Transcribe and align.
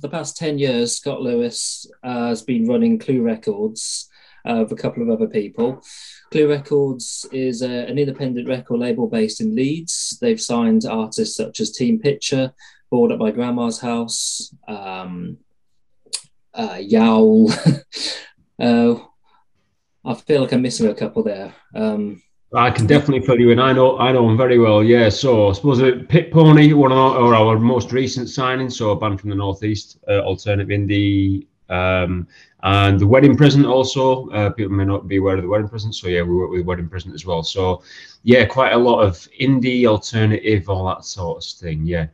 the 0.00 0.08
past 0.08 0.36
10 0.36 0.58
years, 0.58 0.96
Scott 0.96 1.20
Lewis 1.20 1.86
uh, 2.02 2.28
has 2.28 2.42
been 2.42 2.66
running 2.66 2.98
Clue 2.98 3.22
Records 3.22 4.08
uh, 4.44 4.60
with 4.62 4.72
a 4.72 4.82
couple 4.82 5.02
of 5.02 5.10
other 5.10 5.28
people. 5.28 5.82
Clue 6.30 6.48
Records 6.48 7.26
is 7.32 7.62
a, 7.62 7.86
an 7.86 7.98
independent 7.98 8.48
record 8.48 8.78
label 8.78 9.08
based 9.08 9.40
in 9.40 9.54
Leeds. 9.54 10.18
They've 10.20 10.40
signed 10.40 10.84
artists 10.84 11.36
such 11.36 11.60
as 11.60 11.72
Team 11.72 11.98
Picture, 11.98 12.52
Bored 12.90 13.12
at 13.12 13.18
My 13.18 13.30
Grandma's 13.30 13.80
House, 13.80 14.54
um, 14.68 15.38
uh, 16.54 16.78
Yowl. 16.80 17.50
uh, 18.60 18.94
I 20.04 20.14
feel 20.14 20.42
like 20.42 20.52
I'm 20.52 20.62
missing 20.62 20.88
a 20.88 20.94
couple 20.94 21.22
there. 21.22 21.54
Um, 21.74 22.22
I 22.52 22.70
can 22.70 22.86
definitely 22.86 23.24
fill 23.24 23.38
you 23.38 23.50
in. 23.50 23.60
I 23.60 23.72
know, 23.72 23.98
I 23.98 24.10
know 24.10 24.28
him 24.28 24.36
very 24.36 24.58
well. 24.58 24.82
Yeah. 24.82 25.08
So 25.08 25.50
I 25.50 25.52
suppose 25.52 25.78
it 25.80 26.08
Pit 26.08 26.32
Pony, 26.32 26.72
one 26.72 26.90
of 26.90 26.98
our, 26.98 27.34
our 27.34 27.58
most 27.58 27.92
recent 27.92 28.26
signings, 28.26 28.72
so 28.72 28.90
a 28.90 28.96
band 28.96 29.20
from 29.20 29.30
the 29.30 29.36
northeast, 29.36 29.98
uh, 30.08 30.20
alternative 30.20 30.68
indie, 30.68 31.46
um, 31.68 32.26
and 32.64 32.98
the 32.98 33.06
Wedding 33.06 33.36
Present 33.36 33.66
also. 33.66 34.28
Uh, 34.30 34.50
people 34.50 34.74
may 34.74 34.84
not 34.84 35.06
be 35.06 35.18
aware 35.18 35.36
of 35.36 35.42
the 35.42 35.48
Wedding 35.48 35.68
Present, 35.68 35.94
so 35.94 36.08
yeah, 36.08 36.22
we 36.22 36.34
work 36.34 36.50
with 36.50 36.66
Wedding 36.66 36.88
Present 36.88 37.14
as 37.14 37.24
well. 37.24 37.44
So 37.44 37.82
yeah, 38.24 38.44
quite 38.46 38.72
a 38.72 38.78
lot 38.78 39.00
of 39.00 39.16
indie, 39.40 39.86
alternative, 39.86 40.68
all 40.68 40.86
that 40.86 41.04
sort 41.04 41.38
of 41.38 41.58
thing. 41.58 41.86
Yeah. 41.86 42.08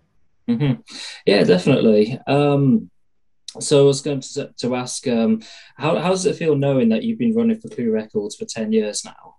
Mm-hmm. 0.48 0.80
Yeah, 1.24 1.44
definitely. 1.44 2.20
Um, 2.26 2.90
so 3.58 3.80
I 3.80 3.86
was 3.86 4.02
going 4.02 4.20
to, 4.20 4.52
to 4.58 4.76
ask, 4.76 5.08
um, 5.08 5.42
how, 5.76 5.98
how 5.98 6.10
does 6.10 6.26
it 6.26 6.36
feel 6.36 6.56
knowing 6.56 6.90
that 6.90 7.02
you've 7.02 7.18
been 7.18 7.34
running 7.34 7.58
for 7.58 7.68
Clue 7.68 7.90
Records 7.90 8.36
for 8.36 8.44
10 8.44 8.72
years 8.72 9.02
now? 9.02 9.35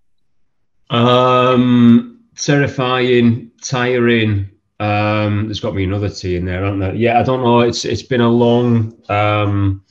Um, 0.90 2.20
terrifying, 2.36 3.52
tiring. 3.62 4.50
Um, 4.80 5.46
there's 5.46 5.60
got 5.60 5.70
to 5.70 5.76
be 5.76 5.84
another 5.84 6.10
T 6.10 6.36
in 6.36 6.46
there, 6.46 6.64
aren't 6.64 6.80
there? 6.80 6.94
Yeah, 6.94 7.20
I 7.20 7.24
don't 7.24 7.42
know. 7.42 7.62
It's 7.62 7.84
it's 7.86 8.04
been 8.04 8.22
a 8.22 8.30
long, 8.30 8.96
um, 9.10 9.84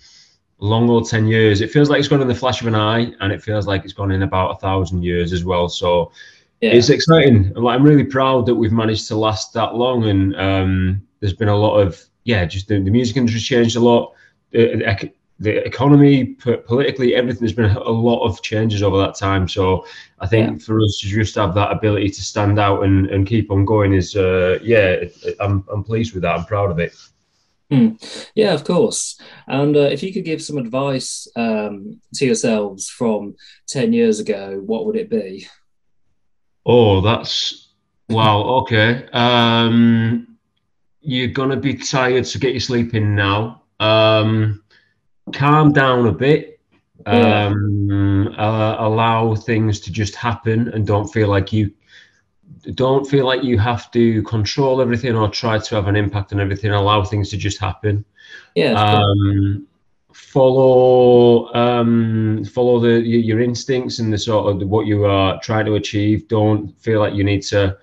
long 0.59 0.89
old 0.89 1.09
ten 1.09 1.27
years. 1.27 1.61
It 1.61 1.71
feels 1.71 1.91
like 1.91 1.99
it's 1.99 2.09
gone 2.09 2.23
in 2.23 2.29
the 2.29 2.35
flash 2.35 2.61
of 2.61 2.69
an 2.69 2.75
eye, 2.75 3.13
and 3.21 3.33
it 3.33 3.43
feels 3.43 3.67
like 3.67 3.85
it's 3.85 3.93
gone 3.93 4.13
in 4.13 4.23
about 4.23 4.53
a 4.53 4.59
thousand 4.59 5.03
years 5.03 5.33
as 5.33 5.45
well. 5.45 5.69
So 5.69 6.13
yeah. 6.61 6.71
it's 6.71 6.89
exciting. 6.89 7.53
Like, 7.55 7.75
I'm 7.75 7.85
really 7.85 8.05
proud 8.05 8.47
that 8.47 8.55
we've 8.55 8.73
managed 8.73 9.09
to 9.09 9.17
last 9.17 9.53
that 9.55 9.75
long, 9.75 10.05
and 10.05 10.37
um, 10.37 11.03
there's 11.21 11.35
been 11.35 11.49
a 11.49 11.57
lot 11.57 11.79
of 11.79 12.01
yeah, 12.25 12.45
just 12.45 12.69
the, 12.69 12.81
the 12.81 12.91
music 12.91 13.17
industry's 13.17 13.45
changed 13.45 13.77
a 13.77 13.81
lot. 13.81 14.13
The, 14.51 14.77
the 14.77 15.11
economy, 15.45 16.35
politically, 16.35 17.15
everything. 17.15 17.41
There's 17.41 17.53
been 17.53 17.71
a 17.77 17.91
lot 17.91 18.25
of 18.25 18.43
changes 18.43 18.83
over 18.83 18.99
that 18.99 19.15
time. 19.15 19.49
So 19.49 19.87
I 20.19 20.27
think 20.27 20.51
yeah. 20.51 20.65
for 20.65 20.81
us 20.81 20.99
to 21.01 21.09
just 21.09 21.35
have 21.35 21.55
that 21.55 21.73
ability 21.73 22.11
to 22.11 22.23
stand 22.23 22.59
out 22.59 22.85
and, 22.85 23.07
and 23.09 23.27
keep 23.27 23.51
on 23.51 23.65
going 23.65 23.93
is, 23.93 24.17
uh, 24.17 24.59
yeah, 24.63 25.05
I'm, 25.41 25.65
I'm 25.71 25.85
pleased 25.85 26.15
with 26.15 26.23
that. 26.23 26.39
I'm 26.39 26.47
proud 26.47 26.71
of 26.71 26.79
it. 26.79 26.95
Hmm. 27.71 27.91
Yeah, 28.35 28.55
of 28.55 28.65
course. 28.65 29.21
And 29.49 29.77
uh, 29.77 29.81
if 29.81 30.03
you 30.03 30.13
could 30.13 30.25
give 30.25 30.41
some 30.41 30.57
advice 30.57 31.27
um, 31.37 32.01
to 32.15 32.25
yourselves 32.25 32.89
from 32.89 33.35
10 33.69 33.93
years 33.93 34.21
ago, 34.21 34.63
what 34.65 34.87
would 34.87 34.97
it 34.97 35.11
be? 35.11 35.47
Oh, 36.65 37.01
that's 37.01 37.73
wow. 38.09 38.43
Okay. 38.61 39.09
Um, 39.13 40.39
you're 41.01 41.29
going 41.29 41.51
to 41.51 41.57
be 41.57 41.75
tired, 41.75 42.27
so 42.27 42.39
get 42.39 42.53
your 42.53 42.61
sleep 42.61 42.95
in 42.95 43.15
now. 43.15 43.63
Um, 43.79 44.63
calm 45.33 45.73
down 45.73 46.07
a 46.07 46.13
bit 46.13 46.57
um, 47.05 48.35
uh, 48.37 48.77
allow 48.79 49.35
things 49.35 49.81
to 49.81 49.93
just 49.93 50.15
happen 50.15 50.69
and 50.69 50.87
don't 50.87 51.09
feel 51.09 51.29
like 51.29 51.53
you 51.53 51.71
don't 52.75 53.07
feel 53.07 53.25
like 53.25 53.45
you 53.45 53.59
have 53.59 53.91
to 53.93 54.23
control 54.23 54.81
everything 54.81 55.15
or 55.15 55.29
try 55.29 55.59
to 55.59 55.75
have 55.75 55.87
an 55.89 55.97
impact 55.97 56.33
on 56.33 56.41
everything. 56.41 56.73
Allow 56.73 57.05
things 57.05 57.31
to 57.31 57.37
just 57.37 57.59
happen. 57.59 58.05
Yeah 58.55 58.73
um, 58.73 59.67
follow 60.13 61.55
um, 61.55 62.45
follow 62.45 62.81
the 62.81 63.01
your 63.01 63.41
instincts 63.41 63.99
and 63.99 64.13
the 64.13 64.19
sort 64.19 64.63
of 64.63 64.69
what 64.69 64.87
you 64.87 65.05
are 65.05 65.39
trying 65.41 65.67
to 65.67 65.75
achieve. 65.75 66.27
Don't 66.29 66.69
feel 66.81 67.01
like 67.01 67.15
you 67.15 67.25
need 67.25 67.43
to 67.43 67.77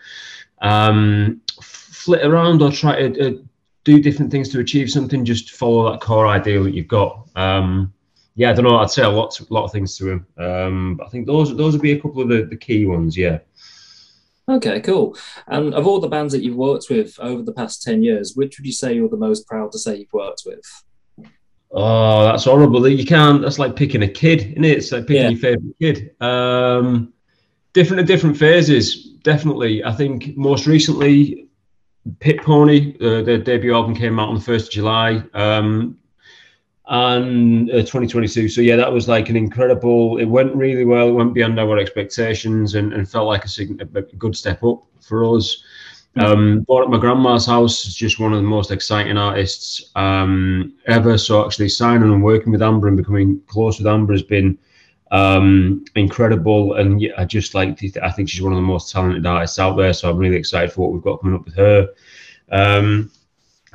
um, 0.61 1.41
flit 1.61 2.25
around 2.25 2.61
or 2.61 2.71
try 2.71 3.07
to 3.07 3.27
uh, 3.27 3.39
do 3.83 4.01
different 4.01 4.31
things 4.31 4.49
to 4.49 4.59
achieve 4.59 4.89
something. 4.89 5.25
Just 5.25 5.51
follow 5.51 5.91
that 5.91 6.01
core 6.01 6.27
ideal 6.27 6.63
that 6.63 6.73
you've 6.73 6.87
got. 6.87 7.27
Um, 7.35 7.93
yeah, 8.35 8.49
I 8.49 8.53
don't 8.53 8.65
know. 8.65 8.77
I'd 8.77 8.89
say 8.89 9.03
a 9.03 9.09
lot, 9.09 9.39
a 9.39 9.45
lot 9.53 9.65
of 9.65 9.71
things 9.71 9.97
to 9.97 10.09
him. 10.09 10.27
Um, 10.37 11.01
I 11.05 11.09
think 11.09 11.27
those 11.27 11.55
those 11.55 11.73
would 11.73 11.81
be 11.81 11.91
a 11.91 11.99
couple 11.99 12.21
of 12.21 12.29
the, 12.29 12.45
the 12.45 12.57
key 12.57 12.85
ones. 12.85 13.15
Yeah. 13.17 13.39
Okay, 14.49 14.81
cool. 14.81 15.15
And 15.47 15.73
of 15.73 15.87
all 15.87 16.01
the 16.01 16.07
bands 16.09 16.33
that 16.33 16.43
you've 16.43 16.55
worked 16.55 16.87
with 16.89 17.17
over 17.19 17.43
the 17.43 17.53
past 17.53 17.83
ten 17.83 18.03
years, 18.03 18.33
which 18.35 18.57
would 18.57 18.65
you 18.65 18.73
say 18.73 18.93
you're 18.93 19.09
the 19.09 19.17
most 19.17 19.47
proud 19.47 19.71
to 19.71 19.79
say 19.79 19.97
you've 19.97 20.13
worked 20.13 20.43
with? 20.45 20.83
Oh, 21.71 22.25
that's 22.25 22.43
horrible. 22.43 22.87
You 22.87 23.05
can't. 23.05 23.41
That's 23.41 23.59
like 23.59 23.75
picking 23.75 24.03
a 24.03 24.07
kid, 24.07 24.41
isn't 24.41 24.63
it? 24.63 24.77
It's 24.77 24.91
like 24.91 25.07
picking 25.07 25.23
yeah. 25.23 25.29
your 25.29 25.39
favorite 25.39 25.75
kid. 25.79 26.21
Um, 26.21 27.13
different 27.73 28.01
at 28.01 28.07
different 28.07 28.37
phases. 28.37 29.11
Definitely, 29.23 29.83
I 29.83 29.93
think 29.93 30.35
most 30.35 30.67
recently 30.67 31.47
Pit 32.19 32.41
Pony, 32.41 32.95
uh, 32.99 33.21
their 33.21 33.37
debut 33.37 33.73
album 33.73 33.95
came 33.95 34.19
out 34.19 34.29
on 34.29 34.35
the 34.35 34.41
1st 34.41 34.63
of 34.65 34.69
July 34.71 35.23
um, 35.33 35.97
and 36.87 37.69
uh, 37.71 37.75
2022. 37.75 38.49
So, 38.49 38.61
yeah, 38.61 38.75
that 38.75 38.91
was 38.91 39.07
like 39.07 39.29
an 39.29 39.37
incredible, 39.37 40.17
it 40.17 40.25
went 40.25 40.53
really 40.53 40.83
well. 40.83 41.07
It 41.07 41.13
went 41.13 41.33
beyond 41.33 41.59
our 41.59 41.77
expectations 41.77 42.75
and, 42.75 42.93
and 42.93 43.09
felt 43.09 43.27
like 43.27 43.45
a, 43.45 43.73
a, 43.95 44.01
good 44.17 44.35
step 44.35 44.63
up 44.63 44.83
for 45.01 45.23
us. 45.35 45.63
Um, 46.17 46.61
Bored 46.61 46.83
at 46.83 46.91
My 46.91 46.99
Grandma's 46.99 47.47
House 47.47 47.85
just 47.85 48.19
one 48.19 48.33
of 48.33 48.37
the 48.37 48.47
most 48.47 48.69
exciting 48.69 49.17
artists 49.17 49.91
um, 49.95 50.73
ever. 50.85 51.17
So, 51.17 51.45
actually, 51.45 51.69
signing 51.69 52.11
and 52.11 52.21
working 52.21 52.51
with 52.51 52.61
Amber 52.61 52.87
and 52.87 52.97
becoming 52.97 53.41
close 53.47 53.79
with 53.79 53.87
Amber 53.87 54.13
has 54.13 54.21
been 54.21 54.59
um, 55.13 55.85
incredible, 55.95 56.73
and 56.73 56.99
yeah, 56.99 57.11
I 57.17 57.25
just 57.25 57.53
like. 57.53 57.79
I 58.01 58.09
think 58.09 58.27
she's 58.27 58.41
one 58.41 58.51
of 58.51 58.57
the 58.57 58.63
most 58.63 58.91
talented 58.91 59.25
artists 59.27 59.59
out 59.59 59.77
there. 59.77 59.93
So 59.93 60.09
I'm 60.09 60.17
really 60.17 60.35
excited 60.35 60.73
for 60.73 60.81
what 60.81 60.93
we've 60.93 61.03
got 61.03 61.21
coming 61.21 61.35
up 61.35 61.45
with 61.45 61.55
her. 61.55 61.89
Um, 62.51 63.11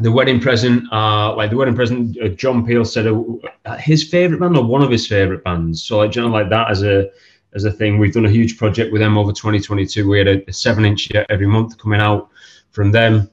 the 0.00 0.10
wedding 0.10 0.40
present, 0.40 0.92
uh, 0.92 1.36
like 1.36 1.50
the 1.50 1.56
wedding 1.56 1.76
present, 1.76 2.18
uh, 2.20 2.28
John 2.28 2.66
Peel 2.66 2.84
said 2.84 3.06
uh, 3.06 3.76
his 3.76 4.02
favorite 4.02 4.40
band 4.40 4.56
or 4.56 4.64
one 4.64 4.82
of 4.82 4.90
his 4.90 5.06
favorite 5.06 5.44
bands. 5.44 5.84
So 5.84 5.98
like, 5.98 6.16
you 6.16 6.28
like 6.28 6.48
that 6.50 6.72
as 6.72 6.82
a 6.82 7.08
as 7.54 7.64
a 7.64 7.70
thing. 7.70 7.98
We've 7.98 8.12
done 8.12 8.26
a 8.26 8.30
huge 8.30 8.58
project 8.58 8.92
with 8.92 9.00
them 9.00 9.16
over 9.16 9.30
2022. 9.30 10.08
We 10.08 10.18
had 10.18 10.28
a, 10.28 10.50
a 10.50 10.52
seven 10.52 10.84
inch 10.84 11.08
every 11.30 11.46
month 11.46 11.78
coming 11.78 12.00
out 12.00 12.30
from 12.72 12.90
them. 12.90 13.30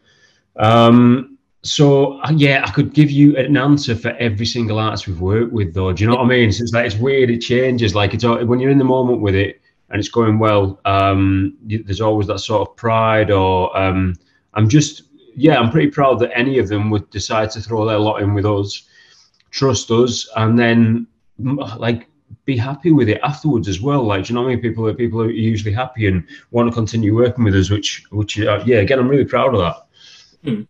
Um, 0.58 1.35
so 1.66 2.22
uh, 2.22 2.32
yeah, 2.36 2.64
I 2.66 2.72
could 2.72 2.94
give 2.94 3.10
you 3.10 3.36
an 3.38 3.58
answer 3.58 3.96
for 3.96 4.10
every 4.12 4.46
single 4.46 4.80
artist 4.80 5.08
we've 5.08 5.20
worked 5.20 5.52
with, 5.52 5.74
though. 5.74 5.92
Do 5.92 6.04
you 6.04 6.10
know 6.10 6.16
what 6.16 6.26
I 6.26 6.28
mean? 6.28 6.52
So 6.52 6.64
it's 6.64 6.74
like 6.74 6.86
it's 6.86 6.96
weird. 6.96 7.30
It 7.30 7.40
changes. 7.40 7.96
Like 7.96 8.14
it's 8.14 8.24
when 8.24 8.60
you're 8.60 8.72
in 8.72 8.78
the 8.78 8.84
moment 8.84 9.22
with 9.22 9.36
it 9.36 9.62
and 9.90 10.00
it's 10.00 10.10
going 10.10 10.40
well. 10.40 10.80
Um, 10.86 11.58
there's 11.64 12.02
always 12.02 12.28
that 12.28 12.40
sort 12.40 12.68
of 12.68 12.76
pride, 12.76 13.32
or 13.32 13.76
um, 13.78 14.16
I'm 14.54 14.70
just 14.70 15.04
yeah, 15.36 15.60
I'm 15.60 15.72
pretty 15.72 15.90
proud 15.90 16.20
that 16.20 16.38
any 16.38 16.60
of 16.60 16.68
them 16.68 16.90
would 16.92 17.10
decide 17.10 17.50
to 17.52 17.62
throw 17.62 17.86
their 17.86 18.00
lot 18.00 18.22
in 18.22 18.34
with 18.34 18.46
us, 18.46 18.84
trust 19.52 19.92
us, 19.92 20.30
and 20.36 20.58
then 20.58 21.08
like 21.40 22.08
be 22.46 22.56
happy 22.56 22.92
with 22.92 23.10
it 23.10 23.20
afterwards 23.24 23.68
as 23.68 23.82
well. 23.82 24.04
Like, 24.04 24.26
do 24.26 24.34
you 24.34 24.36
know 24.36 24.44
what 24.44 24.52
I 24.52 24.54
mean? 24.54 24.62
People 24.62 24.88
are 24.88 24.94
people 24.94 25.22
are 25.22 25.32
usually 25.32 25.74
happy 25.74 26.08
and 26.08 26.28
want 26.52 26.70
to 26.70 26.76
continue 26.76 27.16
working 27.16 27.44
with 27.44 27.56
us, 27.56 27.70
which 27.70 28.04
which 28.12 28.40
uh, 28.40 28.62
yeah, 28.66 28.78
again, 28.78 29.00
I'm 29.00 29.10
really 29.10 29.26
proud 29.26 29.56
of 29.56 29.62
that. 29.62 29.88
Hmm. 30.44 30.62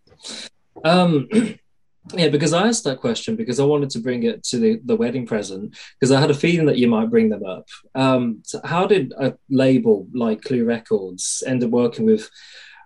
Um, 0.86 1.28
yeah, 2.14 2.30
because 2.30 2.54
I 2.54 2.68
asked 2.68 2.84
that 2.86 3.00
question 3.02 3.36
because 3.36 3.60
I 3.60 3.66
wanted 3.66 3.90
to 3.92 4.00
bring 4.00 4.24
it 4.24 4.44
to 4.46 4.60
the, 4.60 4.80
the 4.86 4.96
wedding 4.96 5.26
present 5.26 5.76
because 6.00 6.12
I 6.12 6.22
had 6.22 6.32
a 6.32 6.36
feeling 6.36 6.68
that 6.68 6.78
you 6.78 6.88
might 6.88 7.10
bring 7.10 7.30
them 7.30 7.44
up. 7.46 7.68
Um, 7.96 8.42
so 8.44 8.62
how 8.64 8.86
did 8.86 9.12
a 9.18 9.34
label 9.50 10.08
like 10.14 10.44
Clue 10.44 10.64
Records 10.64 11.44
end 11.46 11.64
up 11.64 11.72
working 11.72 12.06
with 12.06 12.30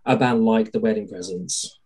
a 0.05 0.15
band 0.15 0.45
like 0.45 0.71
the 0.71 0.79
Wedding 0.79 1.07
Presents? 1.07 1.77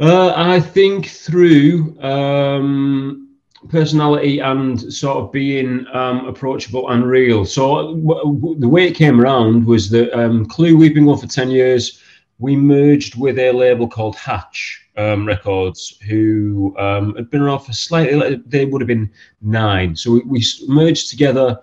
Uh, 0.00 0.32
I 0.36 0.60
think 0.60 1.06
through 1.08 2.00
um, 2.00 3.36
personality 3.68 4.38
and 4.38 4.92
sort 4.92 5.18
of 5.18 5.32
being 5.32 5.84
um, 5.92 6.26
approachable 6.26 6.88
and 6.90 7.04
real. 7.04 7.44
So 7.44 7.96
w- 7.96 8.38
w- 8.38 8.60
the 8.60 8.68
way 8.68 8.86
it 8.86 8.94
came 8.94 9.20
around 9.20 9.66
was 9.66 9.90
that 9.90 10.16
um, 10.16 10.46
Clue, 10.46 10.76
we've 10.76 10.94
been 10.94 11.06
going 11.06 11.18
for 11.18 11.26
10 11.26 11.50
years. 11.50 12.00
We 12.38 12.56
merged 12.56 13.18
with 13.18 13.38
a 13.38 13.52
label 13.52 13.88
called 13.88 14.16
Hatch 14.16 14.88
um, 14.96 15.26
Records, 15.26 15.98
who 16.08 16.74
um, 16.78 17.14
had 17.16 17.30
been 17.30 17.42
around 17.42 17.60
for 17.60 17.72
slightly, 17.72 18.42
they 18.46 18.64
would 18.64 18.80
have 18.80 18.88
been 18.88 19.10
nine. 19.40 19.96
So 19.96 20.12
we, 20.12 20.20
we 20.20 20.44
merged 20.66 21.10
together 21.10 21.60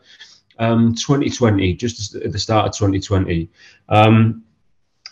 um, 0.59 0.95
2020, 0.95 1.75
just 1.75 2.15
at 2.15 2.31
the 2.31 2.39
start 2.39 2.67
of 2.67 2.73
2020. 2.73 3.49
Um, 3.89 4.43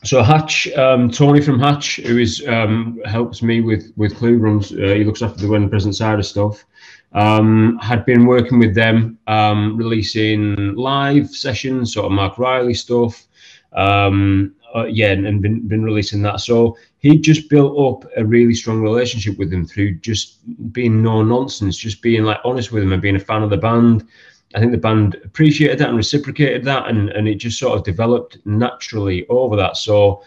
so 0.04 0.22
Hatch, 0.22 0.68
um, 0.74 1.10
Tony 1.10 1.42
from 1.42 1.60
Hatch, 1.60 1.98
who 1.98 2.18
is 2.18 2.46
um, 2.48 3.00
helps 3.06 3.42
me 3.42 3.62
with 3.62 3.94
with 3.96 4.16
Clue 4.18 4.38
runs, 4.38 4.74
uh, 4.74 4.76
he 4.76 5.06
looks 5.06 5.22
after 5.22 5.42
the 5.42 5.48
wedding 5.48 5.70
present 5.70 5.96
side 5.96 6.20
of 6.20 6.26
stuff. 6.26 6.66
Had 7.14 8.04
been 8.06 8.26
working 8.26 8.60
with 8.60 8.76
them, 8.76 9.18
releasing 9.28 10.76
live 10.76 11.30
sessions, 11.30 11.94
sort 11.94 12.08
of 12.08 12.12
Marc 12.12 12.38
Riley 12.38 12.74
stuff, 12.74 13.28
um, 13.72 14.54
uh, 14.76 14.86
yeah, 14.86 15.12
and, 15.12 15.28
and 15.28 15.42
been, 15.42 15.68
been 15.68 15.84
releasing 15.84 16.22
that. 16.24 16.40
So 16.40 16.78
he 17.00 17.18
just 17.18 17.50
built 17.50 17.78
up 17.78 18.10
a 18.18 18.26
really 18.26 18.56
strong 18.56 18.82
relationship 18.82 19.38
with 19.38 19.54
him 19.54 19.66
through 19.66 19.96
just 19.96 20.40
being 20.74 21.04
no 21.04 21.24
nonsense, 21.24 21.78
just 21.78 22.02
being 22.02 22.24
like 22.24 22.40
honest 22.44 22.72
with 22.72 22.84
him 22.84 22.92
and 22.92 23.02
being 23.02 23.16
a 23.16 23.20
fan 23.20 23.44
of 23.44 23.50
the 23.50 23.58
band. 23.58 24.08
I 24.56 24.60
think 24.60 24.72
the 24.72 24.78
band 24.78 25.16
appreciated 25.24 25.80
that 25.80 25.90
and 25.90 25.98
reciprocated 25.98 26.64
that, 26.66 26.88
and, 26.88 27.10
and 27.10 27.28
it 27.28 27.36
just 27.36 27.60
sort 27.60 27.78
of 27.78 27.84
developed 27.84 28.38
naturally 28.46 29.28
over 29.28 29.56
that. 29.56 29.78
So, 29.78 30.24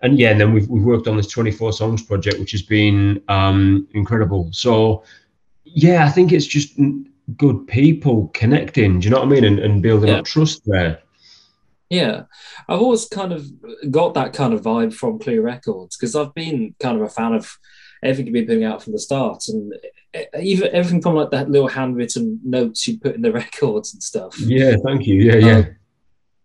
and 0.00 0.18
yeah, 0.18 0.30
and 0.30 0.40
then 0.40 0.52
we've, 0.52 0.68
we've 0.68 0.84
worked 0.84 1.08
on 1.08 1.16
this 1.16 1.26
24 1.28 1.72
songs 1.72 2.02
project, 2.02 2.38
which 2.38 2.52
has 2.52 2.62
been 2.62 3.22
um, 3.28 3.86
incredible. 3.92 4.48
So, 4.52 5.04
yeah, 5.64 6.06
I 6.06 6.10
think 6.10 6.32
it's 6.32 6.46
just 6.46 6.78
good 7.36 7.66
people 7.66 8.30
connecting, 8.34 9.00
do 9.00 9.04
you 9.04 9.10
know 9.10 9.20
what 9.20 9.26
I 9.26 9.30
mean? 9.30 9.44
And, 9.44 9.58
and 9.58 9.82
building 9.82 10.10
yeah. 10.10 10.18
up 10.18 10.24
trust 10.24 10.62
there. 10.64 11.02
Yeah, 11.88 12.24
I've 12.68 12.80
always 12.80 13.06
kind 13.06 13.32
of 13.32 13.46
got 13.90 14.14
that 14.14 14.32
kind 14.32 14.52
of 14.52 14.62
vibe 14.62 14.92
from 14.92 15.18
Clue 15.18 15.40
Records 15.40 15.96
because 15.96 16.16
I've 16.16 16.34
been 16.34 16.74
kind 16.80 16.96
of 16.96 17.02
a 17.02 17.08
fan 17.08 17.32
of 17.32 17.56
everything 18.02 18.26
you've 18.26 18.34
been 18.34 18.46
putting 18.46 18.64
out 18.64 18.82
from 18.82 18.92
the 18.92 18.98
start, 18.98 19.44
and 19.48 19.72
even 20.40 20.68
everything 20.72 21.00
from 21.00 21.14
like 21.14 21.30
that 21.30 21.50
little 21.50 21.68
handwritten 21.68 22.40
notes 22.44 22.86
you 22.88 22.98
put 22.98 23.14
in 23.14 23.22
the 23.22 23.32
records 23.44 23.92
and 23.92 24.02
stuff. 24.02 24.38
Yeah, 24.40 24.76
thank 24.84 25.06
you. 25.06 25.22
Yeah, 25.22 25.36
yeah. 25.36 25.58
Um, 25.58 25.76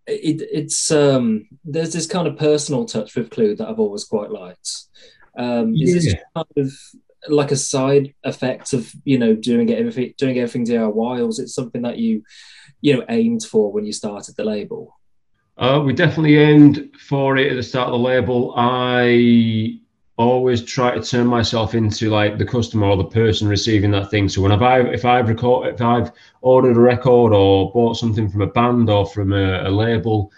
it, 0.07 0.41
it's 0.51 0.91
um, 0.91 1.47
there's 1.63 1.93
this 1.93 2.07
kind 2.07 2.27
of 2.27 2.37
personal 2.37 2.85
touch 2.85 3.15
with 3.15 3.29
Clue 3.29 3.55
that 3.55 3.67
I've 3.67 3.79
always 3.79 4.03
quite 4.03 4.31
liked. 4.31 4.69
Um, 5.37 5.73
is 5.75 5.93
this 5.93 6.15
kind 6.35 6.47
of 6.57 6.71
like 7.27 7.51
a 7.51 7.55
side 7.55 8.13
effect 8.23 8.73
of 8.73 8.91
you 9.05 9.17
know 9.17 9.35
doing 9.35 9.71
everything 9.71 10.13
doing 10.17 10.37
everything 10.37 10.65
DIY, 10.65 11.19
or 11.19 11.25
was 11.25 11.39
it 11.39 11.49
something 11.49 11.83
that 11.83 11.97
you 11.97 12.23
you 12.81 12.95
know 12.95 13.05
aimed 13.09 13.43
for 13.43 13.71
when 13.71 13.85
you 13.85 13.93
started 13.93 14.35
the 14.35 14.43
label? 14.43 14.99
Uh, 15.61 15.79
we 15.79 15.93
definitely 15.93 16.39
aimed 16.39 16.89
for 16.97 17.37
it 17.37 17.51
at 17.51 17.55
the 17.55 17.61
start 17.61 17.85
of 17.85 17.91
the 17.91 17.99
label. 17.99 18.51
I 18.57 19.79
always 20.17 20.63
try 20.63 20.89
to 20.89 21.03
turn 21.03 21.27
myself 21.27 21.75
into 21.75 22.09
like 22.09 22.39
the 22.39 22.45
customer 22.45 22.87
or 22.87 22.97
the 22.97 23.03
person 23.03 23.47
receiving 23.47 23.91
that 23.91 24.09
thing. 24.09 24.27
So 24.27 24.41
when 24.41 24.51
I've 24.51 24.87
if 24.87 25.05
I've 25.05 25.29
record 25.29 25.71
if 25.71 25.79
I've 25.79 26.11
ordered 26.41 26.77
a 26.77 26.79
record 26.79 27.31
or 27.31 27.71
bought 27.73 27.93
something 27.93 28.27
from 28.27 28.41
a 28.41 28.47
band 28.47 28.89
or 28.89 29.05
from 29.05 29.33
a, 29.33 29.61
a 29.67 29.69
label, 29.69 30.31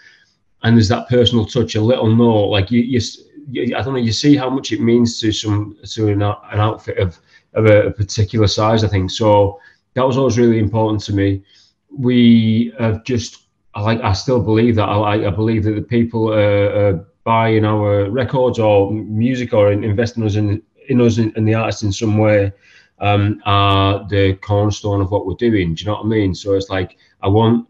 and 0.62 0.76
there's 0.76 0.88
that 0.88 1.08
personal 1.08 1.46
touch, 1.46 1.74
a 1.74 1.80
little 1.80 2.14
note, 2.14 2.48
like 2.48 2.70
you, 2.70 2.82
you, 2.82 3.00
you, 3.48 3.74
I 3.74 3.80
don't 3.80 3.94
know, 3.94 4.00
you 4.00 4.12
see 4.12 4.36
how 4.36 4.50
much 4.50 4.72
it 4.72 4.82
means 4.82 5.18
to 5.20 5.32
some 5.32 5.74
to 5.86 6.08
an, 6.08 6.20
an 6.20 6.60
outfit 6.60 6.98
of 6.98 7.18
of 7.54 7.64
a, 7.64 7.86
a 7.86 7.90
particular 7.92 8.46
size. 8.46 8.84
I 8.84 8.88
think 8.88 9.10
so. 9.10 9.58
That 9.94 10.06
was 10.06 10.18
always 10.18 10.36
really 10.36 10.58
important 10.58 11.02
to 11.04 11.14
me. 11.14 11.42
We 11.88 12.74
have 12.78 13.04
just 13.04 13.43
I 13.74 13.80
like 13.80 14.00
I 14.02 14.12
still 14.12 14.40
believe 14.40 14.76
that 14.76 14.88
I 14.88 15.26
I 15.26 15.30
believe 15.30 15.64
that 15.64 15.74
the 15.74 15.82
people 15.82 16.32
are, 16.32 16.88
are 16.88 17.06
buying 17.24 17.64
our 17.64 18.10
records 18.10 18.58
or 18.58 18.92
music 18.92 19.52
or 19.52 19.72
investing 19.72 20.24
us 20.24 20.36
in 20.36 20.62
in 20.88 21.00
us 21.00 21.18
in, 21.18 21.32
in 21.36 21.44
the 21.44 21.54
artists 21.54 21.82
in 21.82 21.92
some 21.92 22.18
way 22.18 22.52
um, 23.00 23.42
are 23.44 24.06
the 24.08 24.34
cornerstone 24.34 25.00
of 25.00 25.10
what 25.10 25.26
we're 25.26 25.34
doing. 25.34 25.74
Do 25.74 25.82
you 25.82 25.86
know 25.86 25.96
what 25.96 26.06
I 26.06 26.08
mean? 26.08 26.34
So 26.34 26.54
it's 26.54 26.70
like 26.70 26.96
I 27.22 27.28
want. 27.28 27.68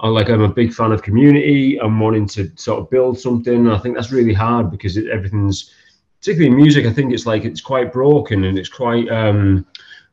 I 0.00 0.08
like 0.08 0.28
I'm 0.28 0.42
a 0.42 0.48
big 0.48 0.74
fan 0.74 0.90
of 0.90 1.02
community. 1.02 1.80
I'm 1.80 2.00
wanting 2.00 2.26
to 2.28 2.50
sort 2.56 2.80
of 2.80 2.90
build 2.90 3.18
something. 3.18 3.70
I 3.70 3.78
think 3.78 3.94
that's 3.94 4.10
really 4.10 4.34
hard 4.34 4.68
because 4.68 4.96
it, 4.96 5.08
everything's, 5.08 5.70
particularly 6.18 6.50
in 6.50 6.56
music. 6.56 6.84
I 6.84 6.92
think 6.92 7.12
it's 7.12 7.26
like 7.26 7.44
it's 7.44 7.60
quite 7.60 7.92
broken 7.92 8.42
and 8.42 8.58
it's 8.58 8.68
quite 8.68 9.08
um, 9.08 9.64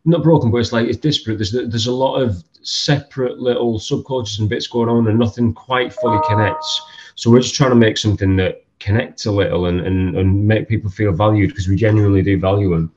not 0.06 0.24
broken, 0.24 0.52
but 0.52 0.58
it's 0.58 0.74
like 0.74 0.88
it's 0.88 0.98
disparate. 0.98 1.38
There's 1.38 1.52
there's 1.52 1.88
a 1.88 1.92
lot 1.92 2.16
of 2.16 2.44
separate 2.64 3.40
little 3.40 3.80
subcultures 3.80 4.40
and 4.40 4.50
bits 4.50 4.68
going 4.68 4.90
on, 4.90 5.08
and 5.08 5.20
nothing 5.20 5.54
quite 5.54 5.94
fully 5.94 6.20
connects. 6.28 6.82
So 7.16 7.30
we're 7.30 7.42
just 7.42 7.56
trying 7.56 7.72
to 7.72 7.76
make 7.76 7.98
something 7.98 8.36
that 8.38 8.66
connects 8.80 9.26
a 9.26 9.32
little 9.32 9.68
and 9.68 9.82
and, 9.82 10.18
and 10.18 10.48
make 10.48 10.68
people 10.68 10.90
feel 10.90 11.12
valued 11.12 11.50
because 11.50 11.68
we 11.68 11.76
genuinely 11.76 12.22
do 12.22 12.40
value 12.40 12.72
them. 12.72 12.92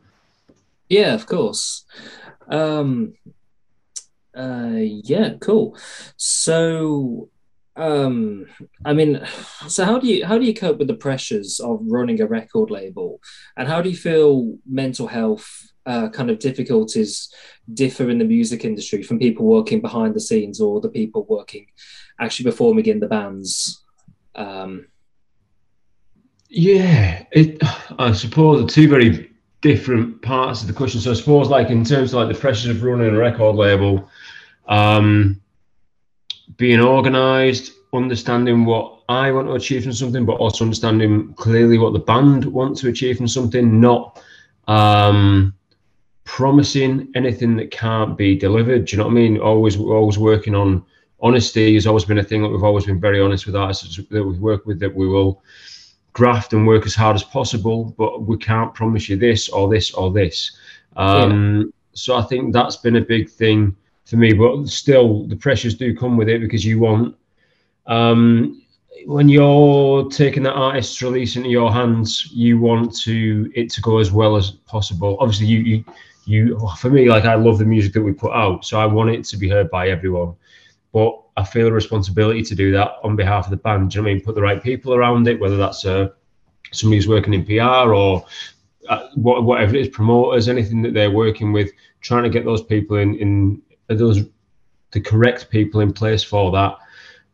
Yeah, 0.89 1.15
of 1.15 1.27
course. 1.27 1.85
Um, 2.49 3.15
uh, 4.37 4.77
yeah, 4.77 5.35
cool. 5.41 5.77
So, 6.17 7.31
um, 7.77 8.47
I 8.85 8.93
mean, 8.93 9.25
so 9.69 9.85
how 9.85 9.99
do 9.99 10.07
you 10.07 10.25
how 10.25 10.39
do 10.39 10.45
you 10.45 10.55
cope 10.55 10.79
with 10.79 10.89
the 10.89 10.95
pressures 10.95 11.61
of 11.61 11.81
running 11.83 12.21
a 12.21 12.27
record 12.27 12.71
label, 12.71 13.21
and 13.57 13.69
how 13.69 13.83
do 13.83 13.91
you 13.91 13.97
feel 13.97 14.57
mental 14.67 15.07
health 15.07 15.74
uh, 15.87 16.09
kind 16.09 16.31
of 16.31 16.39
difficulties 16.39 17.33
differ 17.73 18.11
in 18.11 18.19
the 18.19 18.25
music 18.25 18.65
industry 18.65 19.03
from 19.03 19.19
people 19.19 19.47
working 19.47 19.81
behind 19.81 20.15
the 20.15 20.21
scenes 20.21 20.61
or 20.61 20.81
the 20.81 20.89
people 20.89 21.25
working 21.29 21.67
actually 22.21 22.51
performing 22.51 22.87
in 22.87 23.01
the 23.01 23.09
bands? 23.09 23.83
Um, 24.35 24.87
yeah, 26.49 27.25
it. 27.33 27.63
I 27.99 28.13
suppose 28.13 28.63
the 28.63 28.69
two 28.69 28.89
very 28.89 29.31
different 29.61 30.23
parts 30.23 30.61
of 30.61 30.69
the 30.69 30.75
question. 30.75 31.01
So 31.01 31.11
I 31.11 31.15
suppose, 31.15 31.49
like 31.49 31.71
in 31.71 31.85
terms 31.85 32.13
of 32.13 32.21
like 32.21 32.35
the 32.35 32.41
pressures 32.41 32.77
of 32.77 32.83
running 32.83 33.09
a 33.09 33.19
record 33.19 33.57
label, 33.57 34.09
um, 34.69 35.41
being 36.57 36.81
organised, 36.81 37.73
understanding 37.93 38.65
what 38.65 39.03
I 39.09 39.33
want 39.33 39.49
to 39.49 39.55
achieve 39.55 39.85
from 39.85 39.93
something, 39.93 40.25
but 40.25 40.35
also 40.35 40.65
understanding 40.65 41.35
clearly 41.35 41.79
what 41.79 41.93
the 41.93 41.99
band 41.99 42.45
wants 42.45 42.81
to 42.83 42.89
achieve 42.89 43.17
from 43.17 43.29
something, 43.29 43.81
not 43.81 44.23
um, 44.69 45.55
promising 46.25 47.11
anything 47.15 47.57
that 47.57 47.71
can't 47.71 48.17
be 48.17 48.37
delivered. 48.37 48.87
Do 48.87 48.97
you 48.97 48.99
know 48.99 49.09
what 49.09 49.13
I 49.13 49.15
mean? 49.15 49.39
Always, 49.39 49.77
always 49.79 50.19
working 50.19 50.55
on 50.55 50.85
honesty 51.21 51.75
has 51.75 51.87
always 51.87 52.05
been 52.05 52.19
a 52.19 52.25
thing 52.25 52.43
that 52.43 52.49
we've 52.49 52.65
always 52.65 52.87
been 52.87 53.01
very 53.01 53.21
honest 53.21 53.47
with 53.47 53.57
artists 53.57 53.97
that 53.97 54.25
we've 54.25 54.41
worked 54.41 54.67
with. 54.67 54.81
That 54.81 54.95
we 54.95 55.07
will 55.07 55.43
graft 56.13 56.53
and 56.53 56.67
work 56.67 56.87
as 56.87 56.95
hard 56.95 57.17
as 57.17 57.25
possible, 57.25 57.95
but 57.99 58.23
we 58.23 58.37
can't 58.37 58.75
promise 58.75 59.09
you 59.09 59.17
this 59.17 59.49
or 59.49 59.69
this 59.69 59.93
or 59.93 60.13
this. 60.13 60.57
Um, 60.97 61.61
yeah. 61.61 61.65
So 61.95 62.17
I 62.17 62.23
think 62.23 62.53
that's 62.53 62.77
been 62.77 62.97
a 62.97 63.01
big 63.01 63.31
thing 63.31 63.77
for 64.05 64.17
me. 64.17 64.33
But 64.33 64.67
still, 64.69 65.27
the 65.27 65.37
pressures 65.37 65.75
do 65.75 65.97
come 65.97 66.17
with 66.17 66.29
it 66.29 66.41
because 66.41 66.65
you 66.65 66.79
want. 66.79 67.17
Um, 67.87 68.63
when 69.07 69.29
you're 69.29 70.09
taking 70.09 70.43
that 70.45 70.55
artist's 70.55 71.03
release 71.03 71.37
into 71.37 71.51
your 71.51 71.71
hands, 71.71 72.31
you 72.33 72.59
want 72.59 72.97
to 73.01 73.51
it 73.55 73.71
to 73.73 73.81
go 73.83 73.99
as 73.99 74.11
well 74.11 74.37
as 74.37 74.53
possible. 74.53 75.19
Obviously, 75.21 75.47
you, 75.47 75.59
you 75.61 75.85
you 76.27 76.59
for 76.79 76.91
me 76.91 77.09
like 77.09 77.25
i 77.25 77.35
love 77.35 77.59
the 77.59 77.65
music 77.65 77.93
that 77.93 78.03
we 78.03 78.13
put 78.13 78.33
out 78.33 78.65
so 78.65 78.79
i 78.79 78.87
want 78.87 79.11
it 79.11 79.25
to 79.25 79.37
be 79.37 79.49
heard 79.49 79.71
by 79.71 79.89
everyone. 79.89 80.35
But 80.93 81.21
i 81.37 81.45
feel 81.45 81.67
a 81.67 81.73
responsibility 81.73 82.43
to 82.43 82.55
do 82.55 82.73
that 82.73 82.93
on 83.03 83.17
behalf 83.17 83.47
of 83.47 83.51
the 83.51 83.57
band 83.57 83.91
do 83.91 83.97
you 83.97 84.03
know 84.03 84.07
what 84.07 84.11
i 84.11 84.15
mean? 84.15 84.25
Put 84.25 84.35
the 84.35 84.43
right 84.43 84.63
people 84.63 84.95
around 84.95 85.29
it 85.29 85.41
whether 85.41 85.57
that's 85.57 85.85
uh, 85.85 86.09
somebody 86.73 86.99
who's 86.99 87.09
working 87.09 87.35
in 87.35 87.45
pr 87.45 87.95
or 87.95 88.25
uh, 88.89 89.09
whatever 89.15 89.75
it 89.75 89.81
is 89.81 89.89
promoters 89.89 90.49
anything 90.49 90.83
that 90.83 90.95
they're 90.95 91.11
working 91.11 91.53
with 91.53 91.71
trying 92.01 92.23
to 92.23 92.31
get 92.31 92.45
those 92.45 92.63
people 92.63 92.99
in 92.99 93.17
in 93.17 93.63
those 93.89 94.25
the 94.95 95.01
correct 95.01 95.51
people 95.51 95.81
in 95.81 95.93
place 95.93 96.23
for 96.23 96.51
that. 96.53 96.79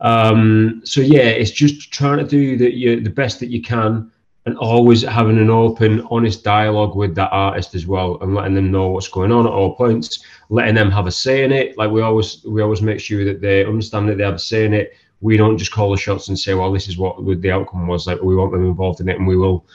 Um, 0.01 0.81
so 0.83 1.03
yeah 1.03 1.29
it's 1.29 1.51
just 1.51 1.93
trying 1.93 2.19
to 2.19 2.25
do 2.25 2.57
the, 2.57 2.75
you, 2.75 3.01
the 3.01 3.11
best 3.11 3.39
that 3.41 3.51
you 3.51 3.61
can 3.61 4.11
and 4.47 4.57
always 4.57 5.03
having 5.03 5.39
an 5.39 5.51
open, 5.51 6.07
honest 6.11 6.43
dialogue 6.43 6.97
with 6.97 7.15
that 7.15 7.31
artist 7.31 7.75
as 7.75 7.87
well, 7.87 8.19
and 8.23 8.35
letting 8.35 8.55
them 8.55 8.71
know 8.71 8.89
what's 8.89 9.09
going 9.09 9.33
on 9.33 9.47
at 9.47 9.53
all 9.53 9.75
points, 9.75 10.25
letting 10.49 10.75
them 10.75 10.91
have 10.91 11.07
a 11.07 11.13
say 11.13 11.45
in 11.45 11.53
it. 11.53 11.77
Like 11.77 11.91
we 11.91 12.01
always, 12.01 12.43
we 12.45 12.63
always 12.63 12.81
make 12.81 13.01
sure 13.01 13.25
that 13.25 13.41
they 13.41 13.65
understand 13.65 14.09
that 14.09 14.17
they 14.17 14.25
have 14.25 14.35
a 14.35 14.39
say 14.39 14.65
in 14.65 14.73
it. 14.73 14.95
We 15.21 15.37
don't 15.37 15.59
just 15.59 15.73
call 15.73 15.91
the 15.91 15.99
shots 15.99 16.29
and 16.29 16.39
say, 16.39 16.55
"Well, 16.55 16.73
this 16.73 16.89
is 16.89 16.97
what 16.97 17.23
the 17.43 17.51
outcome 17.51 17.87
was." 17.87 18.07
Like 18.07 18.23
we 18.23 18.35
want 18.35 18.53
them 18.53 18.65
involved 18.65 19.01
in 19.01 19.09
it, 19.11 19.19
and 19.19 19.27
we 19.27 19.37
will 19.37 19.67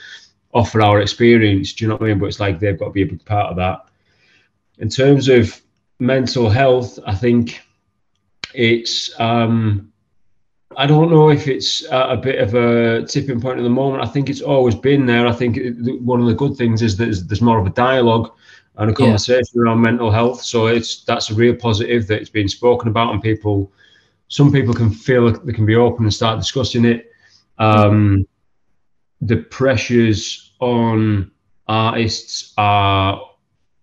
offer 0.53 0.81
our 0.81 1.01
experience. 1.01 1.73
Do 1.73 1.85
you 1.85 1.89
know 1.89 1.95
what 1.95 2.05
I 2.05 2.07
mean? 2.07 2.19
But 2.19 2.27
it's 2.27 2.39
like 2.39 2.59
they've 2.59 2.79
got 2.79 2.85
to 2.85 2.91
be 2.91 3.03
a 3.03 3.07
big 3.07 3.23
part 3.25 3.51
of 3.51 3.57
that. 3.57 3.85
In 4.79 4.89
terms 4.89 5.27
of 5.27 5.61
mental 5.99 6.49
health, 6.49 6.97
I 7.05 7.13
think 7.13 7.61
it's 8.55 9.17
um, 9.19 9.91
I 10.77 10.85
don't 10.85 11.09
know 11.09 11.29
if 11.29 11.47
it's 11.47 11.85
a 11.91 12.17
bit 12.17 12.39
of 12.39 12.53
a 12.53 13.05
tipping 13.05 13.39
point 13.39 13.59
at 13.59 13.63
the 13.63 13.69
moment. 13.69 14.03
I 14.03 14.07
think 14.07 14.29
it's 14.29 14.41
always 14.41 14.75
been 14.75 15.05
there. 15.05 15.27
I 15.27 15.31
think 15.31 15.57
one 16.01 16.19
of 16.19 16.27
the 16.27 16.33
good 16.33 16.55
things 16.55 16.81
is 16.81 16.97
that 16.97 17.05
there's 17.27 17.41
more 17.41 17.59
of 17.59 17.65
a 17.65 17.71
dialogue 17.71 18.31
and 18.77 18.91
a 18.91 18.93
conversation 18.93 19.45
yeah. 19.55 19.61
around 19.61 19.81
mental 19.81 20.11
health. 20.11 20.41
So 20.41 20.67
it's 20.67 21.03
that's 21.03 21.29
a 21.29 21.33
real 21.33 21.55
positive 21.55 22.07
that 22.07 22.19
it's 22.19 22.29
been 22.29 22.49
spoken 22.49 22.89
about, 22.89 23.13
and 23.13 23.21
people, 23.21 23.71
some 24.27 24.51
people 24.51 24.73
can 24.73 24.91
feel 24.91 25.31
they 25.31 25.53
can 25.53 25.65
be 25.65 25.75
open 25.75 26.05
and 26.05 26.13
start 26.13 26.39
discussing 26.39 26.85
it. 26.85 27.11
Um, 27.57 28.27
the 29.21 29.37
pressures 29.37 30.51
on 30.59 31.31
artists 31.67 32.53
are 32.57 33.21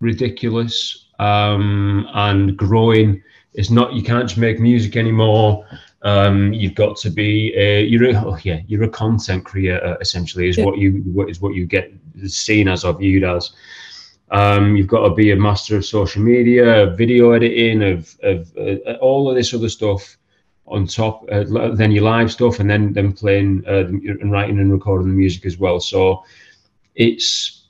ridiculous 0.00 1.08
um, 1.18 2.06
and 2.14 2.56
growing. 2.56 3.22
It's 3.54 3.70
not 3.70 3.94
you 3.94 4.02
can't 4.02 4.28
just 4.28 4.38
make 4.38 4.60
music 4.60 4.96
anymore 4.96 5.66
um, 6.02 6.52
you've 6.52 6.74
got 6.74 6.96
to 6.96 7.10
be 7.10 7.52
a, 7.56 7.84
you're 7.84 8.10
a, 8.10 8.14
oh 8.24 8.38
yeah 8.42 8.60
you're 8.66 8.84
a 8.84 8.88
content 8.88 9.44
creator 9.44 9.96
essentially 10.00 10.48
is 10.48 10.58
yeah. 10.58 10.64
what 10.64 10.78
you 10.78 11.02
what 11.12 11.30
is 11.30 11.40
what 11.40 11.54
you 11.54 11.66
get 11.66 11.92
seen 12.26 12.68
as 12.68 12.84
or 12.84 12.96
viewed 12.98 13.24
as. 13.24 13.52
Um, 14.30 14.76
you've 14.76 14.88
got 14.88 15.06
to 15.06 15.14
be 15.14 15.30
a 15.30 15.36
master 15.36 15.76
of 15.76 15.84
social 15.84 16.22
media, 16.22 16.94
video 16.96 17.32
editing, 17.32 17.82
of 17.82 18.16
of 18.22 18.50
uh, 18.56 18.92
all 19.00 19.28
of 19.28 19.36
this 19.36 19.52
other 19.54 19.68
stuff. 19.68 20.16
on 20.66 20.86
top, 20.86 21.24
uh, 21.30 21.44
then 21.74 21.90
your 21.90 22.04
live 22.04 22.30
stuff, 22.30 22.60
and 22.60 22.68
then 22.68 22.92
then 22.92 23.12
playing 23.12 23.62
uh, 23.66 23.86
and 23.86 24.30
writing 24.30 24.58
and 24.58 24.72
recording 24.72 25.08
the 25.08 25.14
music 25.14 25.44
as 25.44 25.58
well. 25.58 25.80
So 25.80 26.24
it's 26.94 27.66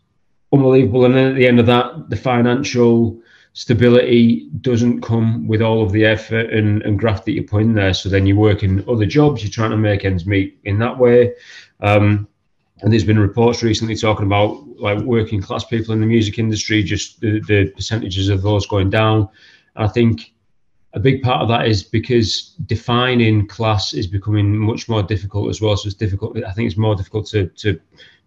unbelievable. 0.52 1.04
And 1.04 1.14
then 1.14 1.26
at 1.28 1.34
the 1.34 1.46
end 1.46 1.58
of 1.58 1.66
that, 1.66 2.10
the 2.10 2.16
financial 2.16 3.20
stability 3.54 4.48
doesn't 4.60 5.02
come 5.02 5.46
with 5.46 5.60
all 5.60 5.82
of 5.82 5.92
the 5.92 6.04
effort 6.04 6.50
and, 6.52 6.82
and 6.82 6.98
graft 6.98 7.24
that 7.26 7.32
you 7.32 7.42
put 7.42 7.62
in 7.62 7.74
there. 7.74 7.92
So 7.92 8.08
then 8.08 8.26
you 8.26 8.36
work 8.36 8.62
in 8.62 8.84
other 8.88 9.06
jobs, 9.06 9.42
you're 9.42 9.50
trying 9.50 9.70
to 9.70 9.76
make 9.76 10.04
ends 10.04 10.26
meet 10.26 10.58
in 10.64 10.78
that 10.78 10.96
way. 10.96 11.34
Um, 11.80 12.28
and 12.80 12.92
there's 12.92 13.04
been 13.04 13.18
reports 13.18 13.62
recently 13.62 13.94
talking 13.94 14.26
about 14.26 14.66
like 14.78 14.98
working 15.00 15.40
class 15.40 15.64
people 15.64 15.92
in 15.92 16.00
the 16.00 16.06
music 16.06 16.38
industry, 16.38 16.82
just 16.82 17.20
the, 17.20 17.40
the 17.40 17.70
percentages 17.70 18.28
of 18.28 18.42
those 18.42 18.66
going 18.66 18.90
down. 18.90 19.28
I 19.76 19.86
think 19.86 20.32
a 20.94 21.00
big 21.00 21.22
part 21.22 21.42
of 21.42 21.48
that 21.48 21.68
is 21.68 21.82
because 21.82 22.54
defining 22.66 23.46
class 23.46 23.94
is 23.94 24.06
becoming 24.06 24.56
much 24.56 24.88
more 24.88 25.02
difficult 25.02 25.48
as 25.48 25.60
well. 25.60 25.76
So 25.76 25.86
it's 25.86 25.94
difficult. 25.94 26.36
I 26.44 26.52
think 26.52 26.66
it's 26.66 26.76
more 26.76 26.94
difficult 26.94 27.26
to 27.28 27.46
to 27.46 27.80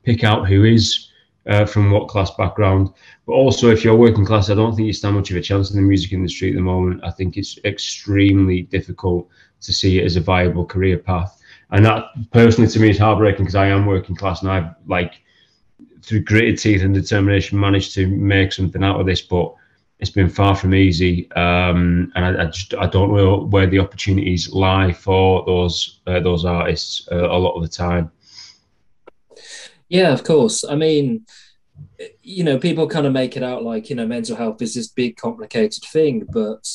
pick 0.03 0.23
out 0.23 0.47
who 0.47 0.63
is 0.63 1.09
uh, 1.47 1.65
from 1.65 1.91
what 1.91 2.07
class 2.07 2.31
background. 2.31 2.89
But 3.25 3.33
also, 3.33 3.69
if 3.69 3.83
you're 3.83 3.95
working 3.95 4.25
class, 4.25 4.49
I 4.49 4.55
don't 4.55 4.75
think 4.75 4.87
you 4.87 4.93
stand 4.93 5.15
much 5.15 5.31
of 5.31 5.37
a 5.37 5.41
chance 5.41 5.71
in 5.71 5.77
the 5.77 5.81
music 5.81 6.13
industry 6.13 6.49
at 6.49 6.55
the 6.55 6.61
moment. 6.61 7.03
I 7.03 7.11
think 7.11 7.37
it's 7.37 7.59
extremely 7.65 8.63
difficult 8.63 9.27
to 9.61 9.73
see 9.73 9.99
it 9.99 10.05
as 10.05 10.15
a 10.15 10.21
viable 10.21 10.65
career 10.65 10.97
path. 10.97 11.41
And 11.71 11.85
that 11.85 12.05
personally 12.31 12.69
to 12.69 12.79
me 12.79 12.89
is 12.89 12.97
heartbreaking 12.97 13.45
because 13.45 13.55
I 13.55 13.67
am 13.67 13.85
working 13.85 14.15
class 14.15 14.41
and 14.41 14.51
I've 14.51 14.75
like 14.87 15.21
through 16.01 16.21
gritted 16.21 16.59
teeth 16.59 16.83
and 16.83 16.93
determination 16.93 17.59
managed 17.59 17.93
to 17.95 18.07
make 18.07 18.53
something 18.53 18.83
out 18.83 18.99
of 18.99 19.05
this. 19.05 19.21
But 19.21 19.53
it's 19.99 20.11
been 20.11 20.29
far 20.29 20.55
from 20.55 20.75
easy, 20.75 21.31
um, 21.31 22.11
and 22.15 22.25
I, 22.25 22.43
I, 22.43 22.45
just 22.47 22.73
I 22.75 22.85
don't 22.85 23.15
know 23.15 23.45
where 23.45 23.65
the 23.65 23.79
opportunities 23.79 24.51
lie 24.51 24.91
for 24.91 25.43
those 25.45 26.01
uh, 26.05 26.19
those 26.19 26.43
artists 26.43 27.07
uh, 27.11 27.29
a 27.29 27.37
lot 27.37 27.55
of 27.55 27.61
the 27.61 27.69
time. 27.69 28.11
Yeah, 29.89 30.11
of 30.13 30.23
course. 30.23 30.63
I 30.63 30.75
mean, 30.75 31.25
you 32.21 32.43
know, 32.43 32.57
people 32.57 32.87
kind 32.87 33.05
of 33.05 33.13
make 33.13 33.37
it 33.37 33.43
out 33.43 33.63
like 33.63 33.89
you 33.89 33.95
know 33.95 34.07
mental 34.07 34.35
health 34.35 34.61
is 34.61 34.73
this 34.73 34.87
big 34.87 35.17
complicated 35.17 35.83
thing, 35.83 36.25
but 36.31 36.67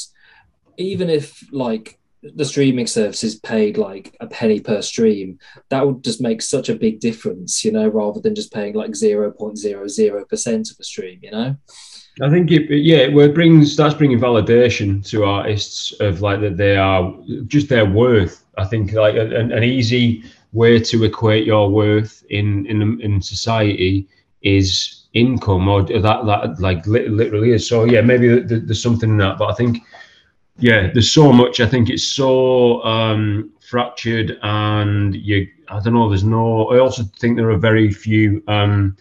even 0.76 1.11
if 1.11 1.43
like 1.52 1.99
the 2.23 2.45
streaming 2.45 2.87
services 2.87 3.37
paid 3.37 3.79
like 3.79 4.14
a 4.21 4.26
penny 4.26 4.61
per 4.61 4.83
stream, 4.83 5.38
that 5.71 5.87
would 5.87 6.05
just 6.05 6.21
make 6.21 6.43
such 6.43 6.69
a 6.69 6.75
big 6.75 7.00
difference, 7.00 7.64
you 7.64 7.73
know, 7.73 7.88
rather 7.88 8.21
than 8.21 8.35
just 8.35 8.52
paying 8.52 8.75
like 8.75 8.95
zero 8.95 9.31
point 9.31 9.59
zero 9.59 9.88
zero 9.88 10.25
percent 10.25 10.71
of 10.71 10.76
a 10.79 10.85
stream, 10.85 11.19
you 11.23 11.31
know. 11.31 11.57
I 12.21 12.29
think 12.29 12.50
it, 12.50 12.71
yeah, 12.71 12.99
it 12.99 13.35
brings 13.35 13.76
that's 13.76 13.95
bringing 13.95 14.19
validation 14.21 15.07
to 15.11 15.25
artists 15.25 15.93
of 16.00 16.21
like 16.21 16.40
that 16.40 16.57
they 16.57 16.76
are 16.76 17.14
just 17.47 17.69
their 17.69 17.87
worth. 17.87 18.45
I 18.59 18.64
think 18.67 18.93
like 18.93 19.14
an, 19.14 19.52
an 19.52 19.64
easy 19.64 20.25
way 20.52 20.80
to 20.80 21.04
equate 21.04 21.47
your 21.47 21.71
worth 21.71 22.25
in 22.30 22.66
in 22.66 23.00
in 23.00 23.23
society 23.23 24.09
is 24.42 25.07
income 25.12 25.69
or 25.69 25.83
that 25.83 26.02
that 26.02 26.61
like 26.61 26.87
literally 26.87 27.52
is. 27.52 27.69
So 27.69 27.85
yeah, 27.85 28.00
maybe 28.00 28.40
there's 28.40 28.83
something 28.83 29.11
in 29.11 29.16
that, 29.19 29.38
but 29.38 29.50
I 29.50 29.54
think 29.54 29.83
yeah, 30.61 30.90
there's 30.92 31.11
so 31.11 31.33
much. 31.33 31.61
I 31.61 31.66
think 31.66 31.88
it's 31.88 32.04
so 32.04 32.83
um, 32.85 33.50
fractured, 33.61 34.38
and 34.42 35.14
you 35.14 35.49
I 35.69 35.80
don't 35.80 35.95
know. 35.95 36.09
There's 36.09 36.25
no. 36.25 36.69
I 36.69 36.78
also 36.78 37.02
think 37.19 37.37
there 37.37 37.50
are 37.50 37.59
very 37.59 37.90
few. 37.90 38.42
Um, 38.47 38.97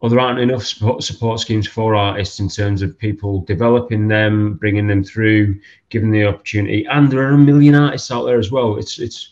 or 0.00 0.10
there 0.10 0.20
aren't 0.20 0.38
enough 0.38 0.66
support, 0.66 1.02
support 1.02 1.40
schemes 1.40 1.66
for 1.66 1.94
artists 1.94 2.38
in 2.38 2.50
terms 2.50 2.82
of 2.82 2.98
people 2.98 3.40
developing 3.46 4.06
them, 4.06 4.52
bringing 4.52 4.86
them 4.86 5.02
through, 5.02 5.58
giving 5.88 6.10
the 6.10 6.26
opportunity. 6.26 6.84
And 6.84 7.10
there 7.10 7.22
are 7.22 7.32
a 7.32 7.38
million 7.38 7.74
artists 7.74 8.10
out 8.10 8.24
there 8.24 8.38
as 8.38 8.50
well. 8.50 8.76
It's 8.76 8.98
it's 8.98 9.30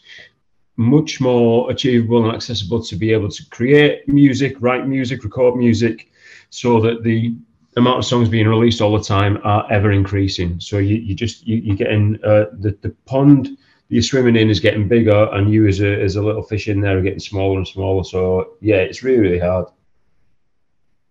much 0.77 1.21
more 1.21 1.71
achievable 1.71 2.25
and 2.25 2.35
accessible 2.35 2.83
to 2.83 2.97
be 2.97 3.13
able 3.13 3.29
to 3.29 3.49
create 3.51 4.09
music, 4.09 4.57
write 4.61 4.87
music, 4.87 5.23
record 5.25 5.57
music, 5.57 6.11
so 6.51 6.81
that 6.81 7.03
the 7.03 7.35
amount 7.77 7.99
of 7.99 8.05
songs 8.05 8.29
being 8.29 8.49
released 8.49 8.81
all 8.81 8.97
the 8.97 9.05
time 9.05 9.39
are 9.45 9.71
ever 9.71 9.93
increasing. 9.93 10.61
So 10.61 10.79
you, 10.79 10.97
you 10.97 11.15
just 11.15 11.47
you, 11.47 11.57
you're 11.57 11.77
getting 11.77 12.19
uh, 12.25 12.47
the 12.59 12.77
the 12.83 12.91
pond 13.07 13.57
you're 13.89 14.03
swimming 14.03 14.37
in 14.37 14.49
is 14.49 14.61
getting 14.61 14.89
bigger, 14.89 15.29
and 15.33 15.53
you 15.53 15.67
as 15.67 15.81
a 15.81 16.01
as 16.01 16.17
a 16.17 16.23
little 16.23 16.43
fish 16.43 16.69
in 16.69 16.81
there 16.81 16.99
are 16.99 17.03
getting 17.03 17.21
smaller 17.21 17.59
and 17.59 17.69
smaller. 17.69 18.05
So 18.05 18.57
yeah, 18.61 18.77
it's 18.77 19.03
really 19.03 19.21
really 19.21 19.39
hard. 19.39 19.67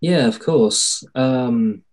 Yeah, 0.00 0.26
of 0.26 0.40
course. 0.40 1.04
Um, 1.14 1.84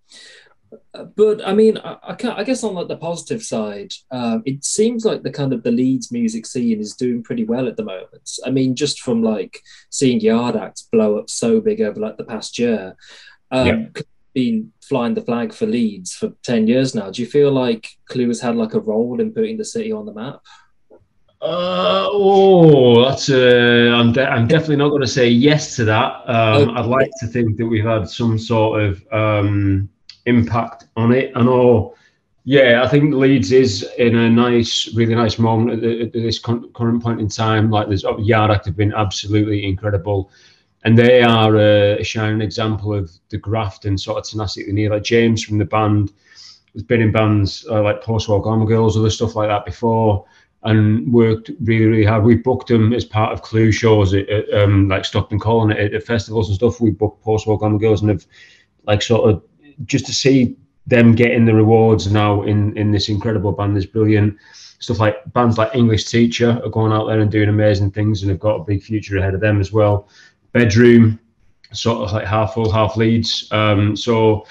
but 1.15 1.45
I 1.47 1.53
mean, 1.53 1.77
I, 1.77 1.97
I, 2.03 2.43
guess 2.43 2.63
on 2.63 2.73
like 2.73 2.87
the 2.87 2.97
positive 2.97 3.43
side, 3.43 3.93
um, 4.09 4.41
it 4.45 4.65
seems 4.65 5.05
like 5.05 5.21
the 5.21 5.31
kind 5.31 5.53
of 5.53 5.61
the 5.61 5.71
Leeds 5.71 6.11
music 6.11 6.47
scene 6.47 6.79
is 6.79 6.95
doing 6.95 7.21
pretty 7.21 7.43
well 7.43 7.67
at 7.67 7.77
the 7.77 7.83
moment. 7.83 8.29
I 8.43 8.49
mean, 8.49 8.75
just 8.75 9.01
from 9.01 9.21
like 9.21 9.61
seeing 9.91 10.19
Yard 10.19 10.55
Act 10.55 10.83
blow 10.91 11.19
up 11.19 11.29
so 11.29 11.61
big 11.61 11.81
over 11.81 11.99
like 11.99 12.17
the 12.17 12.23
past 12.23 12.57
year, 12.57 12.95
um, 13.51 13.67
yeah. 13.67 14.01
been 14.33 14.71
flying 14.81 15.13
the 15.13 15.21
flag 15.21 15.53
for 15.53 15.67
Leeds 15.67 16.13
for 16.13 16.31
ten 16.43 16.67
years 16.67 16.95
now. 16.95 17.11
Do 17.11 17.21
you 17.21 17.27
feel 17.27 17.51
like 17.51 17.87
Clue 18.09 18.27
has 18.27 18.41
had 18.41 18.55
like 18.55 18.73
a 18.73 18.79
role 18.79 19.21
in 19.21 19.31
putting 19.31 19.57
the 19.57 19.65
city 19.65 19.91
on 19.91 20.07
the 20.07 20.13
map? 20.13 20.39
Uh, 21.41 22.09
oh, 22.11 23.05
that's. 23.05 23.29
Uh, 23.29 23.93
I'm, 23.95 24.11
de- 24.11 24.27
I'm 24.27 24.47
definitely 24.47 24.77
not 24.77 24.89
going 24.89 25.03
to 25.03 25.07
say 25.07 25.29
yes 25.29 25.75
to 25.75 25.85
that. 25.85 26.23
Um. 26.27 26.75
I'd 26.75 26.87
like 26.87 27.11
to 27.19 27.27
think 27.27 27.57
that 27.57 27.67
we've 27.67 27.85
had 27.85 28.09
some 28.09 28.39
sort 28.39 28.81
of 28.81 29.03
um, 29.13 29.87
impact 30.25 30.85
on 30.95 31.11
it. 31.11 31.31
I 31.35 31.43
know. 31.43 31.95
Yeah, 32.45 32.81
I 32.83 32.87
think 32.87 33.13
Leeds 33.13 33.51
is 33.51 33.83
in 33.97 34.15
a 34.15 34.29
nice, 34.29 34.93
really 34.95 35.13
nice 35.13 35.37
moment 35.37 35.71
at, 35.71 35.81
the, 35.81 36.01
at 36.03 36.13
this 36.13 36.39
con- 36.39 36.71
current 36.73 37.03
point 37.03 37.19
in 37.19 37.27
time. 37.27 37.69
Like, 37.69 37.87
there's 37.87 38.05
Yard 38.19 38.49
Act 38.49 38.65
have 38.65 38.77
been 38.77 38.93
absolutely 38.93 39.65
incredible, 39.65 40.31
and 40.83 40.97
they 40.97 41.21
are 41.21 41.55
a, 41.57 41.99
a 41.99 42.03
shining 42.03 42.41
example 42.41 42.93
of 42.93 43.11
the 43.29 43.37
graft 43.37 43.85
and 43.85 43.99
sort 43.99 44.17
of 44.17 44.23
tenacity 44.23 44.65
they 44.65 44.71
need. 44.71 44.89
Like 44.89 45.03
James 45.03 45.43
from 45.43 45.57
the 45.57 45.65
band 45.65 46.13
has 46.73 46.81
been 46.81 47.01
in 47.01 47.11
bands 47.11 47.65
uh, 47.69 47.83
like 47.83 48.01
Post 48.01 48.29
War 48.29 48.41
Glamour 48.41 48.65
Girls, 48.65 48.97
other 48.97 49.09
stuff 49.09 49.35
like 49.35 49.49
that 49.49 49.65
before 49.65 50.25
and 50.63 51.11
worked 51.11 51.51
really, 51.61 51.85
really 51.85 52.05
hard. 52.05 52.23
We 52.23 52.35
booked 52.35 52.67
them 52.67 52.93
as 52.93 53.05
part 53.05 53.31
of 53.31 53.41
Clue 53.41 53.71
shows 53.71 54.13
at, 54.13 54.27
at 54.29 54.53
um, 54.53 54.89
like 54.89 55.05
Stockton 55.05 55.39
Calling 55.39 55.71
at, 55.71 55.93
at, 55.93 56.03
festivals 56.03 56.49
and 56.49 56.55
stuff. 56.55 56.81
We 56.81 56.91
booked 56.91 57.23
Post 57.23 57.47
War 57.47 57.57
Glamour 57.57 57.79
Girls 57.79 58.01
and 58.01 58.09
have 58.09 58.25
like 58.83 59.01
sort 59.01 59.29
of 59.29 59.43
just 59.85 60.05
to 60.05 60.13
see 60.13 60.55
them 60.87 61.13
getting 61.13 61.45
the 61.45 61.53
rewards 61.53 62.11
now 62.11 62.43
in 62.43 62.75
in 62.77 62.91
this 62.91 63.09
incredible 63.09 63.51
band, 63.51 63.75
this 63.75 63.85
brilliant 63.85 64.37
stuff 64.79 64.99
like 64.99 65.17
bands 65.33 65.57
like 65.57 65.75
English 65.75 66.05
Teacher 66.05 66.59
are 66.63 66.69
going 66.69 66.91
out 66.91 67.05
there 67.05 67.19
and 67.19 67.31
doing 67.31 67.49
amazing 67.49 67.91
things 67.91 68.21
and 68.21 68.31
have 68.31 68.39
got 68.39 68.55
a 68.55 68.63
big 68.63 68.81
future 68.81 69.17
ahead 69.17 69.33
of 69.33 69.41
them 69.41 69.59
as 69.59 69.71
well. 69.71 70.07
Bedroom, 70.53 71.19
sort 71.71 72.07
of 72.07 72.13
like 72.13 72.25
half 72.25 72.53
full, 72.53 72.71
half 72.71 72.95
Leeds. 72.95 73.47
Um, 73.51 73.95
so 73.95 74.45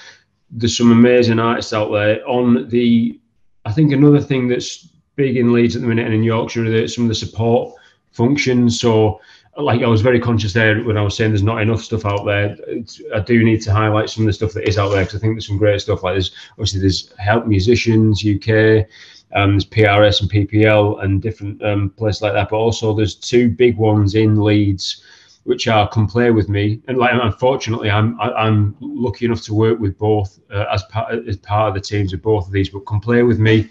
there's 0.51 0.77
some 0.77 0.91
amazing 0.91 1.39
artists 1.39 1.73
out 1.73 1.91
there. 1.91 2.25
On 2.27 2.67
the, 2.69 3.19
I 3.65 3.71
think 3.71 3.91
another 3.91 4.21
thing 4.21 4.47
that's 4.47 4.87
big 5.15 5.35
in 5.35 5.51
Leeds 5.51 5.75
at 5.75 5.81
the 5.81 5.87
minute 5.87 6.05
and 6.05 6.13
in 6.13 6.23
Yorkshire 6.23 6.83
are 6.83 6.87
some 6.87 7.05
of 7.05 7.09
the 7.09 7.15
support 7.15 7.73
functions. 8.11 8.79
So, 8.79 9.19
like 9.61 9.81
I 9.81 9.87
was 9.87 10.01
very 10.01 10.19
conscious 10.19 10.53
there 10.53 10.81
when 10.83 10.97
I 10.97 11.01
was 11.01 11.15
saying 11.15 11.31
there's 11.31 11.43
not 11.43 11.61
enough 11.61 11.83
stuff 11.83 12.05
out 12.05 12.25
there. 12.25 12.55
It's, 12.67 13.01
I 13.13 13.19
do 13.19 13.43
need 13.43 13.61
to 13.63 13.73
highlight 13.73 14.09
some 14.09 14.23
of 14.23 14.27
the 14.27 14.33
stuff 14.33 14.53
that 14.53 14.67
is 14.67 14.77
out 14.77 14.89
there 14.89 15.03
because 15.03 15.15
I 15.15 15.19
think 15.19 15.35
there's 15.35 15.47
some 15.47 15.57
great 15.57 15.81
stuff. 15.81 16.03
Like 16.03 16.15
there's 16.15 16.31
obviously 16.51 16.81
there's 16.81 17.13
Help 17.17 17.45
Musicians 17.45 18.23
UK, 18.23 18.87
um, 19.35 19.51
there's 19.51 19.65
PRS 19.65 20.21
and 20.21 20.31
PPL 20.31 21.03
and 21.03 21.21
different 21.21 21.63
um, 21.63 21.89
places 21.91 22.21
like 22.21 22.33
that. 22.33 22.49
But 22.49 22.57
also 22.57 22.93
there's 22.93 23.15
two 23.15 23.49
big 23.49 23.77
ones 23.77 24.15
in 24.15 24.41
Leeds 24.41 25.03
which 25.43 25.67
are 25.67 25.89
come 25.89 26.07
play 26.07 26.31
with 26.31 26.47
me. 26.47 26.81
And 26.87 26.97
like, 26.97 27.11
unfortunately, 27.13 27.89
I'm 27.89 28.19
I, 28.21 28.47
am 28.47 28.75
lucky 28.79 29.25
enough 29.25 29.41
to 29.43 29.53
work 29.53 29.79
with 29.79 29.97
both 29.97 30.39
uh, 30.51 30.65
as 30.71 30.83
part 30.83 31.27
as 31.27 31.37
part 31.37 31.69
of 31.69 31.73
the 31.73 31.81
teams 31.81 32.13
of 32.13 32.21
both 32.21 32.45
of 32.45 32.51
these. 32.51 32.69
But 32.69 32.81
come 32.81 32.99
play 32.99 33.23
with 33.23 33.39
me 33.39 33.67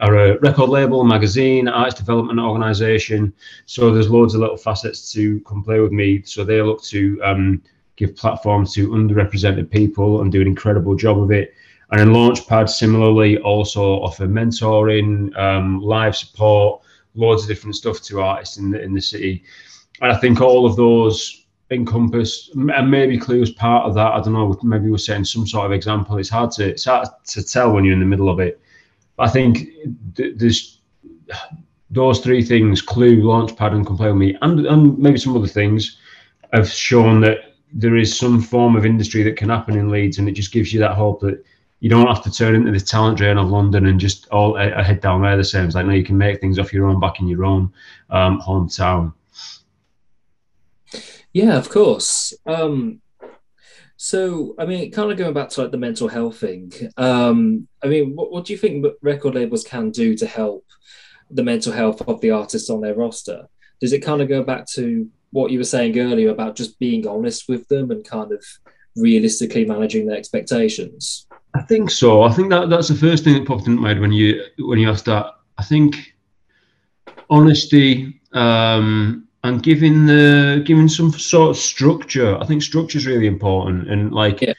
are 0.00 0.16
a 0.16 0.38
record 0.38 0.68
label, 0.68 1.04
magazine, 1.04 1.68
arts 1.68 1.94
development 1.94 2.38
organization. 2.38 3.32
So 3.66 3.92
there's 3.92 4.10
loads 4.10 4.34
of 4.34 4.40
little 4.40 4.56
facets 4.56 5.12
to 5.12 5.40
come 5.40 5.62
play 5.62 5.80
with 5.80 5.92
me. 5.92 6.22
So 6.22 6.44
they 6.44 6.62
look 6.62 6.82
to 6.84 7.20
um, 7.22 7.62
give 7.96 8.14
platforms 8.16 8.72
to 8.74 8.88
underrepresented 8.90 9.70
people 9.70 10.22
and 10.22 10.30
do 10.30 10.40
an 10.40 10.46
incredible 10.46 10.94
job 10.94 11.20
of 11.20 11.30
it. 11.30 11.54
And 11.90 12.00
then 12.00 12.08
Launchpad 12.08 12.68
similarly 12.68 13.38
also 13.38 13.94
offer 14.00 14.26
mentoring, 14.26 15.36
um, 15.38 15.80
live 15.80 16.14
support, 16.14 16.82
loads 17.14 17.42
of 17.42 17.48
different 17.48 17.74
stuff 17.74 18.00
to 18.02 18.20
artists 18.20 18.58
in 18.58 18.70
the 18.70 18.80
in 18.80 18.94
the 18.94 19.00
city. 19.00 19.42
And 20.00 20.12
I 20.12 20.16
think 20.16 20.40
all 20.40 20.66
of 20.66 20.76
those 20.76 21.46
encompass 21.70 22.50
and 22.54 22.90
maybe 22.90 23.18
Clue's 23.18 23.50
part 23.50 23.86
of 23.86 23.94
that. 23.94 24.12
I 24.12 24.20
don't 24.20 24.34
know. 24.34 24.58
Maybe 24.62 24.90
we're 24.90 24.98
setting 24.98 25.24
some 25.24 25.46
sort 25.46 25.66
of 25.66 25.72
example. 25.72 26.18
It's 26.18 26.28
hard 26.28 26.50
to 26.52 26.68
it's 26.68 26.84
hard 26.84 27.08
to 27.26 27.42
tell 27.42 27.72
when 27.72 27.84
you're 27.84 27.94
in 27.94 28.00
the 28.00 28.06
middle 28.06 28.28
of 28.28 28.38
it 28.38 28.60
I 29.18 29.28
think 29.28 29.68
th- 30.14 30.34
there's 30.36 30.80
those 31.90 32.20
three 32.20 32.42
things: 32.42 32.82
Clue, 32.82 33.22
Launchpad, 33.22 33.72
and 33.72 33.86
Come 33.86 33.96
Play 33.96 34.08
with 34.08 34.16
Me, 34.16 34.36
and 34.42 34.66
and 34.66 34.98
maybe 34.98 35.18
some 35.18 35.36
other 35.36 35.46
things 35.46 35.98
have 36.52 36.68
shown 36.68 37.20
that 37.20 37.38
there 37.72 37.96
is 37.96 38.16
some 38.16 38.40
form 38.40 38.76
of 38.76 38.86
industry 38.86 39.22
that 39.22 39.36
can 39.36 39.50
happen 39.50 39.76
in 39.76 39.90
Leeds, 39.90 40.18
and 40.18 40.28
it 40.28 40.32
just 40.32 40.52
gives 40.52 40.72
you 40.72 40.80
that 40.80 40.96
hope 40.96 41.20
that 41.20 41.44
you 41.80 41.88
don't 41.88 42.06
have 42.08 42.22
to 42.24 42.32
turn 42.32 42.54
into 42.54 42.72
the 42.72 42.80
talent 42.80 43.18
drain 43.18 43.38
of 43.38 43.50
London 43.50 43.86
and 43.86 44.00
just 44.00 44.28
all 44.30 44.56
uh, 44.56 44.82
head 44.82 45.00
down 45.00 45.22
there 45.22 45.36
the 45.36 45.44
same. 45.44 45.66
It's 45.66 45.74
like 45.74 45.86
no, 45.86 45.92
you 45.92 46.04
can 46.04 46.18
make 46.18 46.40
things 46.40 46.58
off 46.58 46.72
your 46.72 46.86
own 46.86 46.98
back 46.98 47.20
in 47.20 47.28
your 47.28 47.44
own 47.44 47.72
um, 48.10 48.40
hometown. 48.40 49.12
Yeah, 51.32 51.56
of 51.56 51.68
course. 51.68 52.34
Um, 52.46 53.00
so, 54.00 54.54
I 54.60 54.64
mean, 54.64 54.92
kind 54.92 55.10
of 55.10 55.18
going 55.18 55.34
back 55.34 55.48
to 55.50 55.62
like 55.62 55.72
the 55.72 55.76
mental 55.76 56.06
health 56.06 56.38
thing. 56.38 56.72
Um, 56.96 57.66
I 57.82 57.88
mean, 57.88 58.14
what, 58.14 58.30
what 58.30 58.44
do 58.44 58.52
you 58.52 58.58
think 58.58 58.86
record 59.02 59.34
labels 59.34 59.64
can 59.64 59.90
do 59.90 60.16
to 60.18 60.26
help 60.26 60.64
the 61.32 61.42
mental 61.42 61.72
health 61.72 62.00
of 62.06 62.20
the 62.20 62.30
artists 62.30 62.70
on 62.70 62.80
their 62.80 62.94
roster? 62.94 63.48
Does 63.80 63.92
it 63.92 64.04
kind 64.04 64.22
of 64.22 64.28
go 64.28 64.44
back 64.44 64.66
to 64.74 65.10
what 65.32 65.50
you 65.50 65.58
were 65.58 65.64
saying 65.64 65.98
earlier 65.98 66.30
about 66.30 66.54
just 66.54 66.78
being 66.78 67.08
honest 67.08 67.48
with 67.48 67.66
them 67.66 67.90
and 67.90 68.04
kind 68.04 68.30
of 68.30 68.44
realistically 68.94 69.64
managing 69.64 70.06
their 70.06 70.16
expectations? 70.16 71.26
I 71.56 71.62
think 71.62 71.90
so. 71.90 72.22
I 72.22 72.32
think 72.32 72.50
that 72.50 72.70
that's 72.70 72.88
the 72.88 72.94
first 72.94 73.24
thing 73.24 73.34
that 73.34 73.48
popped 73.48 73.66
into 73.66 73.82
my 73.82 73.88
head 73.88 74.00
when 74.00 74.12
you 74.12 74.44
when 74.60 74.78
you 74.78 74.88
asked 74.88 75.06
that. 75.06 75.26
I 75.58 75.64
think 75.64 76.14
honesty 77.28 78.20
um, 78.32 79.27
and 79.44 79.62
giving 79.62 80.06
the 80.06 80.62
giving 80.66 80.88
some 80.88 81.12
sort 81.12 81.50
of 81.50 81.56
structure. 81.56 82.36
I 82.38 82.44
think 82.46 82.62
structure 82.62 82.98
is 82.98 83.06
really 83.06 83.26
important, 83.26 83.90
and 83.90 84.12
like 84.12 84.42
yeah. 84.42 84.54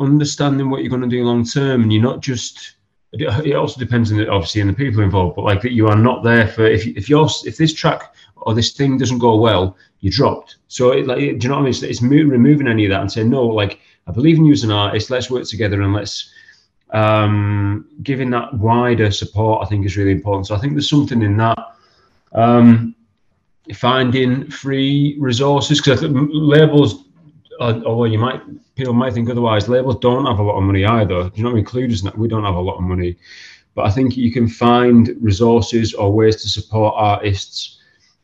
understanding 0.00 0.70
what 0.70 0.82
you're 0.82 0.90
going 0.90 1.02
to 1.02 1.08
do 1.08 1.24
long 1.24 1.44
term, 1.44 1.82
and 1.82 1.92
you're 1.92 2.02
not 2.02 2.20
just. 2.20 2.74
It 3.12 3.56
also 3.56 3.80
depends 3.80 4.12
on 4.12 4.18
the, 4.18 4.28
obviously 4.28 4.60
on 4.60 4.66
the 4.66 4.74
people 4.74 5.02
involved, 5.02 5.36
but 5.36 5.44
like 5.46 5.62
that 5.62 5.72
you 5.72 5.88
are 5.88 5.96
not 5.96 6.22
there 6.22 6.46
for 6.46 6.66
if 6.66 6.86
if 6.86 7.08
you're 7.08 7.28
if 7.46 7.56
this 7.56 7.72
track 7.72 8.14
or 8.36 8.54
this 8.54 8.72
thing 8.72 8.98
doesn't 8.98 9.18
go 9.18 9.36
well, 9.36 9.78
you're 10.00 10.12
dropped. 10.12 10.56
So 10.68 10.92
it, 10.92 11.06
like, 11.06 11.18
do 11.18 11.24
you 11.24 11.38
know 11.48 11.54
what 11.54 11.60
I 11.60 11.62
mean? 11.62 11.70
It's, 11.70 11.82
it's 11.82 12.02
removing 12.02 12.68
any 12.68 12.84
of 12.84 12.90
that 12.90 13.00
and 13.00 13.10
saying 13.10 13.30
no. 13.30 13.46
Like 13.46 13.80
I 14.06 14.12
believe 14.12 14.36
in 14.36 14.44
you 14.44 14.52
as 14.52 14.62
an 14.62 14.70
artist. 14.70 15.08
Let's 15.08 15.30
work 15.30 15.44
together 15.44 15.80
and 15.80 15.94
let's 15.94 16.30
um, 16.90 17.86
giving 18.02 18.28
that 18.30 18.52
wider 18.52 19.10
support. 19.10 19.64
I 19.64 19.68
think 19.70 19.86
is 19.86 19.96
really 19.96 20.12
important. 20.12 20.46
So 20.46 20.54
I 20.54 20.58
think 20.58 20.74
there's 20.74 20.90
something 20.90 21.22
in 21.22 21.38
that. 21.38 21.58
Um, 22.32 22.94
finding 23.74 24.50
free 24.50 25.16
resources 25.18 25.80
because 25.80 26.02
labels, 26.02 27.04
although 27.60 28.04
you 28.04 28.18
might 28.18 28.42
people 28.74 28.94
might 28.94 29.12
think 29.12 29.28
otherwise, 29.28 29.68
labels 29.68 29.96
don't 30.00 30.26
have 30.26 30.38
a 30.38 30.42
lot 30.42 30.56
of 30.56 30.62
money 30.62 30.84
either. 30.84 31.24
Do 31.24 31.32
you 31.34 31.42
know 31.42 31.50
what 31.50 31.74
I 31.74 31.80
mean? 31.80 32.12
we 32.16 32.28
don't 32.28 32.44
have 32.44 32.54
a 32.54 32.60
lot 32.60 32.76
of 32.76 32.82
money, 32.82 33.16
but 33.74 33.86
I 33.86 33.90
think 33.90 34.16
you 34.16 34.32
can 34.32 34.48
find 34.48 35.14
resources 35.20 35.94
or 35.94 36.12
ways 36.12 36.36
to 36.42 36.48
support 36.48 36.94
artists 36.96 37.80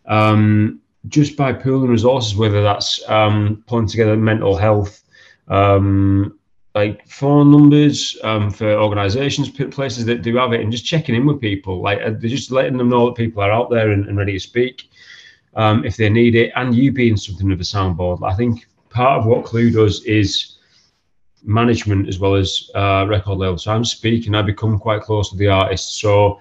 um, 0.06 0.80
just 1.08 1.36
by 1.36 1.52
pooling 1.52 1.90
resources, 1.90 2.36
whether 2.36 2.62
that's 2.62 3.02
um, 3.08 3.62
pulling 3.66 3.88
together 3.88 4.16
mental 4.16 4.56
health. 4.56 5.02
Um, 5.48 6.38
like 6.74 7.06
phone 7.06 7.52
numbers 7.52 8.18
um, 8.24 8.50
for 8.50 8.72
organizations, 8.72 9.48
places 9.48 10.04
that 10.06 10.22
do 10.22 10.36
have 10.36 10.52
it, 10.52 10.60
and 10.60 10.72
just 10.72 10.84
checking 10.84 11.14
in 11.14 11.24
with 11.24 11.40
people. 11.40 11.80
Like 11.80 12.00
uh, 12.00 12.10
just 12.10 12.50
letting 12.50 12.78
them 12.78 12.88
know 12.88 13.06
that 13.06 13.14
people 13.14 13.42
are 13.42 13.52
out 13.52 13.70
there 13.70 13.92
and, 13.92 14.08
and 14.08 14.16
ready 14.16 14.32
to 14.32 14.40
speak 14.40 14.88
um, 15.56 15.84
if 15.84 15.96
they 15.96 16.08
need 16.08 16.34
it, 16.34 16.52
and 16.56 16.74
you 16.74 16.92
being 16.92 17.16
something 17.16 17.50
of 17.52 17.60
a 17.60 17.64
soundboard. 17.64 18.26
I 18.26 18.34
think 18.34 18.66
part 18.90 19.20
of 19.20 19.26
what 19.26 19.44
Clue 19.44 19.70
does 19.70 20.04
is 20.04 20.58
management 21.42 22.08
as 22.08 22.18
well 22.18 22.34
as 22.34 22.70
uh, 22.74 23.04
record 23.08 23.38
label. 23.38 23.58
So 23.58 23.72
I'm 23.72 23.84
speaking, 23.84 24.34
I 24.34 24.42
become 24.42 24.78
quite 24.78 25.02
close 25.02 25.30
to 25.30 25.36
the 25.36 25.48
artist. 25.48 25.98
So 25.98 26.40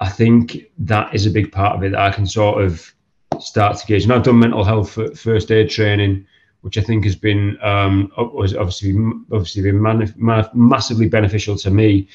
I 0.00 0.08
think 0.08 0.70
that 0.78 1.14
is 1.14 1.26
a 1.26 1.30
big 1.30 1.52
part 1.52 1.76
of 1.76 1.82
it 1.84 1.92
that 1.92 2.00
I 2.00 2.10
can 2.10 2.26
sort 2.26 2.62
of 2.62 2.94
start 3.40 3.78
to 3.78 3.86
gauge. 3.86 4.04
And 4.04 4.12
I've 4.12 4.22
done 4.22 4.38
mental 4.38 4.64
health 4.64 4.98
first 5.18 5.50
aid 5.50 5.70
training, 5.70 6.26
which 6.62 6.78
I 6.78 6.82
think 6.82 7.04
has 7.04 7.16
been 7.16 7.56
um, 7.62 8.12
obviously 8.16 8.96
obviously 9.32 9.62
been 9.62 9.80
man- 9.80 10.14
massively 10.54 11.08
beneficial 11.08 11.56
to 11.56 11.70
me 11.70 12.08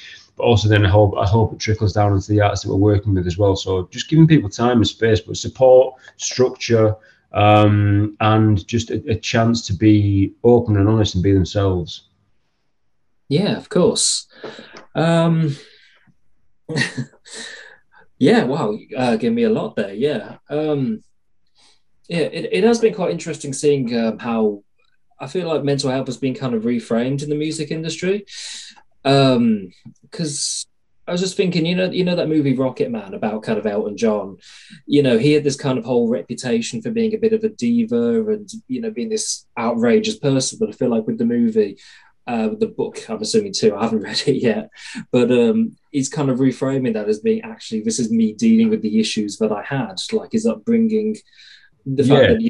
also 0.43 0.67
then 0.67 0.85
I 0.85 0.89
hope 0.89 1.15
I 1.17 1.25
hope 1.25 1.53
it 1.53 1.59
trickles 1.59 1.93
down 1.93 2.13
into 2.13 2.31
the 2.31 2.41
artists 2.41 2.65
that 2.65 2.71
we're 2.71 2.77
working 2.77 3.13
with 3.13 3.27
as 3.27 3.38
well. 3.38 3.55
So 3.55 3.88
just 3.91 4.09
giving 4.09 4.27
people 4.27 4.50
time 4.50 4.77
and 4.77 4.88
space, 4.88 5.21
but 5.21 5.38
support, 5.38 5.95
structure, 6.17 6.95
um, 7.33 8.15
and 8.19 8.65
just 8.67 8.91
a, 8.91 9.03
a, 9.09 9.15
chance 9.15 9.65
to 9.67 9.73
be 9.73 10.33
open 10.43 10.77
and 10.77 10.88
honest 10.88 11.15
and 11.15 11.23
be 11.23 11.33
themselves. 11.33 12.09
Yeah, 13.27 13.57
of 13.57 13.69
course. 13.69 14.27
Um, 14.93 15.55
yeah, 18.20 18.44
wow, 18.44 18.77
uh, 18.96 19.15
give 19.15 19.33
me 19.33 19.44
a 19.44 19.50
lot 19.50 19.75
there. 19.75 19.94
Yeah, 19.94 20.37
um, 20.50 21.03
yeah, 22.07 22.20
it, 22.20 22.50
it 22.51 22.63
has 22.63 22.79
been 22.79 22.94
quite 22.94 23.11
interesting 23.11 23.53
seeing 23.53 23.96
um, 23.98 24.20
how 24.20 24.63
I 25.20 25.27
feel 25.27 25.48
like 25.48 25.63
mental 25.63 25.89
health 25.89 26.07
has 26.07 26.18
been 26.18 26.35
kind 26.35 26.53
of 26.53 26.63
reframed 26.63 27.24
in 27.24 27.29
the 27.29 27.35
music 27.35 27.72
industry. 27.72 28.25
Um, 29.05 29.72
because 30.01 30.66
I 31.07 31.11
was 31.11 31.22
just 31.22 31.35
thinking, 31.35 31.66
you 31.66 31.75
know, 31.75 31.89
you 31.89 32.05
know 32.05 32.16
that 32.16 32.29
movie 32.29 32.55
Rocket 32.55 32.89
Man 32.89 33.13
about 33.13 33.44
kind 33.44 33.59
of 33.59 33.66
Elton 33.66 33.98
John. 33.98 34.37
You 34.85 35.03
know, 35.03 35.18
he 35.18 35.33
had 35.33 35.44
this 35.44 35.57
kind 35.57 35.77
of 35.77 35.83
whole 35.83 36.07
reputation 36.07 36.81
for 36.81 36.92
being 36.92 37.13
a 37.13 37.18
bit 37.18 37.33
of 37.33 37.44
a 37.44 37.50
diva 37.50 38.31
and 38.31 38.50
you 38.68 38.79
know 38.79 38.89
being 38.89 39.09
this 39.09 39.46
outrageous 39.57 40.18
person. 40.18 40.59
But 40.59 40.70
I 40.70 40.72
feel 40.72 40.89
like 40.89 41.05
with 41.05 41.18
the 41.18 41.25
movie, 41.25 41.77
uh, 42.25 42.50
the 42.57 42.68
book, 42.68 43.09
I'm 43.09 43.22
assuming 43.22 43.51
too. 43.51 43.75
I 43.75 43.83
haven't 43.83 44.01
read 44.03 44.24
it 44.27 44.42
yet, 44.42 44.70
but 45.11 45.29
um, 45.29 45.75
he's 45.92 46.07
kind 46.07 46.29
of 46.29 46.39
reframing 46.39 46.94
that 46.94 47.09
as 47.09 47.20
being 47.20 47.42
actually 47.42 47.81
this 47.81 48.00
is 48.00 48.09
me 48.09 48.33
dealing 48.33 48.70
with 48.70 48.81
the 48.81 49.00
issues 49.00 49.37
that 49.37 49.51
I 49.51 49.61
had, 49.61 49.96
like 50.13 50.31
his 50.31 50.46
upbringing, 50.46 51.18
the 51.85 52.03
fact 52.03 52.22
yeah. 52.22 52.33
that 52.33 52.42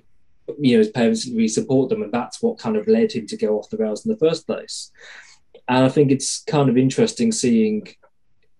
you 0.59 0.73
know 0.73 0.79
his 0.79 0.89
parents 0.89 1.23
didn't 1.23 1.37
really 1.37 1.47
support 1.47 1.89
them, 1.89 2.03
and 2.03 2.13
that's 2.13 2.39
what 2.39 2.59
kind 2.59 2.77
of 2.77 2.87
led 2.87 3.13
him 3.13 3.25
to 3.27 3.37
go 3.37 3.57
off 3.57 3.71
the 3.71 3.77
rails 3.77 4.05
in 4.05 4.11
the 4.11 4.17
first 4.19 4.45
place 4.45 4.91
and 5.67 5.85
I 5.85 5.89
think 5.89 6.11
it's 6.11 6.43
kind 6.43 6.69
of 6.69 6.77
interesting 6.77 7.31
seeing, 7.31 7.87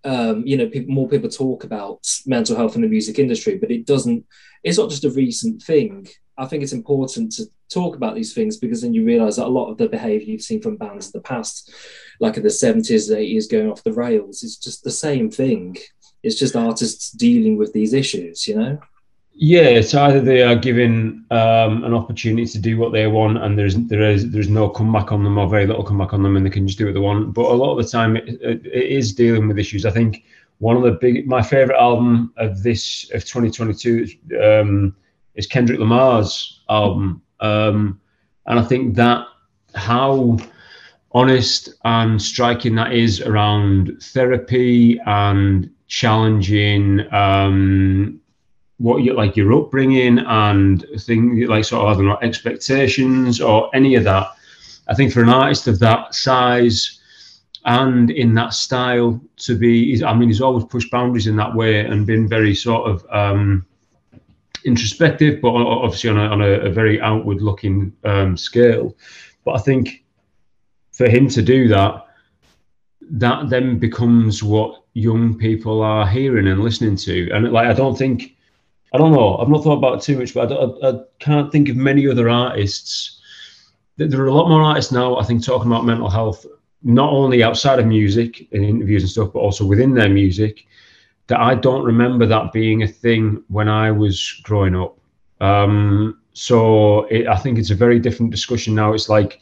um, 0.04 0.46
you 0.46 0.58
know, 0.58 0.68
people, 0.68 0.94
more 0.94 1.08
people 1.08 1.30
talk 1.30 1.64
about 1.64 2.08
mental 2.26 2.56
health 2.56 2.76
in 2.76 2.82
the 2.82 2.88
music 2.88 3.20
industry, 3.20 3.58
but 3.58 3.72
it 3.72 3.86
doesn't. 3.86 4.26
It's 4.64 4.78
not 4.78 4.90
just 4.90 5.04
a 5.04 5.10
recent 5.10 5.62
thing. 5.62 6.08
I 6.38 6.46
think 6.46 6.64
it's 6.64 6.74
important 6.74 7.34
to 7.34 7.46
talk 7.70 7.96
about 7.96 8.16
these 8.16 8.34
things 8.34 8.58
because 8.58 8.82
then 8.82 8.94
you 8.94 9.06
realize 9.06 9.36
that 9.36 9.46
a 9.46 9.48
lot 9.48 9.70
of 9.70 9.78
the 9.78 9.90
behavior 9.90 10.32
you've 10.32 10.42
seen 10.42 10.62
from 10.62 10.78
bands 10.78 11.08
in 11.08 11.12
the 11.14 11.22
past, 11.22 11.72
like 12.20 12.38
in 12.38 12.44
the 12.44 12.50
70s, 12.50 13.12
80s, 13.12 13.52
going 13.52 13.70
off 13.70 13.84
the 13.84 13.94
rails, 13.94 14.44
is 14.44 14.58
just 14.58 14.84
the 14.84 14.92
same 14.92 15.30
thing. 15.30 15.78
It's 16.24 16.40
just 16.40 16.56
artists 16.56 17.12
dealing 17.12 17.58
with 17.58 17.74
these 17.74 17.94
issues, 17.94 18.48
you 18.48 18.56
know? 18.56 18.80
Yeah, 19.36 19.64
it's 19.64 19.96
either 19.96 20.22
they 20.22 20.44
are 20.44 20.56
given 20.56 21.26
um, 21.32 21.84
an 21.84 21.94
opportunity 21.94 22.46
to 22.46 22.60
do 22.60 22.78
what 22.78 22.92
they 22.92 23.08
want, 23.08 23.40
and 23.40 23.58
there's 23.58 23.76
there 23.76 24.04
is 24.04 24.30
there's 24.30 24.48
no 24.48 24.70
comeback 24.70 25.12
on 25.12 25.24
them 25.24 25.40
or 25.40 25.50
very 25.50 25.66
little 25.66 25.84
comeback 25.84 26.14
on 26.14 26.22
them, 26.22 26.38
and 26.38 26.46
they 26.46 26.52
can 26.52 26.68
just 26.68 26.78
do 26.78 26.86
what 26.86 26.94
they 26.94 27.00
want. 27.00 27.34
But 27.34 27.46
a 27.46 27.54
lot 27.54 27.76
of 27.76 27.84
the 27.84 27.92
time, 27.92 28.16
it, 28.16 28.30
it, 28.42 28.66
it 28.66 28.92
is 28.92 29.14
dealing 29.14 29.48
with 29.48 29.58
issues. 29.58 29.86
I 29.88 29.92
think 29.92 30.24
one 30.60 30.78
of 30.78 30.84
the 30.84 30.92
big, 30.92 31.28
my 31.28 31.42
favorite 31.42 31.80
album 31.80 32.32
of 32.38 32.62
this 32.62 33.10
of 33.12 33.26
2022 33.26 34.08
um, 34.40 34.96
is 35.34 35.48
Kendrick 35.48 35.80
Lamar's 35.80 36.62
album, 36.70 37.20
um, 37.40 38.00
and 38.46 38.60
I 38.60 38.64
think 38.64 38.96
that 38.98 39.26
how 39.74 40.38
honest 41.12 41.74
and 41.86 42.22
striking 42.22 42.76
that 42.76 42.94
is 42.94 43.20
around 43.22 43.98
therapy 44.00 45.00
and 45.08 45.72
challenging 45.88 47.12
um, 47.12 48.20
what 48.84 49.02
you 49.02 49.14
like 49.14 49.38
your 49.38 49.54
upbringing 49.54 50.20
and 50.20 50.86
things 51.00 51.48
like 51.48 51.64
sort 51.64 51.84
of 51.84 51.88
I 51.88 51.94
don't 51.94 52.06
know 52.06 52.18
expectations 52.22 53.40
or 53.40 53.74
any 53.74 53.96
of 53.96 54.04
that. 54.04 54.28
I 54.90 54.94
think 54.94 55.14
for 55.14 55.22
an 55.22 55.30
artist 55.30 55.70
of 55.70 55.80
that 55.80 56.14
size 56.14 57.00
and 57.64 58.12
in 58.12 58.34
that 58.34 58.54
style 58.54 59.22
to 59.38 59.58
be, 59.58 60.04
I 60.04 60.14
mean, 60.14 60.28
he's 60.28 60.42
always 60.42 60.66
pushed 60.66 60.92
boundaries 60.92 61.28
in 61.28 61.38
that 61.38 61.56
way 61.56 61.80
and 61.80 62.06
been 62.06 62.28
very 62.28 62.54
sort 62.54 62.90
of 62.90 63.06
um, 63.10 63.66
introspective, 64.66 65.40
but 65.42 65.54
obviously 65.54 66.10
on 66.10 66.18
a, 66.18 66.26
on 66.28 66.42
a, 66.42 66.52
a 66.68 66.70
very 66.70 67.00
outward 67.00 67.42
looking 67.42 67.94
um, 68.04 68.36
scale. 68.36 68.98
But 69.46 69.54
I 69.54 69.60
think 69.60 70.04
for 70.92 71.08
him 71.08 71.30
to 71.30 71.42
do 71.42 71.70
that, 71.70 72.06
that 73.12 73.50
then 73.50 73.80
becomes 73.80 74.44
what 74.44 74.84
young 74.94 75.38
people 75.38 75.82
are 75.82 76.06
hearing 76.06 76.50
and 76.50 76.60
listening 76.60 76.98
to. 76.98 77.32
And 77.32 77.50
like, 77.54 77.68
I 77.68 77.74
don't 77.74 77.98
think 77.98 78.36
I 78.94 79.00
don't 79.00 79.12
know. 79.12 79.38
I've 79.38 79.50
not 79.50 79.64
thought 79.64 79.78
about 79.78 79.96
it 79.96 80.02
too 80.02 80.20
much, 80.20 80.34
but 80.34 80.52
I, 80.52 80.56
I, 80.56 80.92
I 80.92 81.00
can't 81.20 81.52
think 81.52 81.68
of 81.70 81.76
many 81.76 82.08
other 82.08 82.30
artists. 82.30 83.20
There 83.98 84.22
are 84.22 84.28
a 84.28 84.34
lot 84.34 84.50
more 84.50 84.62
artists 84.62 84.92
now, 84.92 85.18
I 85.18 85.24
think, 85.24 85.44
talking 85.44 85.72
about 85.72 85.86
mental 85.86 86.10
health, 86.10 86.46
not 86.84 87.12
only 87.12 87.44
outside 87.44 87.80
of 87.80 87.88
music 87.88 88.48
and 88.52 88.64
interviews 88.64 89.04
and 89.04 89.10
stuff, 89.10 89.34
but 89.34 89.40
also 89.40 89.66
within 89.66 89.94
their 89.94 90.10
music. 90.10 90.66
That 91.28 91.40
I 91.40 91.56
don't 91.56 91.84
remember 91.84 92.26
that 92.28 92.52
being 92.52 92.84
a 92.84 92.88
thing 92.88 93.44
when 93.48 93.70
I 93.70 93.92
was 93.92 94.42
growing 94.44 94.76
up. 94.76 94.98
Um, 95.42 96.20
so 96.34 97.06
it, 97.06 97.28
I 97.28 97.38
think 97.38 97.58
it's 97.58 97.72
a 97.72 97.76
very 97.76 98.00
different 98.00 98.32
discussion 98.32 98.76
now. 98.76 98.94
It's 98.94 99.10
like 99.10 99.40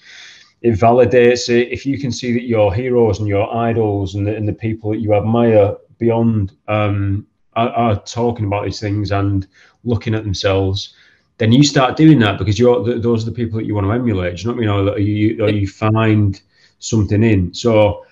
it 0.62 0.80
validates 0.80 1.50
it. 1.50 1.72
If 1.72 1.86
you 1.86 1.98
can 1.98 2.12
see 2.12 2.34
that 2.34 2.44
your 2.44 2.74
heroes 2.74 3.20
and 3.20 3.28
your 3.28 3.54
idols 3.54 4.16
and 4.16 4.28
the, 4.28 4.36
and 4.36 4.48
the 4.48 4.54
people 4.54 4.92
that 4.92 5.00
you 5.00 5.14
admire 5.14 5.76
beyond 5.98 6.54
um, 6.68 7.26
are, 7.56 7.70
are 7.70 8.04
talking 8.04 8.46
about 8.46 8.66
these 8.66 8.80
things 8.80 9.12
and 9.12 9.48
looking 9.84 10.16
at 10.16 10.24
themselves, 10.24 10.96
then 11.38 11.52
you 11.52 11.64
start 11.64 11.98
doing 11.98 12.20
that 12.20 12.38
because 12.38 12.60
you're 12.60 13.00
those 13.00 13.24
are 13.24 13.32
the 13.32 13.36
people 13.36 13.58
that 13.58 13.66
you 13.66 13.74
want 13.74 13.88
to 13.88 13.92
emulate. 13.92 14.38
Do 14.38 14.42
you 14.42 14.48
know 14.48 14.84
what 14.84 14.94
I 14.94 14.98
mean? 14.98 14.98
Or 14.98 15.00
you, 15.00 15.44
or 15.44 15.50
you 15.50 15.68
find 15.68 16.42
something 16.80 17.24
in. 17.24 17.54
So 17.54 18.06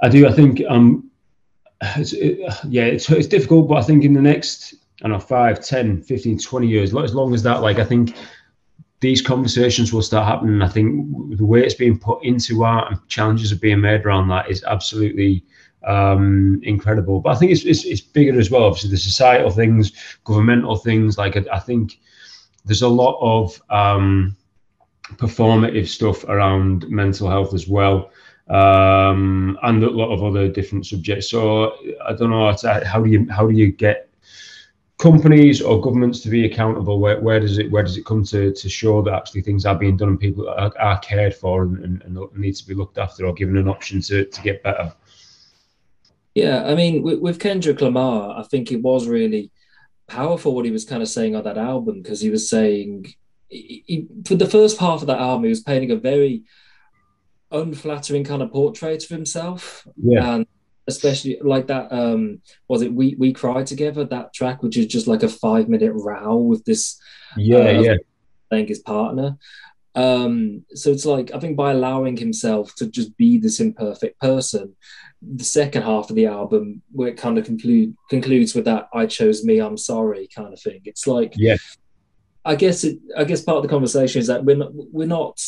I 0.00 0.08
do. 0.08 0.26
I 0.26 0.32
think 0.32 0.62
um, 0.68 1.10
it's, 1.96 2.12
it, 2.12 2.38
yeah, 2.68 2.84
it's, 2.84 3.08
it's 3.10 3.28
difficult, 3.28 3.68
but 3.68 3.76
I 3.76 3.82
think 3.82 4.04
in 4.04 4.12
the 4.12 4.22
next 4.22 4.74
I 5.02 5.08
don't 5.08 5.18
know 5.18 5.20
5, 5.20 5.64
10, 5.64 6.02
15, 6.02 6.38
20 6.38 6.66
years, 6.66 6.94
as 6.94 7.14
long 7.14 7.34
as 7.34 7.42
that, 7.42 7.62
like 7.62 7.78
I 7.78 7.84
think 7.84 8.14
these 9.00 9.20
conversations 9.20 9.92
will 9.92 10.02
start 10.02 10.26
happening. 10.26 10.62
I 10.62 10.68
think 10.68 11.36
the 11.36 11.44
way 11.44 11.62
it's 11.62 11.74
being 11.74 11.98
put 11.98 12.24
into 12.24 12.64
art 12.64 12.90
and 12.90 13.08
challenges 13.08 13.52
are 13.52 13.56
being 13.56 13.80
made 13.80 14.06
around 14.06 14.28
that 14.28 14.50
is 14.50 14.64
absolutely 14.64 15.44
um, 15.86 16.60
incredible. 16.62 17.20
But 17.20 17.36
I 17.36 17.38
think 17.38 17.52
it's, 17.52 17.64
it's, 17.64 17.84
it's 17.84 18.00
bigger 18.00 18.38
as 18.38 18.50
well. 18.50 18.64
Obviously, 18.64 18.90
the 18.90 18.96
societal 18.96 19.50
things, 19.50 19.92
governmental 20.24 20.76
things. 20.76 21.18
Like 21.18 21.36
I, 21.36 21.44
I 21.52 21.58
think 21.58 22.00
there's 22.64 22.82
a 22.82 22.88
lot 22.88 23.18
of 23.20 23.60
um, 23.70 24.36
performative 25.12 25.88
stuff 25.88 26.24
around 26.24 26.88
mental 26.88 27.28
health 27.28 27.54
as 27.54 27.68
well, 27.68 28.10
um, 28.48 29.58
and 29.62 29.82
a 29.82 29.90
lot 29.90 30.12
of 30.12 30.22
other 30.22 30.48
different 30.48 30.86
subjects. 30.86 31.30
So 31.30 31.76
I 32.04 32.12
don't 32.14 32.30
know 32.30 32.54
how 32.84 33.02
do 33.02 33.10
you 33.10 33.26
how 33.30 33.46
do 33.46 33.54
you 33.54 33.72
get 33.72 34.10
companies 34.98 35.60
or 35.60 35.80
governments 35.80 36.20
to 36.20 36.28
be 36.28 36.46
accountable 36.46 37.00
where, 37.00 37.20
where 37.20 37.40
does 37.40 37.58
it 37.58 37.70
where 37.70 37.82
does 37.82 37.96
it 37.96 38.06
come 38.06 38.24
to 38.24 38.52
to 38.52 38.68
show 38.68 39.02
that 39.02 39.12
actually 39.12 39.42
things 39.42 39.66
are 39.66 39.74
being 39.74 39.96
done 39.96 40.08
and 40.08 40.20
people 40.20 40.48
are, 40.48 40.72
are 40.78 40.98
cared 41.00 41.34
for 41.34 41.64
and, 41.64 41.78
and, 41.82 42.02
and, 42.02 42.36
need 42.36 42.54
to 42.54 42.66
be 42.66 42.74
looked 42.74 42.96
after 42.96 43.26
or 43.26 43.34
given 43.34 43.56
an 43.56 43.68
option 43.68 44.00
to, 44.00 44.24
to 44.24 44.40
get 44.42 44.62
better 44.62 44.92
yeah 46.34 46.64
i 46.64 46.74
mean 46.74 47.02
with, 47.02 47.20
with 47.20 47.38
kendrick 47.38 47.80
lamar 47.80 48.38
i 48.38 48.42
think 48.42 48.70
it 48.70 48.82
was 48.82 49.06
really 49.06 49.50
powerful 50.06 50.54
what 50.54 50.64
he 50.64 50.70
was 50.70 50.84
kind 50.84 51.02
of 51.02 51.08
saying 51.08 51.34
on 51.34 51.44
that 51.44 51.58
album 51.58 52.02
because 52.02 52.20
he 52.20 52.30
was 52.30 52.48
saying 52.48 53.06
he, 53.48 53.84
he, 53.86 54.06
for 54.26 54.34
the 54.34 54.46
first 54.46 54.78
half 54.78 55.00
of 55.00 55.06
that 55.06 55.18
album 55.18 55.44
he 55.44 55.50
was 55.50 55.62
painting 55.62 55.90
a 55.90 55.96
very 55.96 56.44
unflattering 57.54 58.24
kind 58.24 58.42
of 58.42 58.52
portrait 58.52 59.04
of 59.04 59.08
himself. 59.08 59.86
Yeah. 59.96 60.34
And 60.34 60.46
especially 60.86 61.38
like 61.40 61.66
that 61.68 61.90
um 61.90 62.42
was 62.68 62.82
it 62.82 62.92
we 62.92 63.14
we 63.18 63.32
cried 63.32 63.66
together 63.66 64.04
that 64.04 64.34
track 64.34 64.62
which 64.62 64.76
is 64.76 64.84
just 64.84 65.06
like 65.06 65.22
a 65.22 65.28
five 65.28 65.66
minute 65.66 65.92
row 65.94 66.36
with 66.36 66.62
this 66.66 67.00
yeah 67.38 67.56
uh, 67.56 67.80
yeah. 67.80 67.96
Playing 68.50 68.66
his 68.66 68.80
partner. 68.80 69.38
Um 69.94 70.66
so 70.74 70.90
it's 70.90 71.06
like 71.06 71.32
i 71.32 71.40
think 71.40 71.56
by 71.56 71.70
allowing 71.70 72.18
himself 72.18 72.74
to 72.74 72.86
just 72.86 73.16
be 73.16 73.38
this 73.38 73.60
imperfect 73.60 74.20
person 74.20 74.76
the 75.36 75.44
second 75.44 75.82
half 75.82 76.10
of 76.10 76.16
the 76.16 76.26
album 76.26 76.82
where 76.92 77.08
it 77.08 77.16
kind 77.16 77.38
of 77.38 77.44
conclude 77.44 77.96
concludes 78.10 78.54
with 78.54 78.64
that 78.64 78.88
i 78.92 79.06
chose 79.06 79.44
me 79.44 79.58
i'm 79.58 79.76
sorry 79.76 80.28
kind 80.34 80.52
of 80.52 80.60
thing 80.60 80.80
it's 80.84 81.06
like 81.06 81.32
yeah 81.36 81.56
i 82.44 82.54
guess 82.54 82.84
it 82.84 82.98
i 83.16 83.24
guess 83.24 83.42
part 83.42 83.56
of 83.56 83.62
the 83.62 83.68
conversation 83.68 84.20
is 84.20 84.26
that 84.26 84.44
we're 84.44 84.56
not 84.56 84.70
we're 84.72 85.06
not 85.06 85.40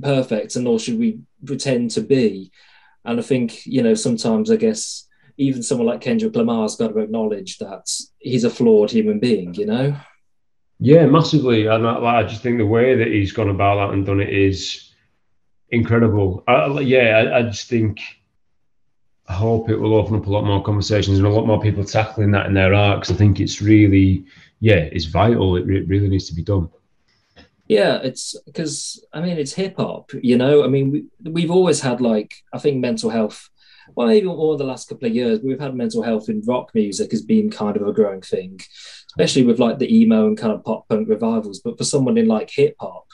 perfect 0.00 0.56
and 0.56 0.64
nor 0.64 0.78
should 0.78 0.98
we 0.98 1.18
pretend 1.44 1.90
to 1.90 2.00
be 2.00 2.50
and 3.06 3.20
I 3.20 3.22
think, 3.22 3.64
you 3.64 3.82
know, 3.82 3.94
sometimes 3.94 4.50
I 4.50 4.56
guess 4.56 5.06
even 5.38 5.62
someone 5.62 5.86
like 5.86 6.00
Kendrick 6.00 6.34
Lamar's 6.34 6.76
got 6.76 6.88
to 6.88 6.98
acknowledge 6.98 7.58
that 7.58 7.88
he's 8.18 8.44
a 8.44 8.50
flawed 8.50 8.90
human 8.90 9.20
being, 9.20 9.54
you 9.54 9.64
know? 9.64 9.96
Yeah, 10.80 11.06
massively. 11.06 11.66
And 11.66 11.86
I, 11.86 12.18
I 12.18 12.22
just 12.24 12.42
think 12.42 12.58
the 12.58 12.66
way 12.66 12.96
that 12.96 13.06
he's 13.06 13.32
gone 13.32 13.48
about 13.48 13.76
that 13.76 13.94
and 13.94 14.04
done 14.04 14.20
it 14.20 14.30
is 14.30 14.92
incredible. 15.70 16.42
I, 16.48 16.66
yeah, 16.80 17.16
I, 17.16 17.38
I 17.38 17.42
just 17.42 17.68
think, 17.68 18.00
I 19.28 19.32
hope 19.32 19.68
it 19.68 19.76
will 19.76 19.96
open 19.96 20.16
up 20.16 20.26
a 20.26 20.30
lot 20.30 20.44
more 20.44 20.62
conversations 20.62 21.18
and 21.18 21.26
a 21.26 21.30
lot 21.30 21.46
more 21.46 21.60
people 21.60 21.84
tackling 21.84 22.30
that 22.32 22.46
in 22.46 22.54
their 22.54 22.70
because 22.70 23.10
I 23.10 23.14
think 23.14 23.40
it's 23.40 23.60
really, 23.60 24.24
yeah, 24.60 24.88
it's 24.92 25.06
vital. 25.06 25.56
It, 25.56 25.66
re- 25.66 25.82
really 25.82 26.08
needs 26.08 26.28
to 26.28 26.34
be 26.34 26.42
done. 26.42 26.68
Yeah, 27.68 27.96
it's 27.96 28.36
because 28.46 29.04
I 29.12 29.20
mean 29.20 29.38
it's 29.38 29.52
hip 29.52 29.76
hop, 29.76 30.12
you 30.22 30.38
know. 30.38 30.64
I 30.64 30.68
mean 30.68 30.90
we 30.92 31.30
we've 31.30 31.50
always 31.50 31.80
had 31.80 32.00
like 32.00 32.34
I 32.52 32.58
think 32.58 32.78
mental 32.78 33.10
health. 33.10 33.48
Well, 33.94 34.10
even 34.10 34.28
more 34.28 34.56
the 34.56 34.64
last 34.64 34.88
couple 34.88 35.08
of 35.08 35.14
years, 35.14 35.40
we've 35.42 35.60
had 35.60 35.74
mental 35.74 36.02
health 36.02 36.28
in 36.28 36.42
rock 36.46 36.74
music 36.74 37.10
has 37.12 37.22
been 37.22 37.50
kind 37.50 37.76
of 37.76 37.86
a 37.86 37.92
growing 37.92 38.20
thing, 38.20 38.60
especially 39.08 39.44
with 39.44 39.60
like 39.60 39.78
the 39.78 39.92
emo 39.92 40.26
and 40.26 40.38
kind 40.38 40.52
of 40.52 40.64
pop 40.64 40.88
punk 40.88 41.08
revivals. 41.08 41.60
But 41.60 41.78
for 41.78 41.84
someone 41.84 42.18
in 42.18 42.26
like 42.26 42.50
hip 42.50 42.76
hop 42.80 43.06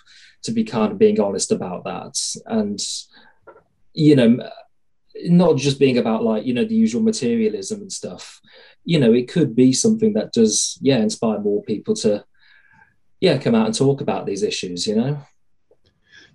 to 0.43 0.53
be 0.53 0.65
kind 0.65 0.93
of 0.93 0.99
being 0.99 1.21
honest 1.21 1.53
about 1.53 1.85
that, 1.85 2.19
and 2.47 2.81
you 3.95 4.17
know, 4.17 4.51
not 5.25 5.57
just 5.57 5.79
being 5.79 5.99
about 5.99 6.25
like 6.25 6.45
you 6.45 6.55
know 6.55 6.65
the 6.65 6.75
usual 6.75 7.03
materialism 7.03 7.81
and 7.81 7.93
stuff, 7.93 8.41
you 8.85 8.99
know, 8.99 9.13
it 9.13 9.29
could 9.29 9.55
be 9.55 9.73
something 9.73 10.13
that 10.15 10.33
does 10.33 10.79
yeah 10.81 10.99
inspire 10.99 11.39
more 11.39 11.63
people 11.63 11.95
to 11.97 12.25
yeah 13.21 13.39
come 13.39 13.55
out 13.55 13.67
and 13.67 13.75
talk 13.75 14.01
about 14.01 14.27
these 14.27 14.43
issues 14.43 14.87
you 14.87 14.97
know? 14.97 15.19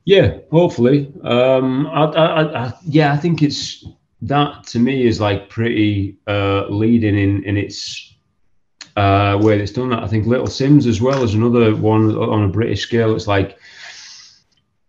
Yeah 0.06 0.38
hopefully. 0.52 1.12
Um 1.22 1.86
I, 1.88 2.06
I, 2.06 2.66
I, 2.66 2.74
yeah 2.86 3.14
i 3.14 3.18
think 3.18 3.44
it's 3.44 3.86
that 4.22 4.64
to 4.68 4.80
me 4.80 5.06
is 5.06 5.20
like 5.20 5.50
pretty 5.50 6.18
uh 6.28 6.66
leading 6.70 7.18
in 7.18 7.44
in 7.44 7.58
its 7.58 8.16
uh 8.96 9.38
way 9.42 9.60
it's 9.60 9.74
done 9.74 9.90
that. 9.90 10.02
I 10.02 10.08
think 10.08 10.26
little 10.26 10.48
simz 10.48 10.88
as 10.88 11.02
well 11.02 11.24
as 11.24 11.34
another 11.34 11.76
one 11.76 12.16
on 12.16 12.44
a 12.44 12.48
british 12.48 12.82
scale. 12.84 13.16
It's 13.16 13.28
like 13.28 13.60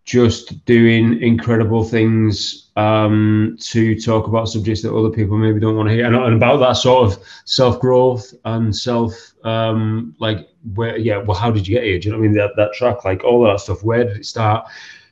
just 0.08 0.64
doing 0.64 1.20
incredible 1.20 1.84
things 1.84 2.70
um, 2.76 3.58
to 3.60 4.00
talk 4.00 4.26
about 4.26 4.48
subjects 4.48 4.80
that 4.80 4.96
other 4.96 5.10
people 5.10 5.36
maybe 5.36 5.60
don't 5.60 5.76
want 5.76 5.86
to 5.86 5.94
hear, 5.94 6.06
and, 6.06 6.16
and 6.16 6.34
about 6.34 6.56
that 6.60 6.78
sort 6.78 7.12
of 7.12 7.22
self 7.44 7.78
growth 7.78 8.32
and 8.46 8.74
self 8.74 9.12
um, 9.44 10.16
like 10.18 10.48
where 10.72 10.96
yeah, 10.96 11.18
well, 11.18 11.36
how 11.36 11.50
did 11.50 11.68
you 11.68 11.74
get 11.74 11.84
here? 11.84 11.98
Do 11.98 12.08
you 12.08 12.12
know 12.12 12.18
what 12.18 12.24
I 12.24 12.28
mean? 12.28 12.36
That 12.38 12.56
that 12.56 12.72
track, 12.72 13.04
like 13.04 13.22
all 13.22 13.44
that 13.44 13.60
stuff. 13.60 13.84
Where 13.84 14.04
did 14.04 14.16
it 14.16 14.24
start? 14.24 14.66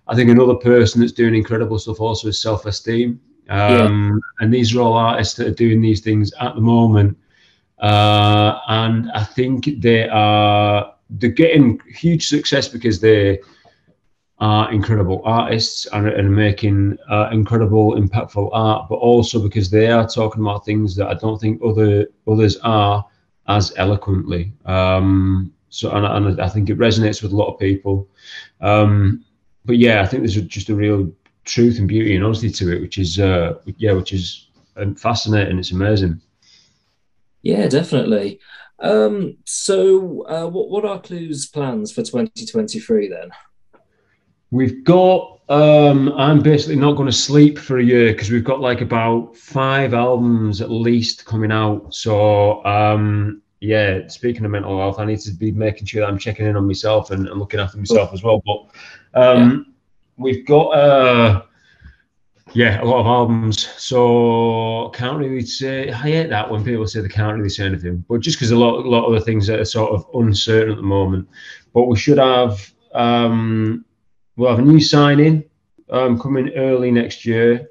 I 0.08 0.14
think 0.14 0.30
another 0.30 0.54
person 0.54 1.02
that's 1.02 1.12
doing 1.12 1.34
incredible 1.34 1.78
stuff 1.78 2.00
also 2.00 2.28
is 2.28 2.40
self 2.40 2.64
esteem, 2.64 3.20
um, 3.50 3.60
yeah. 3.60 4.44
and 4.44 4.54
these 4.54 4.74
are 4.74 4.80
all 4.80 4.94
artists 4.94 5.34
that 5.34 5.46
are 5.46 5.62
doing 5.64 5.82
these 5.82 6.00
things 6.00 6.32
at 6.40 6.54
the 6.54 6.62
moment, 6.62 7.18
uh, 7.80 8.60
and 8.68 9.12
I 9.12 9.24
think 9.24 9.68
they 9.82 10.08
are 10.08 10.94
they're 11.10 11.28
getting 11.28 11.80
huge 11.86 12.28
success 12.28 12.66
because 12.66 12.98
they 12.98 13.40
are 14.38 14.70
incredible 14.70 15.22
artists 15.24 15.86
and, 15.92 16.08
and 16.08 16.34
making 16.34 16.98
uh, 17.10 17.30
incredible, 17.32 17.94
impactful 17.94 18.50
art, 18.52 18.86
but 18.88 18.96
also 18.96 19.42
because 19.42 19.70
they 19.70 19.86
are 19.86 20.06
talking 20.06 20.42
about 20.42 20.64
things 20.64 20.94
that 20.96 21.08
I 21.08 21.14
don't 21.14 21.40
think 21.40 21.62
other 21.64 22.06
others 22.26 22.58
are 22.58 23.04
as 23.48 23.72
eloquently. 23.76 24.52
Um, 24.66 25.52
so, 25.68 25.90
and, 25.90 26.06
and, 26.06 26.40
I 26.40 26.48
think 26.48 26.68
it 26.68 26.78
resonates 26.78 27.22
with 27.22 27.32
a 27.32 27.36
lot 27.36 27.52
of 27.52 27.58
people. 27.58 28.08
Um, 28.60 29.24
but 29.64 29.78
yeah, 29.78 30.02
I 30.02 30.06
think 30.06 30.22
there's 30.22 30.40
just 30.42 30.68
a 30.68 30.74
real 30.74 31.10
truth 31.44 31.78
and 31.78 31.88
beauty 31.88 32.14
and 32.14 32.24
honesty 32.24 32.50
to 32.50 32.76
it, 32.76 32.80
which 32.80 32.98
is 32.98 33.18
uh, 33.18 33.54
yeah, 33.78 33.92
which 33.92 34.12
is 34.12 34.48
um, 34.76 34.94
fascinating. 34.94 35.58
It's 35.58 35.72
amazing. 35.72 36.20
Yeah, 37.42 37.68
definitely. 37.68 38.40
Um, 38.80 39.38
so, 39.44 40.26
uh, 40.26 40.46
what 40.46 40.68
what 40.68 40.84
are 40.84 41.00
Clue's 41.00 41.46
plans 41.46 41.90
for 41.90 42.02
2023 42.02 43.08
then? 43.08 43.30
We've 44.50 44.84
got. 44.84 45.32
Um, 45.48 46.12
I'm 46.14 46.40
basically 46.40 46.74
not 46.74 46.96
going 46.96 47.06
to 47.06 47.16
sleep 47.16 47.56
for 47.56 47.78
a 47.78 47.84
year 47.84 48.12
because 48.12 48.32
we've 48.32 48.42
got 48.42 48.60
like 48.60 48.80
about 48.80 49.36
five 49.36 49.94
albums 49.94 50.60
at 50.60 50.72
least 50.72 51.24
coming 51.24 51.52
out. 51.52 51.94
So 51.94 52.64
um, 52.64 53.42
yeah, 53.60 54.06
speaking 54.08 54.44
of 54.44 54.50
mental 54.50 54.78
health, 54.78 54.98
I 54.98 55.04
need 55.04 55.20
to 55.20 55.32
be 55.32 55.52
making 55.52 55.86
sure 55.86 56.02
that 56.02 56.08
I'm 56.08 56.18
checking 56.18 56.46
in 56.46 56.56
on 56.56 56.66
myself 56.66 57.10
and, 57.10 57.26
and 57.28 57.38
looking 57.38 57.60
after 57.60 57.78
myself 57.78 58.12
as 58.12 58.22
well. 58.22 58.42
But 58.44 59.20
um, 59.20 59.66
yeah. 59.66 59.72
we've 60.16 60.46
got 60.46 60.68
uh, 60.70 61.42
yeah, 62.52 62.82
a 62.82 62.84
lot 62.84 63.00
of 63.00 63.06
albums. 63.06 63.68
So 63.76 64.90
can't 64.94 65.18
really 65.18 65.40
say 65.42 65.90
I 65.90 65.96
hate 65.96 66.28
that 66.28 66.50
when 66.50 66.64
people 66.64 66.86
say 66.86 67.00
they 67.00 67.08
can't 67.08 67.36
really 67.36 67.48
say 67.48 67.64
anything, 67.64 68.04
but 68.08 68.20
just 68.20 68.36
because 68.36 68.50
a 68.50 68.56
lot, 68.56 68.84
a 68.84 68.88
lot 68.88 69.06
of 69.06 69.14
the 69.14 69.20
things 69.20 69.46
that 69.46 69.60
are 69.60 69.64
sort 69.64 69.92
of 69.92 70.06
uncertain 70.14 70.70
at 70.70 70.76
the 70.76 70.82
moment. 70.82 71.28
But 71.72 71.84
we 71.84 71.96
should 71.96 72.18
have 72.18 72.72
um, 72.92 73.85
we'll 74.36 74.50
have 74.50 74.58
a 74.58 74.62
new 74.62 74.80
signing 74.80 75.44
um, 75.90 76.20
coming 76.20 76.50
early 76.54 76.90
next 76.90 77.24
year, 77.24 77.68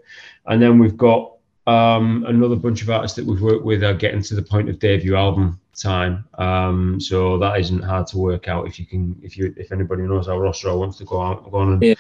and 0.48 0.62
then 0.62 0.80
we've 0.80 0.98
got 0.98 1.34
um, 1.68 2.26
another 2.28 2.56
bunch 2.56 2.82
of 2.82 2.90
artists 2.90 3.16
that 3.18 3.26
we've 3.26 3.42
worked 3.42 3.66
with 3.66 3.84
are 3.84 3.94
getting 3.94 4.22
to 4.22 4.36
the 4.36 4.42
point 4.42 4.70
of 4.70 4.80
debut 4.80 5.16
album 5.16 5.60
time. 5.76 6.26
Um, 6.36 7.00
so 7.00 7.38
that 7.40 7.60
isn't 7.60 7.82
hard 7.82 8.08
to 8.08 8.18
work 8.18 8.48
out 8.48 8.68
if 8.68 8.80
you 8.80 8.86
can, 8.86 9.20
if 9.24 9.38
you, 9.38 9.54
if 9.58 9.72
anybody 9.72 10.04
knows 10.04 10.28
our 10.28 10.40
roster 10.40 10.70
or 10.70 10.80
wants 10.80 10.98
to 11.00 11.06
go 11.06 11.22
out, 11.22 11.50
go 11.52 11.58
on 11.58 11.74
and 11.74 11.84
yeah. 11.84 11.96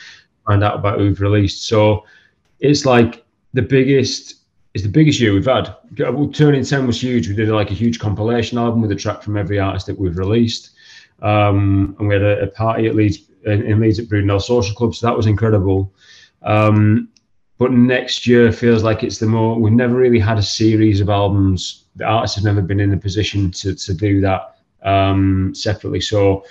find 0.45 0.63
out 0.63 0.75
about 0.75 0.99
who 0.99 1.05
we've 1.05 1.21
released. 1.21 1.67
So 1.67 2.05
it's 2.59 2.85
like 2.85 3.25
the 3.53 3.61
biggest, 3.61 4.35
it's 4.73 4.83
the 4.83 4.89
biggest 4.89 5.19
year 5.19 5.33
we've 5.33 5.45
had. 5.45 5.75
Turning 6.33 6.63
Ten 6.63 6.87
was 6.87 7.01
huge. 7.01 7.27
We 7.27 7.35
did 7.35 7.49
like 7.49 7.71
a 7.71 7.73
huge 7.73 7.99
compilation 7.99 8.57
album 8.57 8.81
with 8.81 8.91
a 8.91 8.95
track 8.95 9.23
from 9.23 9.37
every 9.37 9.59
artist 9.59 9.87
that 9.87 9.99
we've 9.99 10.17
released. 10.17 10.71
Um, 11.21 11.95
and 11.97 12.07
we 12.07 12.13
had 12.13 12.23
a, 12.23 12.43
a 12.43 12.47
party 12.47 12.87
at 12.87 12.95
Leeds 12.95 13.19
in, 13.45 13.63
in 13.63 13.79
Leeds 13.79 13.99
at 13.99 14.05
Brudenell 14.05 14.41
Social 14.41 14.75
Club. 14.75 14.95
So 14.95 15.07
that 15.07 15.15
was 15.15 15.27
incredible. 15.27 15.93
Um, 16.41 17.09
but 17.57 17.71
next 17.71 18.27
year 18.27 18.51
feels 18.51 18.83
like 18.83 19.03
it's 19.03 19.17
the 19.17 19.25
more 19.25 19.57
we've 19.57 19.73
never 19.73 19.95
really 19.95 20.19
had 20.19 20.37
a 20.37 20.43
series 20.43 20.99
of 20.99 21.09
albums. 21.09 21.85
The 21.95 22.03
artists 22.03 22.35
have 22.35 22.43
never 22.43 22.61
been 22.61 22.81
in 22.81 22.93
a 22.93 22.97
position 22.97 23.51
to 23.51 23.73
to 23.73 23.93
do 23.93 24.19
that 24.21 24.57
um, 24.83 25.55
separately. 25.55 26.01
So 26.01 26.43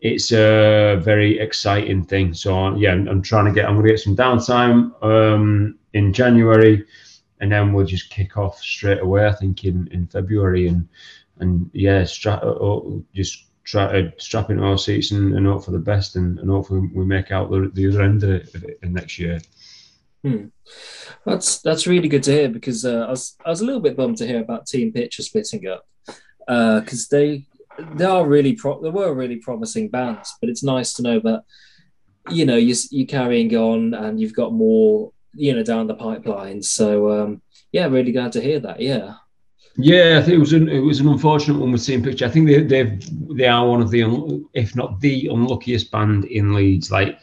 it's 0.00 0.32
a 0.32 1.00
very 1.02 1.38
exciting 1.38 2.04
thing. 2.04 2.34
So 2.34 2.76
yeah, 2.76 2.92
I'm, 2.92 3.08
I'm 3.08 3.22
trying 3.22 3.46
to 3.46 3.52
get. 3.52 3.66
I'm 3.66 3.74
going 3.74 3.86
to 3.86 3.92
get 3.92 4.00
some 4.00 4.16
downtime 4.16 4.92
um, 5.02 5.78
in 5.94 6.12
January, 6.12 6.84
and 7.40 7.50
then 7.50 7.72
we'll 7.72 7.86
just 7.86 8.10
kick 8.10 8.36
off 8.36 8.58
straight 8.60 9.00
away. 9.00 9.26
I 9.26 9.32
think 9.32 9.64
in, 9.64 9.88
in 9.90 10.06
February, 10.06 10.68
and 10.68 10.86
and 11.38 11.70
yeah, 11.72 12.04
stra- 12.04 12.40
uh, 12.42 12.50
uh, 12.50 12.98
just 13.14 13.45
try 13.66 13.90
to 13.90 14.12
strap 14.18 14.50
into 14.50 14.62
our 14.62 14.78
seats 14.78 15.10
and, 15.10 15.34
and 15.34 15.46
hope 15.46 15.64
for 15.64 15.72
the 15.72 15.78
best, 15.78 16.16
and, 16.16 16.38
and 16.38 16.48
hopefully 16.48 16.88
we 16.94 17.04
make 17.04 17.32
out 17.32 17.50
the, 17.50 17.70
the 17.74 17.88
other 17.88 18.02
end 18.02 18.22
of 18.22 18.30
it 18.30 18.78
next 18.82 19.18
year. 19.18 19.40
Hmm. 20.22 20.46
That's 21.24 21.60
that's 21.60 21.86
really 21.86 22.08
good 22.08 22.22
to 22.24 22.32
hear 22.32 22.48
because 22.48 22.84
uh, 22.84 23.04
I 23.06 23.10
was 23.10 23.36
I 23.44 23.50
was 23.50 23.60
a 23.60 23.64
little 23.64 23.80
bit 23.80 23.96
bummed 23.96 24.16
to 24.18 24.26
hear 24.26 24.40
about 24.40 24.66
Team 24.66 24.92
Picture 24.92 25.22
splitting 25.22 25.66
up 25.66 25.84
because 26.46 27.04
uh, 27.04 27.16
they 27.16 27.46
they 27.94 28.04
are 28.04 28.26
really 28.26 28.54
pro- 28.54 28.80
they 28.80 28.90
were 28.90 29.14
really 29.14 29.36
promising 29.36 29.88
bands, 29.88 30.34
but 30.40 30.48
it's 30.48 30.62
nice 30.62 30.92
to 30.94 31.02
know 31.02 31.20
that 31.20 31.42
you 32.30 32.46
know 32.46 32.56
you 32.56 32.74
you're 32.90 33.06
carrying 33.06 33.54
on 33.56 33.94
and 33.94 34.20
you've 34.20 34.34
got 34.34 34.52
more 34.52 35.12
you 35.34 35.54
know 35.54 35.62
down 35.62 35.86
the 35.86 35.94
pipeline. 35.94 36.62
So 36.62 37.10
um, 37.10 37.42
yeah, 37.72 37.86
really 37.86 38.12
glad 38.12 38.32
to 38.32 38.40
hear 38.40 38.60
that. 38.60 38.80
Yeah. 38.80 39.14
Yeah, 39.78 40.18
I 40.18 40.22
think 40.22 40.36
it 40.36 40.40
was 40.40 40.54
an 40.54 40.68
it 40.68 40.80
was 40.80 41.00
an 41.00 41.08
unfortunate 41.08 41.58
one 41.58 41.72
with 41.72 41.84
Team 41.84 42.02
Picture. 42.02 42.24
I 42.24 42.30
think 42.30 42.46
they 42.46 42.62
they 42.62 42.98
they 43.34 43.46
are 43.46 43.68
one 43.68 43.82
of 43.82 43.90
the 43.90 44.44
if 44.54 44.74
not 44.74 45.00
the 45.00 45.26
unluckiest 45.26 45.90
band 45.90 46.24
in 46.24 46.54
Leeds. 46.54 46.90
Like 46.90 47.18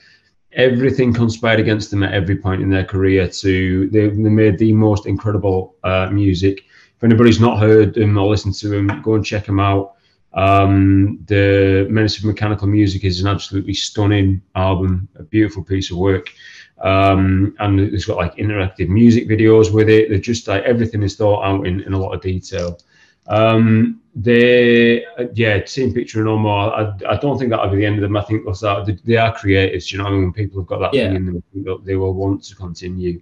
everything 0.51 1.13
conspired 1.13 1.59
against 1.59 1.89
them 1.89 2.03
at 2.03 2.13
every 2.13 2.35
point 2.35 2.61
in 2.61 2.69
their 2.69 2.83
career. 2.83 3.27
To 3.27 3.89
they, 3.89 4.07
they 4.09 4.29
made 4.29 4.59
the 4.59 4.71
most 4.71 5.07
incredible 5.07 5.75
uh, 5.83 6.09
music. 6.11 6.65
If 6.95 7.03
anybody's 7.03 7.39
not 7.39 7.59
heard 7.59 7.95
them 7.95 8.17
or 8.17 8.27
listened 8.27 8.53
to 8.55 8.67
them, 8.67 9.01
go 9.01 9.15
and 9.15 9.25
check 9.25 9.45
them 9.45 9.59
out. 9.59 9.93
Um, 10.33 11.19
the 11.25 11.87
Menace 11.89 12.17
of 12.19 12.25
Mechanical 12.25 12.67
Music 12.67 13.03
is 13.03 13.21
an 13.21 13.27
absolutely 13.27 13.73
stunning 13.73 14.41
album, 14.55 15.07
a 15.15 15.23
beautiful 15.23 15.63
piece 15.63 15.91
of 15.91 15.97
work. 15.97 16.31
Um, 16.79 17.55
and 17.59 17.79
it's 17.79 18.05
got 18.05 18.17
like 18.17 18.35
interactive 18.35 18.89
music 18.89 19.27
videos 19.27 19.71
with 19.71 19.89
it. 19.89 20.09
They're 20.09 20.17
just 20.17 20.47
like 20.47 20.63
everything 20.63 21.03
is 21.03 21.15
thought 21.15 21.43
out 21.43 21.65
in, 21.65 21.81
in 21.81 21.93
a 21.93 21.99
lot 21.99 22.13
of 22.13 22.21
detail. 22.21 22.79
Um, 23.27 24.01
they, 24.15 25.05
yeah, 25.33 25.59
Team 25.59 25.93
Picture 25.93 26.19
and 26.19 26.29
Omar. 26.29 26.73
I, 26.73 27.13
I 27.13 27.17
don't 27.17 27.39
think 27.39 27.49
that'll 27.49 27.69
be 27.69 27.77
the 27.77 27.85
end 27.85 27.95
of 27.95 28.01
them. 28.01 28.17
I 28.17 28.21
think 28.21 28.45
that 28.45 28.99
they 29.05 29.17
are 29.17 29.33
creators. 29.33 29.91
You 29.91 29.99
know, 29.99 30.05
I 30.05 30.11
mean, 30.11 30.21
when 30.23 30.33
people 30.33 30.61
have 30.61 30.67
got 30.67 30.79
that 30.79 30.93
yeah. 30.93 31.07
thing 31.07 31.15
in 31.15 31.25
them, 31.25 31.83
they 31.83 31.95
will 31.95 32.13
want 32.13 32.43
to 32.43 32.55
continue. 32.55 33.21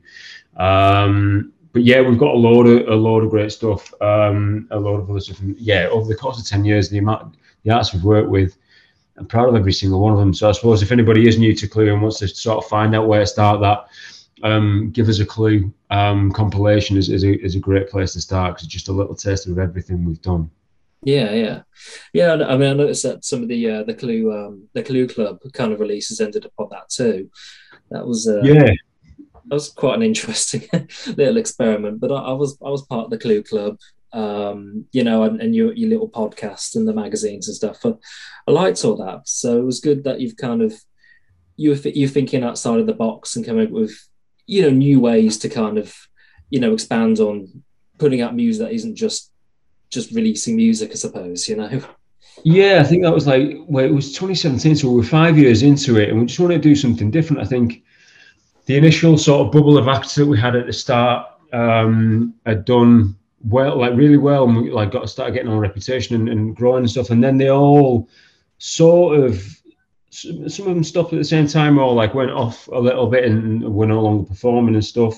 Um, 0.57 1.53
but 1.73 1.83
yeah, 1.83 2.01
we've 2.01 2.17
got 2.17 2.35
a 2.35 2.37
load 2.37 2.67
of 2.67 2.87
a 2.89 2.95
load 2.95 3.23
of 3.23 3.29
great 3.29 3.51
stuff, 3.51 3.93
um, 4.01 4.67
a 4.71 4.79
load 4.79 4.99
of 4.99 5.09
other 5.09 5.21
stuff. 5.21 5.39
And 5.39 5.57
yeah, 5.57 5.87
over 5.89 6.07
the 6.07 6.15
course 6.15 6.39
of 6.39 6.45
ten 6.45 6.65
years, 6.65 6.89
the 6.89 6.97
amount 6.97 7.35
the 7.63 7.71
artists 7.71 7.93
we've 7.93 8.03
worked 8.03 8.29
with, 8.29 8.57
I'm 9.17 9.27
proud 9.27 9.49
of 9.49 9.55
every 9.55 9.73
single 9.73 9.99
one 9.99 10.13
of 10.13 10.19
them. 10.19 10.33
So 10.33 10.49
I 10.49 10.51
suppose 10.51 10.81
if 10.81 10.91
anybody 10.91 11.27
is 11.27 11.37
new 11.37 11.53
to 11.55 11.67
Clue 11.67 11.91
and 11.91 12.01
wants 12.01 12.19
to 12.19 12.27
sort 12.27 12.63
of 12.63 12.69
find 12.69 12.95
out 12.95 13.07
where 13.07 13.19
to 13.19 13.27
start 13.27 13.61
that, 13.61 13.87
um, 14.43 14.91
give 14.91 15.09
us 15.09 15.19
a 15.19 15.25
clue. 15.25 15.71
Um, 15.89 16.31
compilation 16.31 16.97
is, 16.97 17.09
is, 17.09 17.23
a, 17.23 17.39
is 17.43 17.55
a 17.55 17.59
great 17.59 17.89
place 17.89 18.13
to 18.13 18.21
start 18.21 18.55
because 18.55 18.65
it's 18.65 18.73
just 18.73 18.87
a 18.87 18.93
little 18.93 19.15
taste 19.15 19.47
of 19.47 19.59
everything 19.59 20.05
we've 20.05 20.21
done. 20.21 20.49
Yeah, 21.03 21.31
yeah, 21.31 21.61
yeah. 22.13 22.33
I 22.33 22.57
mean, 22.57 22.69
I 22.69 22.73
noticed 22.73 23.03
that 23.03 23.25
some 23.25 23.41
of 23.41 23.47
the 23.47 23.69
uh, 23.69 23.83
the 23.83 23.95
Clue 23.95 24.31
um, 24.31 24.67
the 24.73 24.83
Clue 24.83 25.07
Club 25.07 25.39
kind 25.53 25.73
of 25.73 25.79
releases 25.79 26.21
ended 26.21 26.45
up 26.45 26.53
on 26.59 26.67
that 26.69 26.89
too. 26.89 27.27
That 27.89 28.05
was 28.05 28.27
uh, 28.27 28.41
yeah, 28.43 28.71
that 29.45 29.55
was 29.55 29.69
quite 29.69 29.95
an 29.95 30.03
interesting 30.03 30.61
little 31.17 31.37
experiment. 31.37 31.99
But 31.99 32.11
I, 32.11 32.17
I, 32.17 32.33
was 32.33 32.55
I 32.63 32.69
was 32.69 32.83
part 32.83 33.05
of 33.05 33.09
the 33.09 33.17
Clue 33.17 33.41
Club, 33.41 33.79
um, 34.13 34.85
you 34.91 35.03
know, 35.03 35.23
and, 35.23 35.41
and 35.41 35.55
your 35.55 35.73
your 35.73 35.89
little 35.89 36.09
podcast 36.09 36.75
and 36.75 36.87
the 36.87 36.93
magazines 36.93 37.47
and 37.47 37.55
stuff. 37.55 37.79
But 37.81 37.99
I 38.47 38.51
liked 38.51 38.83
all 38.83 38.97
that, 38.97 39.27
so 39.27 39.57
it 39.59 39.65
was 39.65 39.79
good 39.79 40.03
that 40.03 40.19
you've 40.19 40.37
kind 40.37 40.61
of 40.61 40.73
you 41.57 41.73
you're 41.73 42.09
thinking 42.09 42.43
outside 42.43 42.79
of 42.79 42.87
the 42.87 42.93
box 42.93 43.35
and 43.35 43.45
coming 43.45 43.67
up 43.67 43.71
with 43.71 43.93
you 44.47 44.63
know 44.63 44.69
new 44.69 44.99
ways 44.99 45.37
to 45.39 45.49
kind 45.49 45.77
of 45.77 45.95
you 46.49 46.59
know 46.59 46.73
expand 46.73 47.19
on 47.19 47.63
putting 47.97 48.21
out 48.21 48.35
music 48.35 48.65
that 48.65 48.73
isn't 48.73 48.95
just 48.95 49.31
just 49.89 50.11
releasing 50.11 50.55
music, 50.55 50.91
I 50.91 50.95
suppose. 50.95 51.47
You 51.47 51.57
know. 51.57 51.81
Yeah, 52.43 52.79
I 52.79 52.83
think 52.83 53.03
that 53.03 53.13
was 53.13 53.27
like 53.27 53.57
well, 53.67 53.85
it 53.85 53.93
was 53.93 54.13
2017, 54.13 54.75
so 54.75 54.91
we're 54.91 55.03
five 55.03 55.37
years 55.37 55.63
into 55.63 55.97
it, 55.97 56.09
and 56.09 56.19
we 56.19 56.25
just 56.25 56.39
wanted 56.39 56.61
to 56.61 56.69
do 56.69 56.75
something 56.75 57.11
different. 57.11 57.41
I 57.41 57.45
think 57.45 57.83
the 58.65 58.77
initial 58.77 59.17
sort 59.17 59.45
of 59.45 59.51
bubble 59.51 59.77
of 59.77 59.87
acts 59.87 60.15
that 60.15 60.25
we 60.25 60.39
had 60.39 60.55
at 60.55 60.65
the 60.65 60.73
start 60.73 61.27
um, 61.53 62.33
had 62.45 62.65
done 62.65 63.15
well, 63.43 63.77
like 63.77 63.95
really 63.95 64.17
well, 64.17 64.45
and 64.45 64.57
we 64.57 64.71
like 64.71 64.91
got 64.91 65.01
to 65.01 65.07
start 65.07 65.33
getting 65.33 65.51
our 65.51 65.59
reputation 65.59 66.15
and, 66.15 66.29
and 66.29 66.55
growing 66.55 66.79
and 66.79 66.89
stuff. 66.89 67.09
And 67.09 67.23
then 67.23 67.37
they 67.37 67.49
all 67.49 68.09
sort 68.57 69.19
of 69.19 69.61
some 70.11 70.67
of 70.67 70.75
them 70.75 70.83
stopped 70.83 71.13
at 71.13 71.19
the 71.19 71.23
same 71.23 71.47
time 71.47 71.79
or 71.79 71.93
like 71.93 72.13
went 72.13 72.31
off 72.31 72.67
a 72.67 72.77
little 72.77 73.07
bit 73.07 73.23
and 73.23 73.63
were 73.73 73.85
no 73.85 74.01
longer 74.01 74.27
performing 74.27 74.75
and 74.75 74.83
stuff. 74.83 75.17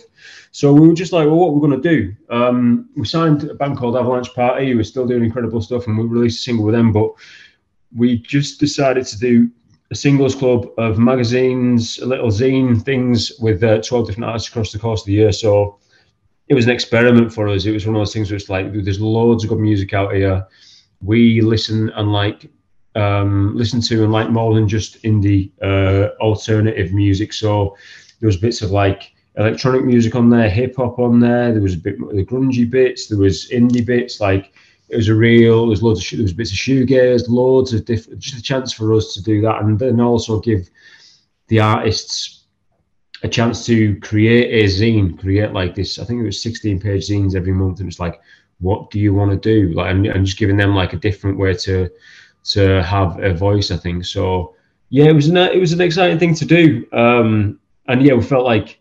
So 0.51 0.71
we 0.71 0.87
were 0.87 0.93
just 0.93 1.11
like, 1.11 1.25
well, 1.25 1.35
what 1.35 1.53
we're 1.53 1.61
we 1.61 1.67
going 1.67 1.81
to 1.81 1.89
do? 1.89 2.15
Um, 2.29 2.89
we 2.95 3.05
signed 3.05 3.43
a 3.43 3.55
band 3.55 3.77
called 3.77 3.97
Avalanche 3.97 4.31
Party. 4.35 4.71
who 4.71 4.77
was 4.77 4.87
still 4.87 5.07
doing 5.07 5.23
incredible 5.23 5.61
stuff, 5.61 5.87
and 5.87 5.97
we 5.97 6.05
released 6.05 6.39
a 6.39 6.43
single 6.43 6.65
with 6.65 6.75
them. 6.75 6.93
But 6.93 7.11
we 7.95 8.19
just 8.19 8.59
decided 8.59 9.07
to 9.07 9.17
do 9.17 9.49
a 9.89 9.95
singles 9.95 10.35
club 10.35 10.67
of 10.77 10.99
magazines, 10.99 11.97
a 11.97 12.05
little 12.05 12.29
zine 12.29 12.79
things 12.83 13.31
with 13.39 13.63
uh, 13.63 13.81
12 13.81 14.07
different 14.07 14.25
artists 14.25 14.49
across 14.49 14.71
the 14.71 14.79
course 14.79 15.01
of 15.01 15.07
the 15.07 15.13
year. 15.13 15.31
So 15.31 15.79
it 16.47 16.53
was 16.53 16.65
an 16.65 16.71
experiment 16.71 17.33
for 17.33 17.47
us. 17.47 17.65
It 17.65 17.71
was 17.71 17.85
one 17.85 17.95
of 17.95 17.99
those 17.99 18.13
things 18.13 18.29
where 18.29 18.37
it's 18.37 18.49
like 18.49 18.71
there's 18.73 18.99
loads 18.99 19.43
of 19.43 19.49
good 19.49 19.59
music 19.59 19.93
out 19.93 20.13
here. 20.13 20.45
We 21.01 21.41
listen 21.41 21.89
and 21.91 22.11
like 22.11 22.49
um, 22.95 23.55
listen 23.55 23.81
to 23.81 24.03
and 24.03 24.11
like 24.11 24.29
more 24.29 24.53
than 24.53 24.67
just 24.67 25.01
indie 25.03 25.51
uh, 25.61 26.09
alternative 26.21 26.93
music. 26.93 27.33
So 27.33 27.77
there 28.19 28.27
was 28.27 28.37
bits 28.37 28.61
of 28.61 28.71
like 28.71 29.13
electronic 29.37 29.83
music 29.83 30.15
on 30.15 30.29
there, 30.29 30.49
hip 30.49 30.75
hop 30.75 30.99
on 30.99 31.19
there. 31.19 31.51
There 31.51 31.61
was 31.61 31.75
a 31.75 31.79
bit 31.79 31.97
the 31.99 32.25
grungy 32.25 32.69
bits. 32.69 33.07
There 33.07 33.19
was 33.19 33.49
indie 33.49 33.85
bits 33.85 34.19
like 34.19 34.53
it 34.89 34.97
was 34.97 35.07
a 35.07 35.15
real. 35.15 35.67
There's 35.67 35.81
loads 35.81 36.03
of 36.03 36.17
there 36.17 36.23
was 36.23 36.33
bits 36.33 36.51
of 36.51 36.57
shoegaze, 36.57 37.29
loads 37.29 37.73
of 37.73 37.85
different. 37.85 38.19
Just 38.19 38.37
a 38.37 38.43
chance 38.43 38.73
for 38.73 38.93
us 38.93 39.13
to 39.13 39.23
do 39.23 39.41
that, 39.41 39.61
and 39.61 39.79
then 39.79 39.99
also 39.99 40.39
give 40.39 40.69
the 41.47 41.59
artists 41.59 42.42
a 43.23 43.29
chance 43.29 43.65
to 43.65 43.97
create 44.01 44.63
a 44.63 44.67
zine, 44.67 45.17
create 45.17 45.53
like 45.53 45.75
this. 45.75 45.97
I 45.97 46.03
think 46.03 46.21
it 46.21 46.25
was 46.25 46.41
16 46.43 46.79
page 46.79 47.07
zines 47.07 47.35
every 47.35 47.53
month, 47.53 47.79
and 47.79 47.87
it's 47.87 47.99
like, 47.99 48.19
what 48.59 48.91
do 48.91 48.99
you 48.99 49.13
want 49.13 49.31
to 49.31 49.37
do? 49.37 49.73
Like, 49.73 49.87
I'm 49.89 50.25
just 50.25 50.37
giving 50.37 50.57
them 50.57 50.75
like 50.75 50.93
a 50.93 50.97
different 50.97 51.37
way 51.37 51.53
to 51.53 51.89
to 52.45 52.83
have 52.83 53.19
a 53.23 53.33
voice. 53.33 53.71
I 53.71 53.77
think 53.77 54.05
so. 54.05 54.55
Yeah, 54.89 55.05
it 55.05 55.13
was 55.13 55.27
an 55.27 55.37
it 55.37 55.59
was 55.59 55.73
an 55.73 55.81
exciting 55.81 56.19
thing 56.19 56.35
to 56.35 56.45
do, 56.45 56.85
um, 56.91 57.59
and 57.87 58.03
yeah, 58.03 58.13
we 58.13 58.23
felt 58.23 58.45
like 58.45 58.79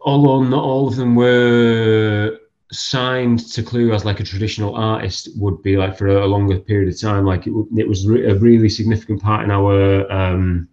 although 0.00 0.42
not 0.42 0.62
all 0.62 0.88
of 0.88 0.96
them 0.96 1.14
were 1.14 2.38
signed 2.72 3.38
to 3.52 3.62
Clue 3.62 3.92
as 3.92 4.04
like 4.04 4.20
a 4.20 4.24
traditional 4.24 4.74
artist 4.74 5.28
would 5.36 5.62
be 5.62 5.76
like 5.76 5.96
for 5.96 6.08
a, 6.08 6.26
longer 6.26 6.58
period 6.58 6.92
of 6.92 7.00
time. 7.00 7.24
Like 7.24 7.46
it, 7.46 7.52
it 7.76 7.88
was 7.88 8.06
re- 8.06 8.26
a 8.26 8.34
really 8.34 8.68
significant 8.68 9.22
part 9.22 9.44
in 9.44 9.50
our 9.50 10.10
um, 10.10 10.68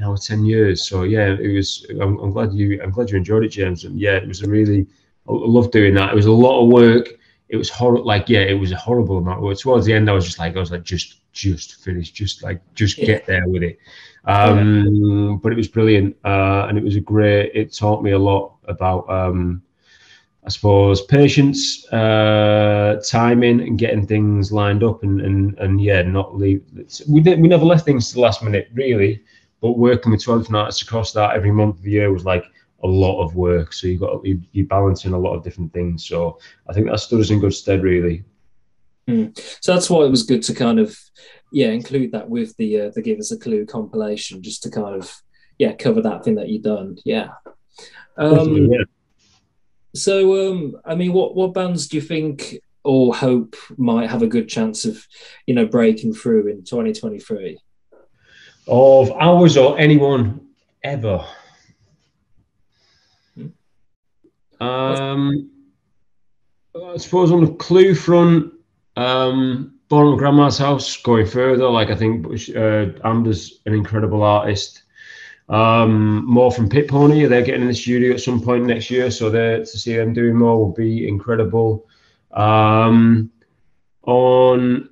in 0.00 0.06
our 0.06 0.16
ten 0.16 0.44
years. 0.44 0.88
So 0.88 1.02
yeah, 1.02 1.36
it 1.38 1.54
was. 1.54 1.86
I'm, 1.90 2.18
I'm, 2.18 2.30
glad 2.30 2.52
you. 2.52 2.80
I'm 2.82 2.90
glad 2.90 3.10
you 3.10 3.18
enjoyed 3.18 3.44
it, 3.44 3.50
James. 3.50 3.84
And 3.84 4.00
yeah, 4.00 4.16
it 4.16 4.26
was 4.26 4.42
a 4.42 4.48
really. 4.48 4.86
I 5.28 5.32
love 5.32 5.70
doing 5.70 5.94
that. 5.94 6.12
It 6.12 6.16
was 6.16 6.26
a 6.26 6.32
lot 6.32 6.62
of 6.62 6.72
work. 6.72 7.08
It 7.48 7.56
was 7.56 7.68
horrible. 7.68 8.06
Like 8.06 8.28
yeah, 8.28 8.40
it 8.40 8.58
was 8.58 8.72
a 8.72 8.76
horrible 8.76 9.18
amount 9.18 9.38
of 9.38 9.44
work. 9.44 9.58
Towards 9.58 9.84
the 9.86 9.92
end, 9.92 10.08
I 10.08 10.14
was 10.14 10.24
just 10.24 10.38
like, 10.38 10.56
I 10.56 10.60
was 10.60 10.70
like, 10.70 10.82
just, 10.82 11.32
just 11.32 11.84
finish, 11.84 12.10
just 12.10 12.42
like, 12.42 12.60
just 12.74 12.96
yeah. 12.96 13.06
get 13.06 13.26
there 13.26 13.46
with 13.46 13.62
it. 13.62 13.78
Um, 14.24 14.86
yeah. 14.86 15.36
But 15.42 15.52
it 15.52 15.56
was 15.56 15.68
brilliant, 15.68 16.16
uh, 16.24 16.66
and 16.68 16.78
it 16.78 16.84
was 16.84 16.96
a 16.96 17.00
great. 17.00 17.52
It 17.54 17.74
taught 17.74 18.02
me 18.02 18.12
a 18.12 18.18
lot 18.18 18.56
about. 18.64 19.08
Um, 19.10 19.62
I 20.42 20.48
suppose 20.48 21.02
patience, 21.02 21.86
uh, 21.92 22.98
timing, 23.06 23.60
and 23.60 23.78
getting 23.78 24.06
things 24.06 24.50
lined 24.50 24.82
up, 24.82 25.02
and 25.02 25.20
and 25.20 25.58
and 25.58 25.82
yeah, 25.82 26.00
not 26.00 26.34
leave. 26.34 26.64
We 27.06 27.20
did, 27.20 27.42
we 27.42 27.46
never 27.46 27.66
left 27.66 27.84
things 27.84 28.08
to 28.08 28.14
the 28.14 28.20
last 28.20 28.42
minute, 28.42 28.70
really. 28.72 29.22
But 29.60 29.72
working 29.72 30.12
with 30.12 30.24
twelve 30.24 30.50
nights 30.50 30.82
across 30.82 31.12
that 31.12 31.36
every 31.36 31.52
month 31.52 31.76
of 31.76 31.82
the 31.82 31.90
year 31.90 32.12
was 32.12 32.24
like 32.24 32.44
a 32.82 32.86
lot 32.86 33.22
of 33.22 33.34
work. 33.34 33.72
So 33.72 33.86
you 33.86 33.98
got 33.98 34.24
you, 34.24 34.40
you're 34.52 34.66
balancing 34.66 35.12
a 35.12 35.18
lot 35.18 35.34
of 35.34 35.44
different 35.44 35.72
things. 35.72 36.06
So 36.06 36.38
I 36.68 36.72
think 36.72 36.86
that 36.86 37.00
stood 37.00 37.20
us 37.20 37.30
in 37.30 37.40
good 37.40 37.54
stead, 37.54 37.82
really. 37.82 38.24
Mm. 39.08 39.38
So 39.60 39.74
that's 39.74 39.90
why 39.90 40.04
it 40.04 40.10
was 40.10 40.22
good 40.22 40.42
to 40.44 40.54
kind 40.54 40.78
of 40.78 40.98
yeah 41.52 41.68
include 41.68 42.12
that 42.12 42.28
with 42.28 42.56
the 42.56 42.80
uh, 42.80 42.90
the 42.94 43.02
give 43.02 43.18
us 43.18 43.32
a 43.32 43.38
clue 43.38 43.66
compilation, 43.66 44.42
just 44.42 44.62
to 44.62 44.70
kind 44.70 44.94
of 44.94 45.14
yeah 45.58 45.72
cover 45.72 46.00
that 46.02 46.24
thing 46.24 46.36
that 46.36 46.48
you've 46.48 46.62
done. 46.62 46.96
Yeah. 47.04 47.28
Um, 48.16 48.56
yeah. 48.56 48.84
So, 49.94 50.52
um, 50.52 50.76
I 50.84 50.94
mean, 50.94 51.12
what 51.12 51.34
what 51.34 51.54
bands 51.54 51.88
do 51.88 51.96
you 51.96 52.02
think 52.02 52.58
or 52.84 53.14
hope 53.14 53.56
might 53.76 54.08
have 54.08 54.22
a 54.22 54.28
good 54.28 54.48
chance 54.48 54.84
of, 54.84 55.06
you 55.46 55.54
know, 55.54 55.66
breaking 55.66 56.14
through 56.14 56.46
in 56.46 56.64
2023? 56.64 57.58
Of 58.70 59.10
ours 59.12 59.56
or 59.56 59.78
anyone 59.78 60.46
ever? 60.84 61.24
Um, 64.60 65.50
I 66.74 66.96
suppose 66.98 67.32
on 67.32 67.44
the 67.44 67.52
Clue 67.54 67.94
front, 67.94 68.52
um, 68.96 69.74
Bottom 69.88 70.16
Grandma's 70.16 70.58
House 70.58 70.96
going 70.98 71.26
further. 71.26 71.68
Like 71.68 71.90
I 71.90 71.96
think 71.96 72.26
uh, 72.54 72.86
Amber's 73.02 73.60
an 73.66 73.74
incredible 73.74 74.22
artist. 74.22 74.84
Um, 75.48 76.24
more 76.26 76.52
from 76.52 76.68
Pit 76.68 76.86
Pony. 76.86 77.26
They're 77.26 77.42
getting 77.42 77.62
in 77.62 77.68
the 77.68 77.74
studio 77.74 78.14
at 78.14 78.20
some 78.20 78.40
point 78.40 78.66
next 78.66 78.88
year, 78.88 79.10
so 79.10 79.32
to 79.32 79.66
see 79.66 79.96
them 79.96 80.12
doing 80.12 80.36
more 80.36 80.58
will 80.58 80.72
be 80.72 81.08
incredible. 81.08 81.88
Um, 82.30 83.32
on 84.04 84.90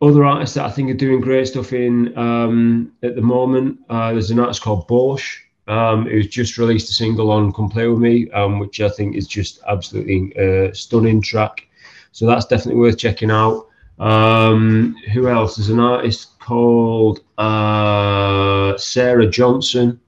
other 0.00 0.24
artists 0.24 0.54
that 0.56 0.66
I 0.66 0.70
think 0.70 0.90
are 0.90 0.94
doing 0.94 1.20
great 1.20 1.48
stuff 1.48 1.72
in 1.72 2.16
um, 2.18 2.92
at 3.02 3.14
the 3.14 3.22
moment, 3.22 3.78
uh, 3.88 4.12
there's 4.12 4.30
an 4.30 4.40
artist 4.40 4.62
called 4.62 4.86
Bosch 4.86 5.40
um, 5.66 6.06
who's 6.06 6.28
just 6.28 6.58
released 6.58 6.90
a 6.90 6.92
single 6.92 7.30
on 7.30 7.52
"Come 7.52 7.70
Play 7.70 7.86
with 7.86 7.98
Me," 7.98 8.30
um, 8.30 8.58
which 8.58 8.80
I 8.80 8.88
think 8.88 9.16
is 9.16 9.26
just 9.26 9.60
absolutely 9.66 10.32
uh, 10.36 10.72
stunning 10.72 11.22
track. 11.22 11.66
So 12.12 12.26
that's 12.26 12.46
definitely 12.46 12.80
worth 12.80 12.98
checking 12.98 13.30
out. 13.30 13.66
Um, 13.98 14.96
who 15.12 15.28
else? 15.28 15.56
There's 15.56 15.70
an 15.70 15.80
artist 15.80 16.38
called 16.38 17.20
uh, 17.38 18.76
Sarah 18.76 19.28
Johnson, 19.28 20.00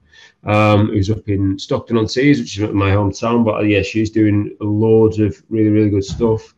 um, 0.43 0.87
who's 0.87 1.09
up 1.09 1.27
in 1.27 1.57
Stockton 1.57 1.97
on 1.97 2.07
Tees, 2.07 2.39
which 2.39 2.59
is 2.59 2.73
my 2.73 2.91
hometown. 2.91 3.43
But 3.43 3.55
uh, 3.55 3.61
yeah, 3.61 3.81
she's 3.81 4.11
doing 4.11 4.55
loads 4.59 5.19
of 5.19 5.41
really, 5.49 5.69
really 5.69 5.89
good 5.89 6.05
stuff. 6.05 6.53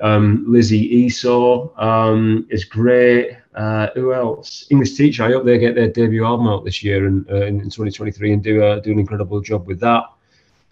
Um, 0.00 0.44
Lizzie 0.46 0.94
Esau 0.96 1.70
um, 1.76 2.46
is 2.50 2.64
great. 2.64 3.36
Uh, 3.54 3.88
who 3.94 4.12
else? 4.12 4.66
English 4.70 4.94
Teacher. 4.94 5.24
I 5.24 5.32
hope 5.32 5.44
they 5.44 5.58
get 5.58 5.74
their 5.74 5.88
debut 5.88 6.24
album 6.24 6.46
out 6.46 6.64
this 6.64 6.82
year 6.82 7.06
and 7.06 7.28
uh, 7.30 7.46
in, 7.46 7.60
in 7.60 7.70
2023 7.70 8.32
and 8.32 8.42
do 8.42 8.62
uh, 8.62 8.78
do 8.80 8.92
an 8.92 8.98
incredible 8.98 9.40
job 9.40 9.66
with 9.66 9.80
that. 9.80 10.04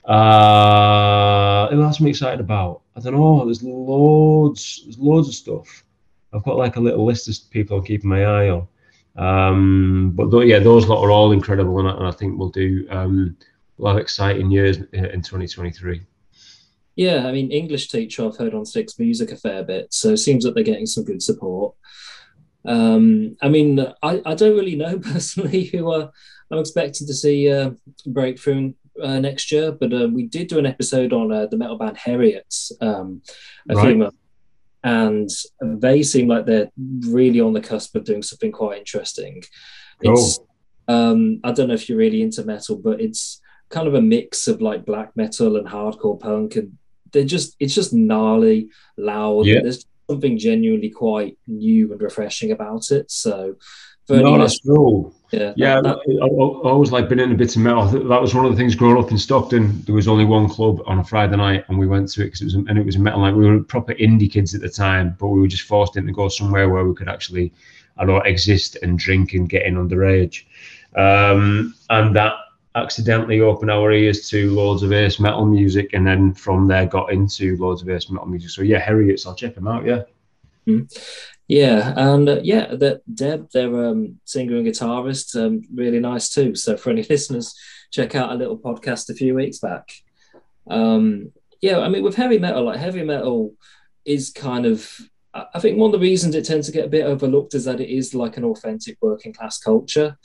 Uh, 0.05 1.69
who 1.71 1.83
else 1.83 2.01
am 2.01 2.07
I 2.07 2.11
excited 2.11 2.41
about? 2.41 2.83
I 2.95 3.01
don't 3.01 3.15
know. 3.15 3.45
There's 3.45 3.63
loads. 3.63 4.83
There's 4.85 4.99
loads 4.99 5.29
of 5.29 5.35
stuff. 5.35 5.85
I've 6.33 6.45
got 6.45 6.57
like 6.57 6.77
a 6.77 6.81
little 6.81 7.05
list 7.05 7.29
of 7.29 7.51
people 7.51 7.79
I'm 7.79 7.85
keeping 7.85 8.11
my 8.11 8.25
eye 8.25 8.51
on. 8.51 8.69
Um, 9.17 10.13
but 10.15 10.31
th- 10.31 10.47
yeah, 10.47 10.59
those 10.59 10.87
lot 10.87 11.03
are 11.03 11.11
all 11.11 11.33
incredible, 11.33 11.79
and 11.81 11.89
I, 11.89 11.97
and 11.97 12.07
I 12.07 12.11
think 12.11 12.39
we'll 12.39 12.51
do 12.51 12.87
um, 12.91 13.37
lot 13.79 13.97
of 13.97 14.03
exciting 14.03 14.51
years 14.51 14.79
in 14.93 15.23
2023. 15.23 16.03
Yeah, 16.97 17.27
I 17.27 17.33
mean, 17.33 17.51
English 17.51 17.89
teacher 17.89 18.25
I've 18.25 18.37
heard 18.37 18.55
on 18.55 18.65
Six 18.65 18.99
Music 18.99 19.31
a 19.31 19.37
fair 19.37 19.63
bit, 19.63 19.93
so 19.93 20.11
it 20.11 20.17
seems 20.17 20.45
that 20.45 20.55
they're 20.55 20.65
getting 20.65 20.87
some 20.87 21.05
good 21.05 21.23
support. 21.23 21.75
Um, 22.65 23.37
I 23.43 23.49
mean, 23.49 23.81
I, 24.03 24.23
I 24.25 24.35
don't 24.35 24.57
really 24.57 24.77
know 24.77 24.99
personally 25.13 25.65
who 25.65 25.93
uh, 25.93 26.09
I'm 26.51 26.59
expecting 26.59 27.07
to 27.07 27.15
see 27.15 27.51
uh, 27.53 27.71
break 28.07 28.41
through 28.41 28.75
uh, 29.03 29.21
next 29.21 29.53
year, 29.53 29.73
but 29.73 29.93
uh, 29.93 30.09
we 30.11 30.25
did 30.27 30.49
do 30.49 30.59
an 30.59 30.67
episode 30.67 31.13
on 31.13 31.31
uh, 31.31 31.47
the 31.47 31.59
metal 31.59 31.77
band 31.77 31.99
Heriots 31.99 32.73
um, 32.81 33.23
a 33.69 33.75
right. 33.75 33.87
few 33.87 33.97
months 33.97 34.17
and 34.87 35.29
they 35.61 36.01
seem 36.05 36.29
like 36.29 36.47
they're 36.47 36.71
really 37.09 37.41
on 37.41 37.53
the 37.53 37.61
cusp 37.61 37.97
of 37.97 38.05
doing 38.05 38.23
something 38.23 38.53
quite 38.53 38.79
interesting. 38.79 39.43
It's 40.01 40.39
um, 40.87 41.41
I 41.43 41.51
don't 41.51 41.67
know 41.67 41.75
if 41.75 41.89
you're 41.89 41.99
really 41.99 42.23
into 42.23 42.45
metal, 42.45 42.77
but 42.77 43.01
it's 43.01 43.41
kind 43.69 43.89
of 43.89 43.95
a 43.95 44.01
mix 44.01 44.47
of 44.47 44.63
like 44.63 44.87
black 44.87 45.17
metal 45.17 45.57
and 45.57 45.67
hardcore 45.67 46.21
punk, 46.21 46.55
and 46.55 46.79
they're 47.17 47.25
just 47.25 47.57
it's 47.59 47.75
just 47.75 47.95
gnarly, 47.95 48.69
loud. 48.99 49.47
Yeah. 49.47 49.61
There's 49.63 49.87
something 50.09 50.39
genuinely 50.39 50.91
quite 50.91 51.39
new 51.47 51.91
and 51.93 52.01
refreshing 52.01 52.53
about 52.53 52.91
it. 52.91 53.11
So 53.11 53.57
no, 54.09 54.39
that's 54.39 54.61
cool. 54.61 55.15
Yeah, 55.33 55.53
yeah. 55.57 55.81
That, 55.81 55.97
I, 55.97 56.25
I, 56.25 56.71
always 56.71 56.93
like 56.93 57.09
been 57.09 57.19
in 57.19 57.33
a 57.33 57.35
bit 57.35 57.57
of 57.57 57.63
metal. 57.63 57.87
That 57.87 58.21
was 58.21 58.35
one 58.35 58.45
of 58.45 58.53
the 58.53 58.57
things 58.57 58.77
growing 58.77 59.03
up 59.03 59.11
in 59.11 59.19
Stockton. 59.19 59.83
There 59.83 59.95
was 59.95 60.07
only 60.07 60.25
one 60.25 60.49
club 60.49 60.81
on 60.87 60.99
a 60.99 61.05
Friday 61.05 61.37
night, 61.37 61.65
and 61.69 61.79
we 61.79 61.87
went 61.87 62.09
to 62.13 62.23
it 62.23 62.27
because 62.27 62.43
it 62.43 62.45
was 62.45 62.55
and 62.55 62.79
it 62.79 62.87
was 62.87 62.97
a 62.97 63.01
metal 63.01 63.21
night. 63.21 63.35
We 63.35 63.51
were 63.51 63.63
proper 63.65 63.95
indie 63.95 64.31
kids 64.31 64.55
at 64.55 64.61
the 64.61 64.69
time, 64.69 65.17
but 65.19 65.29
we 65.29 65.41
were 65.41 65.49
just 65.49 65.65
forced 65.65 65.97
into 65.97 66.13
go 66.13 66.29
somewhere 66.29 66.69
where 66.69 66.85
we 66.85 66.95
could 66.95 67.09
actually, 67.09 67.53
I 67.97 68.05
don't 68.05 68.15
know, 68.15 68.23
exist 68.23 68.77
and 68.83 68.99
drink 68.99 69.33
and 69.33 69.49
get 69.49 69.65
in 69.65 69.75
underage. 69.75 70.45
Um, 70.95 71.75
and 71.91 72.15
that 72.15 72.35
accidentally 72.77 73.41
opened 73.41 73.71
our 73.71 73.91
ears 73.93 74.29
to 74.29 74.51
loads 74.51 74.83
of 74.83 74.93
ace 74.93 75.19
metal 75.19 75.47
music, 75.47 75.91
and 75.95 76.07
then 76.07 76.35
from 76.35 76.69
there 76.69 76.87
got 76.87 77.13
into 77.13 77.57
loads 77.57 77.83
of 77.83 77.89
ace 77.89 78.11
metal 78.11 78.29
music. 78.29 78.51
So 78.51 78.63
yeah, 78.63 78.81
Heriots, 78.81 79.27
I'll 79.27 79.35
check 79.35 79.55
them 79.55 79.67
out. 79.67 79.85
Yeah. 79.85 80.03
Mm. 80.69 80.89
Yeah, 81.49 81.95
and 81.97 82.29
uh, 82.29 82.41
yeah, 82.43 82.75
that 82.75 83.03
Deb, 83.13 83.51
their 83.53 83.87
um, 83.87 84.21
singer 84.25 84.57
and 84.57 84.67
guitarist, 84.67 85.41
um, 85.41 85.63
really 85.73 86.01
nice 86.01 86.29
too. 86.29 86.55
So 86.57 86.77
for 86.77 86.91
any 86.91 87.03
listeners, 87.11 87.55
check 87.93 88.15
out 88.15 88.33
a 88.33 88.35
little 88.35 88.59
podcast 88.59 89.11
a 89.11 89.15
few 89.15 89.35
weeks 89.35 89.59
back. 89.59 89.93
Um, 90.69 91.33
yeah, 91.61 91.79
I 91.79 91.89
mean, 91.89 92.03
with 92.03 92.17
heavy 92.17 92.39
metal, 92.39 92.65
like 92.65 92.79
heavy 92.79 93.05
metal 93.05 93.55
is 94.05 94.31
kind 94.31 94.67
of, 94.67 94.91
I 95.33 95.61
think 95.61 95.79
one 95.79 95.89
of 95.89 95.93
the 95.93 96.05
reasons 96.05 96.35
it 96.35 96.45
tends 96.45 96.67
to 96.67 96.73
get 96.73 96.87
a 96.87 96.91
bit 96.91 97.07
overlooked 97.07 97.55
is 97.55 97.65
that 97.65 97.81
it 97.81 97.91
is 97.91 98.15
like 98.15 98.37
an 98.37 98.45
authentic 98.45 98.99
working 99.01 99.33
class 99.33 99.59
culture. 99.59 100.19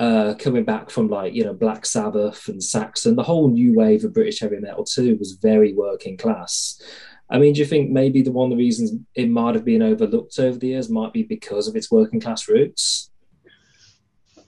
Uh, 0.00 0.32
coming 0.36 0.64
back 0.64 0.88
from 0.88 1.10
like 1.10 1.34
you 1.34 1.44
know 1.44 1.52
Black 1.52 1.84
Sabbath 1.84 2.48
and 2.48 2.64
Saxon, 2.64 3.16
the 3.16 3.22
whole 3.22 3.50
new 3.50 3.74
wave 3.74 4.02
of 4.02 4.14
British 4.14 4.40
heavy 4.40 4.56
metal 4.56 4.82
too 4.82 5.14
was 5.18 5.32
very 5.32 5.74
working 5.74 6.16
class. 6.16 6.80
I 7.28 7.38
mean, 7.38 7.52
do 7.52 7.60
you 7.60 7.66
think 7.66 7.90
maybe 7.90 8.22
the 8.22 8.32
one 8.32 8.50
of 8.50 8.56
the 8.56 8.64
reasons 8.64 8.92
it 9.14 9.28
might 9.28 9.54
have 9.54 9.64
been 9.66 9.82
overlooked 9.82 10.38
over 10.38 10.56
the 10.56 10.68
years 10.68 10.88
might 10.88 11.12
be 11.12 11.24
because 11.24 11.68
of 11.68 11.76
its 11.76 11.90
working 11.90 12.18
class 12.18 12.48
roots? 12.48 13.10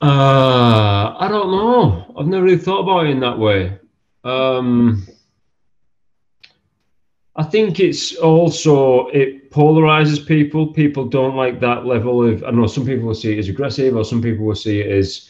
Uh, 0.01 1.15
I 1.19 1.29
don't 1.29 1.51
know. 1.51 2.15
I've 2.19 2.29
never 2.29 2.45
really 2.45 2.57
thought 2.57 2.85
about 2.85 3.05
it 3.05 3.11
in 3.11 3.21
that 3.21 3.39
way. 3.39 3.79
Um, 4.25 5.07
I 7.37 7.43
think 7.43 7.79
it's 7.79 8.17
also 8.17 9.09
it 9.09 9.51
polarizes 9.51 10.27
people. 10.27 10.73
People 10.73 11.05
don't 11.05 11.37
like 11.37 11.61
that 11.61 11.85
level 11.85 12.27
of. 12.27 12.43
I 12.43 12.47
don't 12.47 12.63
know 12.63 12.67
some 12.67 12.87
people 12.87 13.09
will 13.09 13.15
see 13.15 13.35
it 13.35 13.39
as 13.39 13.51
aggressive, 13.51 13.95
or 13.95 14.07
some 14.07 14.23
people 14.23 14.47
will 14.47 14.55
see 14.55 14.81
it 14.81 14.91
as 14.91 15.29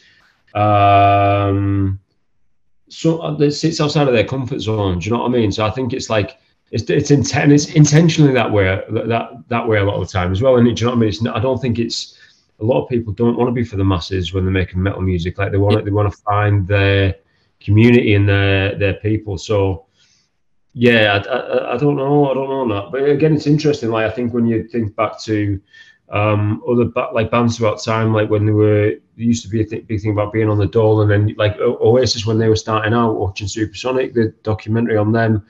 um, 0.53 1.99
so 2.89 3.35
it 3.41 3.51
sits 3.51 3.81
outside 3.81 4.07
of 4.07 4.13
their 4.13 4.23
comfort 4.25 4.59
zone. 4.59 4.99
Do 4.99 5.05
you 5.05 5.11
know 5.11 5.21
what 5.21 5.29
I 5.29 5.31
mean? 5.31 5.51
So 5.51 5.65
I 5.65 5.71
think 5.71 5.93
it's 5.93 6.09
like 6.09 6.37
it's 6.71 6.89
it's, 6.89 7.11
inten- 7.11 7.51
it's 7.51 7.71
intentionally 7.71 8.33
that 8.33 8.51
way 8.51 8.65
that 8.89 9.43
that 9.47 9.67
way 9.67 9.77
a 9.77 9.83
lot 9.83 9.95
of 9.95 10.07
the 10.07 10.11
time 10.11 10.31
as 10.31 10.41
well. 10.41 10.57
And 10.57 10.65
do 10.65 10.69
you 10.69 10.85
know 10.85 10.91
what 10.91 10.97
I 10.97 10.99
mean? 10.99 11.09
It's 11.09 11.21
not, 11.21 11.35
I 11.35 11.39
don't 11.39 11.59
think 11.59 11.79
it's 11.79 12.17
a 12.59 12.63
lot 12.63 12.83
of 12.83 12.89
people 12.89 13.13
don't 13.13 13.37
want 13.37 13.49
to 13.49 13.53
be 13.53 13.63
for 13.63 13.77
the 13.77 13.83
masses 13.83 14.33
when 14.33 14.45
they're 14.45 14.51
making 14.51 14.81
metal 14.81 15.01
music. 15.01 15.37
Like 15.37 15.51
they 15.51 15.57
want 15.57 15.77
to, 15.77 15.83
they 15.83 15.91
want 15.91 16.11
to 16.11 16.17
find 16.21 16.67
their 16.67 17.15
community 17.59 18.13
and 18.13 18.27
their 18.27 18.77
their 18.77 18.93
people. 18.95 19.37
So 19.37 19.85
yeah, 20.73 21.21
I, 21.23 21.29
I, 21.29 21.73
I, 21.73 21.77
don't 21.77 21.95
know, 21.95 22.31
I 22.31 22.33
don't 22.33 22.49
know 22.49 22.75
that. 22.75 22.91
But 22.91 23.07
again, 23.07 23.35
it's 23.35 23.47
interesting. 23.47 23.89
Like 23.89 24.11
I 24.11 24.13
think 24.13 24.33
when 24.33 24.45
you 24.45 24.67
think 24.67 24.95
back 24.95 25.19
to 25.21 25.59
um, 26.13 26.63
other 26.69 26.85
like 27.11 27.31
bands 27.31 27.57
throughout 27.57 27.83
time, 27.83 28.13
like 28.13 28.29
when 28.29 28.45
they 28.45 28.51
were 28.51 28.91
there 29.15 29.25
used 29.25 29.43
to 29.43 29.49
be 29.49 29.61
a 29.61 29.65
th- 29.65 29.87
big 29.87 30.01
thing 30.01 30.11
about 30.11 30.31
being 30.31 30.49
on 30.49 30.57
the 30.57 30.67
dole, 30.67 31.01
and 31.01 31.11
then 31.11 31.35
like 31.37 31.57
Oasis 31.59 32.25
when 32.25 32.37
they 32.37 32.49
were 32.49 32.55
starting 32.55 32.93
out, 32.93 33.19
watching 33.19 33.47
Supersonic, 33.47 34.13
the 34.13 34.33
documentary 34.43 34.97
on 34.97 35.11
them 35.11 35.45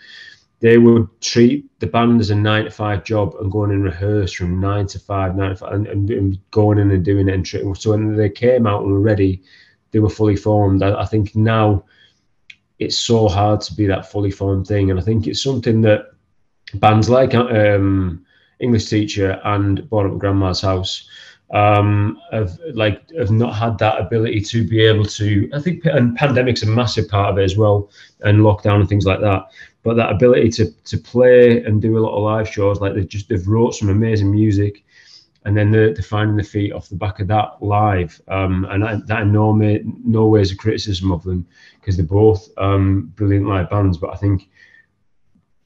they 0.64 0.78
would 0.78 1.10
treat 1.20 1.70
the 1.82 1.88
band 1.88 2.22
as 2.22 2.30
a 2.30 2.36
nine 2.36 2.64
to 2.64 2.72
five 2.72 3.04
job 3.04 3.36
and 3.42 3.52
going 3.52 3.70
and 3.72 3.84
rehearse 3.84 4.32
from 4.32 4.62
nine 4.62 4.88
to 4.88 4.98
five, 4.98 5.36
nine 5.36 5.50
to 5.50 5.56
five, 5.58 5.74
and, 5.74 5.88
and, 5.88 6.10
and 6.10 6.40
going 6.52 6.80
in 6.80 6.90
and 6.90 7.04
doing 7.04 7.28
it. 7.28 7.34
And 7.34 7.78
so 7.78 7.92
when 7.92 8.16
they 8.16 8.30
came 8.30 8.66
out 8.66 8.82
and 8.84 8.94
were 8.94 9.02
ready, 9.02 9.44
they 9.92 10.00
were 10.00 10.10
fully 10.10 10.38
formed. 10.38 10.82
I, 10.82 11.02
I, 11.02 11.06
think 11.06 11.36
now 11.36 11.84
it's 12.80 12.98
so 12.98 13.28
hard 13.28 13.60
to 13.60 13.76
be 13.76 13.86
that 13.88 14.10
fully 14.10 14.32
formed 14.32 14.66
thing, 14.66 14.90
and 14.90 14.98
I 14.98 15.04
think 15.04 15.28
it's 15.28 15.44
something 15.44 15.82
that 15.82 16.12
bands 16.76 17.10
like 17.10 17.36
um, 17.36 18.26
English 18.64 18.90
Teacher 18.90 19.40
and 19.44 19.88
Bored 19.90 20.08
at 20.08 20.14
My 20.14 20.20
Grandma's 20.20 20.62
House 20.62 21.08
um, 21.52 22.20
have 22.32 22.58
like 22.74 23.10
have 23.12 23.30
not 23.30 23.54
had 23.54 23.78
that 23.78 24.00
ability 24.00 24.42
to 24.42 24.68
be 24.68 24.82
able 24.82 25.06
to. 25.06 25.50
I 25.54 25.60
think 25.60 25.86
and 25.86 26.16
pandemic's 26.16 26.64
a 26.64 26.68
massive 26.68 27.08
part 27.10 27.32
of 27.32 27.38
it 27.38 27.44
as 27.44 27.58
well, 27.58 27.92
and 28.22 28.40
lockdown 28.40 28.80
and 28.80 28.90
things 28.90 29.06
like 29.06 29.20
that 29.22 29.50
but 29.84 29.96
that 29.96 30.12
ability 30.12 30.50
to 30.50 30.72
to 30.72 30.98
play 30.98 31.64
and 31.64 31.82
do 31.82 31.98
a 31.98 32.00
lot 32.00 32.16
of 32.16 32.24
live 32.24 32.50
shows, 32.50 32.80
like 32.80 32.96
they've 32.96 33.08
just 33.08 33.30
they've 33.30 33.48
wrote 33.48 33.76
some 33.76 33.90
amazing 33.90 34.32
music, 34.32 34.84
and 35.46 35.56
then 35.56 35.72
they're, 35.72 35.94
they're 35.94 36.02
finding 36.02 36.38
the 36.38 36.44
feet 36.44 36.72
off 36.72 36.90
the 36.90 36.96
back 36.96 37.20
of 37.20 37.28
that 37.28 37.62
live. 37.62 38.20
Um, 38.30 38.66
and 38.72 38.82
that, 38.82 39.08
that 39.08 39.22
in 39.24 39.34
no, 39.34 39.52
no 39.54 40.28
way 40.28 40.42
is 40.42 40.52
a 40.52 40.56
criticism 40.56 41.12
of 41.12 41.24
them 41.24 41.46
because 41.80 41.98
they're 41.98 42.06
both 42.06 42.50
um, 42.58 43.12
brilliant 43.16 43.48
live 43.48 43.70
bands. 43.70 43.98
But 43.98 44.14
I 44.14 44.16
think 44.16 44.50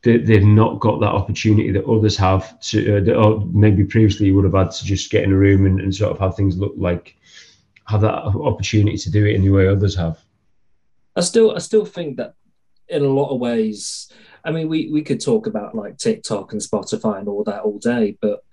they, 0.07 0.17
they've 0.17 0.43
not 0.43 0.79
got 0.79 1.01
that 1.01 1.11
opportunity 1.11 1.69
that 1.69 1.85
others 1.85 2.15
have 2.15 2.57
to, 2.61 2.97
uh, 2.97 3.01
that, 3.01 3.17
or 3.17 3.45
maybe 3.51 3.83
previously 3.83 4.27
you 4.27 4.35
would 4.35 4.45
have 4.45 4.53
had 4.53 4.71
to 4.71 4.85
just 4.85 5.11
get 5.11 5.23
in 5.23 5.33
a 5.33 5.37
room 5.37 5.65
and, 5.65 5.81
and 5.81 5.93
sort 5.93 6.13
of 6.13 6.19
have 6.19 6.35
things 6.35 6.57
look 6.57 6.73
like 6.77 7.17
have 7.87 8.01
that 8.01 8.13
opportunity 8.13 8.97
to 8.97 9.11
do 9.11 9.25
it 9.25 9.35
in 9.35 9.41
the 9.43 9.49
way 9.49 9.67
others 9.67 9.95
have. 9.95 10.17
I 11.15 11.21
still, 11.21 11.55
I 11.55 11.59
still 11.59 11.85
think 11.85 12.17
that 12.17 12.35
in 12.87 13.03
a 13.03 13.07
lot 13.07 13.33
of 13.33 13.39
ways. 13.39 14.09
I 14.45 14.51
mean, 14.51 14.69
we, 14.69 14.89
we 14.89 15.01
could 15.01 15.19
talk 15.19 15.45
about 15.45 15.75
like 15.75 15.97
TikTok 15.97 16.53
and 16.53 16.61
Spotify 16.61 17.19
and 17.19 17.27
all 17.27 17.43
that 17.43 17.61
all 17.63 17.79
day, 17.79 18.17
but 18.21 18.45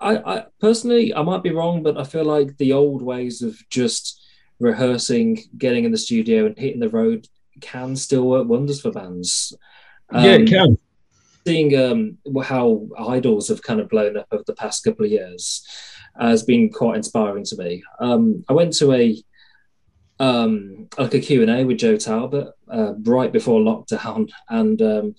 I, 0.00 0.16
I 0.16 0.46
personally, 0.60 1.14
I 1.14 1.22
might 1.22 1.44
be 1.44 1.52
wrong, 1.52 1.84
but 1.84 1.98
I 1.98 2.04
feel 2.04 2.24
like 2.24 2.56
the 2.56 2.72
old 2.72 3.02
ways 3.02 3.42
of 3.42 3.56
just 3.68 4.24
rehearsing, 4.58 5.44
getting 5.56 5.84
in 5.84 5.92
the 5.92 5.98
studio, 5.98 6.46
and 6.46 6.58
hitting 6.58 6.80
the 6.80 6.88
road 6.88 7.28
can 7.60 7.94
still 7.94 8.26
work 8.26 8.48
wonders 8.48 8.80
for 8.80 8.90
bands. 8.90 9.52
Um, 10.12 10.24
yeah, 10.24 10.32
it 10.32 10.40
um, 10.40 10.46
can. 10.46 10.78
seeing 11.46 11.76
um, 11.78 12.18
how 12.42 12.86
IDLES 12.98 13.48
have 13.48 13.62
kind 13.62 13.80
of 13.80 13.88
blown 13.88 14.16
up 14.16 14.26
over 14.32 14.44
the 14.46 14.54
past 14.54 14.84
couple 14.84 15.04
of 15.04 15.10
years 15.10 15.66
has 16.18 16.42
been 16.42 16.70
quite 16.70 16.96
inspiring 16.96 17.44
to 17.44 17.56
me. 17.56 17.82
Um, 17.98 18.44
I 18.48 18.52
went 18.52 18.74
to 18.74 18.92
a 18.92 19.22
um, 20.18 20.88
like 20.98 21.14
a 21.14 21.20
Q&A 21.20 21.64
with 21.64 21.78
Joe 21.78 21.96
Talbot 21.96 22.52
uh, 22.68 22.92
right 23.04 23.32
before 23.32 23.58
lockdown 23.60 24.30
and 24.50 24.82
um, 24.82 25.14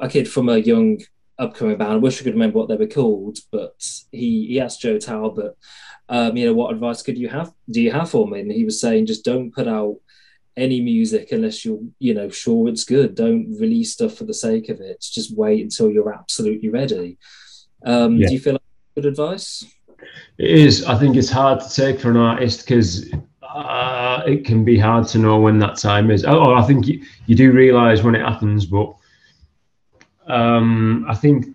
a 0.00 0.08
kid 0.08 0.28
from 0.28 0.48
a 0.48 0.56
young 0.56 1.00
upcoming 1.38 1.76
band, 1.76 1.92
I 1.92 1.96
wish 1.96 2.20
I 2.20 2.24
could 2.24 2.32
remember 2.32 2.58
what 2.58 2.68
they 2.68 2.76
were 2.76 2.86
called, 2.86 3.38
but 3.52 3.74
he, 4.10 4.46
he 4.46 4.60
asked 4.60 4.80
Joe 4.80 4.98
Talbot, 4.98 5.56
um, 6.08 6.36
you 6.36 6.46
know, 6.46 6.54
what 6.54 6.72
advice 6.72 7.02
could 7.02 7.18
you 7.18 7.28
have, 7.28 7.52
do 7.70 7.80
you 7.80 7.92
have 7.92 8.10
for 8.10 8.26
me? 8.26 8.40
And 8.40 8.50
he 8.50 8.64
was 8.64 8.80
saying, 8.80 9.06
just 9.06 9.24
don't 9.24 9.54
put 9.54 9.68
out 9.68 9.96
any 10.58 10.80
music 10.80 11.32
unless 11.32 11.64
you're, 11.64 11.80
you 11.98 12.14
know, 12.14 12.28
sure 12.28 12.68
it's 12.68 12.84
good. 12.84 13.14
Don't 13.14 13.56
release 13.58 13.92
stuff 13.92 14.14
for 14.14 14.24
the 14.24 14.34
sake 14.34 14.68
of 14.68 14.80
it. 14.80 15.00
Just 15.00 15.36
wait 15.36 15.62
until 15.62 15.90
you're 15.90 16.12
absolutely 16.12 16.68
ready. 16.68 17.18
Um, 17.84 18.16
yeah. 18.16 18.28
Do 18.28 18.34
you 18.34 18.40
feel 18.40 18.54
like 18.54 18.62
good 18.96 19.06
advice? 19.06 19.64
It 20.38 20.50
is. 20.50 20.84
I 20.84 20.98
think 20.98 21.16
it's 21.16 21.30
hard 21.30 21.60
to 21.60 21.70
take 21.74 22.00
for 22.00 22.10
an 22.10 22.16
artist 22.16 22.60
because 22.60 23.10
uh, 23.42 24.22
it 24.26 24.44
can 24.44 24.64
be 24.64 24.78
hard 24.78 25.06
to 25.08 25.18
know 25.18 25.38
when 25.40 25.58
that 25.60 25.76
time 25.76 26.10
is. 26.10 26.24
Oh, 26.24 26.54
I 26.54 26.62
think 26.62 26.86
you, 26.86 27.04
you 27.26 27.34
do 27.34 27.52
realize 27.52 28.02
when 28.02 28.14
it 28.14 28.20
happens, 28.20 28.66
but 28.66 28.94
um, 30.26 31.06
I 31.08 31.14
think 31.14 31.46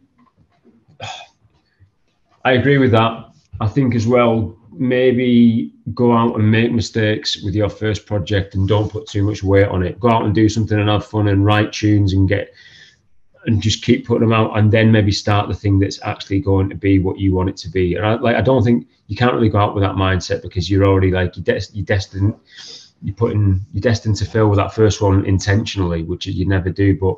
I 2.45 2.53
agree 2.53 2.77
with 2.77 2.91
that. 2.91 3.29
I 3.61 3.67
think 3.67 3.95
as 3.95 4.07
well, 4.07 4.57
maybe 4.77 5.73
go 5.93 6.13
out 6.13 6.35
and 6.35 6.49
make 6.49 6.71
mistakes 6.71 7.41
with 7.43 7.55
your 7.55 7.69
first 7.69 8.05
project 8.05 8.55
and 8.55 8.67
don't 8.67 8.91
put 8.91 9.07
too 9.07 9.23
much 9.23 9.43
weight 9.43 9.67
on 9.67 9.83
it. 9.83 9.99
Go 9.99 10.09
out 10.09 10.25
and 10.25 10.33
do 10.33 10.49
something 10.49 10.79
and 10.79 10.89
have 10.89 11.05
fun 11.05 11.27
and 11.27 11.45
write 11.45 11.73
tunes 11.73 12.13
and 12.13 12.27
get 12.27 12.53
and 13.45 13.61
just 13.61 13.83
keep 13.83 14.07
putting 14.07 14.21
them 14.21 14.31
out 14.31 14.57
and 14.57 14.71
then 14.71 14.91
maybe 14.91 15.11
start 15.11 15.49
the 15.49 15.53
thing 15.53 15.77
that's 15.77 16.01
actually 16.03 16.39
going 16.39 16.69
to 16.69 16.75
be 16.75 16.99
what 16.99 17.19
you 17.19 17.33
want 17.33 17.49
it 17.49 17.57
to 17.57 17.69
be. 17.69 17.95
And 17.95 18.05
I 18.05 18.15
like 18.15 18.35
I 18.35 18.41
don't 18.41 18.63
think 18.63 18.87
you 19.07 19.15
can't 19.15 19.33
really 19.33 19.49
go 19.49 19.57
out 19.57 19.75
with 19.75 19.83
that 19.83 19.95
mindset 19.95 20.41
because 20.41 20.69
you're 20.69 20.85
already 20.85 21.11
like 21.11 21.35
you're, 21.35 21.43
des- 21.43 21.71
you're 21.73 21.85
destined 21.85 22.35
you're 23.03 23.15
putting 23.15 23.59
you're 23.73 23.81
destined 23.81 24.15
to 24.15 24.25
fail 24.25 24.47
with 24.47 24.57
that 24.57 24.73
first 24.73 25.01
one 25.01 25.25
intentionally, 25.25 26.03
which 26.03 26.25
you 26.25 26.45
never 26.45 26.69
do. 26.69 26.97
But 26.97 27.17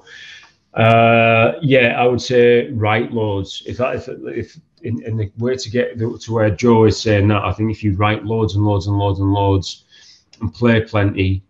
uh, 0.76 1.54
yeah, 1.62 1.96
I 1.98 2.06
would 2.06 2.22
say 2.22 2.70
write 2.72 3.12
loads. 3.12 3.64
If 3.66 3.78
that 3.78 3.96
if 3.96 4.08
if 4.10 4.60
in, 4.82 5.02
in 5.04 5.18
the 5.18 5.32
way 5.38 5.56
to 5.56 5.70
get 5.70 5.98
to 5.98 6.34
where 6.34 6.50
Joe 6.50 6.86
is 6.86 7.00
saying 7.00 7.28
that, 7.30 7.44
I 7.44 7.54
think 7.54 7.72
if 7.72 7.84
you 7.84 7.96
write 7.96 8.26
loads 8.26 8.56
and 8.56 8.66
loads 8.66 8.88
and 8.88 8.98
loads 8.98 9.20
and 9.20 9.32
loads 9.32 9.86
and 10.42 10.54
play 10.54 10.82
plenty, 10.82 11.44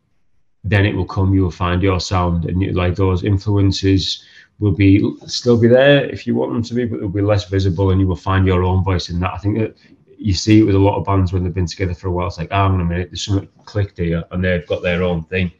then 0.64 0.86
it 0.86 0.96
will 0.96 1.06
come. 1.06 1.34
You 1.34 1.44
will 1.44 1.52
find 1.52 1.82
your 1.82 2.00
sound 2.00 2.46
and 2.46 2.62
you, 2.62 2.72
like 2.72 2.96
those 2.96 3.24
influences 3.24 4.24
will 4.60 4.72
be 4.72 5.04
still 5.26 5.60
be 5.60 5.68
there 5.68 6.06
if 6.06 6.26
you 6.26 6.36
want 6.36 6.54
them 6.54 6.64
to 6.64 6.74
be, 6.74 6.86
but 6.86 7.00
they'll 7.00 7.10
be 7.10 7.22
less 7.22 7.50
visible, 7.50 7.92
and 7.92 8.00
you 8.00 8.08
will 8.08 8.16
find 8.16 8.46
your 8.46 8.64
own 8.64 8.84
voice 8.84 9.10
in 9.10 9.20
that. 9.20 9.34
I 9.34 9.38
think 9.38 9.58
that 9.58 9.76
you 10.18 10.34
see 10.34 10.60
it 10.60 10.64
with 10.64 10.76
a 10.76 10.80
lot 10.80 10.98
of 10.98 11.06
bands 11.06 11.34
when 11.34 11.44
they've 11.44 11.54
been 11.54 11.66
together 11.66 11.94
for 11.94 12.08
a 12.08 12.12
while. 12.12 12.28
It's 12.28 12.38
like, 12.38 12.50
oh, 12.52 12.56
hang 12.56 12.74
on 12.76 12.82
a 12.82 12.86
minute, 12.86 13.10
there's 13.10 13.26
something 13.26 13.50
clicked 13.66 13.98
here, 13.98 14.24
and 14.32 14.44
they've 14.44 14.66
got 14.68 14.82
their 14.82 15.04
own 15.04 15.24
thing. 15.26 15.52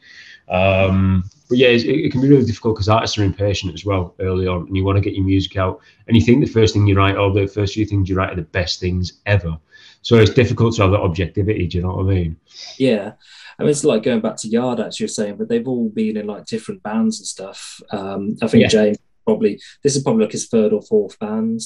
Um, 0.48 1.24
but 1.48 1.58
yeah, 1.58 1.68
it, 1.68 1.84
it, 1.84 2.12
can 2.12 2.20
be 2.20 2.28
really 2.28 2.44
difficult 2.44 2.76
because 2.76 2.88
artists 2.88 3.18
are 3.18 3.24
impatient 3.24 3.74
as 3.74 3.84
well 3.84 4.14
early 4.20 4.46
on, 4.46 4.66
and 4.66 4.76
you 4.76 4.84
want 4.84 4.96
to 4.96 5.02
get 5.02 5.14
your 5.14 5.24
music 5.24 5.56
out, 5.56 5.80
and 6.06 6.16
you 6.16 6.22
think 6.22 6.44
the 6.44 6.50
first 6.50 6.74
thing 6.74 6.86
you 6.86 6.96
write 6.96 7.16
or 7.16 7.32
the 7.32 7.46
first 7.46 7.74
few 7.74 7.84
things 7.84 8.08
you 8.08 8.16
write 8.16 8.32
are 8.32 8.36
the 8.36 8.42
best 8.42 8.80
things 8.80 9.20
ever. 9.26 9.56
So 10.02 10.16
it's 10.16 10.32
difficult 10.32 10.76
to 10.76 10.82
have 10.82 10.92
that 10.92 11.00
objectivity. 11.00 11.66
Do 11.66 11.78
you 11.78 11.82
know 11.82 11.96
what 11.96 12.06
I 12.06 12.08
mean? 12.08 12.36
Yeah. 12.78 13.12
I 13.58 13.62
mean, 13.62 13.70
it's 13.70 13.84
like 13.84 14.02
going 14.02 14.20
back 14.20 14.36
to 14.38 14.48
Yard, 14.48 14.80
as 14.80 15.00
you're 15.00 15.08
saying, 15.08 15.36
but 15.36 15.48
they've 15.48 15.66
all 15.66 15.88
been 15.88 16.16
in 16.16 16.26
like 16.26 16.46
different 16.46 16.82
bands 16.82 17.18
and 17.18 17.26
stuff. 17.26 17.80
Um, 17.90 18.36
I 18.42 18.46
think 18.46 18.62
yeah. 18.62 18.68
James 18.68 18.98
probably 19.26 19.60
this 19.82 19.96
is 19.96 20.02
probably 20.02 20.24
like 20.24 20.32
his 20.32 20.46
third 20.46 20.72
or 20.72 20.80
fourth 20.80 21.18
band. 21.18 21.60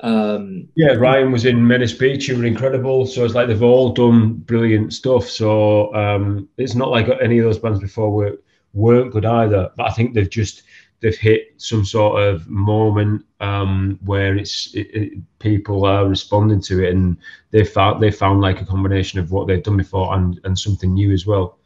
Um, 0.00 0.68
yeah, 0.76 0.92
Ryan 0.92 1.32
was 1.32 1.44
in 1.44 1.66
Menace 1.66 1.92
Beach, 1.92 2.26
who 2.26 2.36
were 2.36 2.44
incredible. 2.44 3.06
So 3.06 3.24
it's 3.24 3.34
like 3.34 3.48
they've 3.48 3.62
all 3.62 3.90
done 3.90 4.34
brilliant 4.34 4.92
stuff. 4.92 5.28
So 5.28 5.94
um, 5.94 6.48
it's 6.56 6.74
not 6.74 6.90
like 6.90 7.08
any 7.20 7.38
of 7.38 7.44
those 7.44 7.58
bands 7.58 7.80
before 7.80 8.12
were 8.12 8.38
weren't 8.74 9.12
good 9.12 9.24
either. 9.24 9.70
But 9.76 9.88
I 9.88 9.92
think 9.92 10.14
they've 10.14 10.30
just 10.30 10.62
they've 11.00 11.16
hit 11.16 11.54
some 11.56 11.84
sort 11.84 12.22
of 12.22 12.48
moment 12.48 13.24
um, 13.40 13.98
where 14.04 14.36
it's 14.36 14.74
it, 14.74 14.88
it, 14.92 15.38
people 15.38 15.84
are 15.84 16.06
responding 16.06 16.60
to 16.62 16.84
it, 16.84 16.94
and 16.94 17.16
they 17.50 17.64
found 17.64 18.02
they 18.02 18.10
found 18.10 18.40
like 18.40 18.60
a 18.60 18.66
combination 18.66 19.18
of 19.18 19.32
what 19.32 19.46
they've 19.46 19.62
done 19.62 19.76
before 19.76 20.14
and 20.14 20.40
and 20.44 20.58
something 20.58 20.94
new 20.94 21.12
as 21.12 21.26
well. 21.26 21.58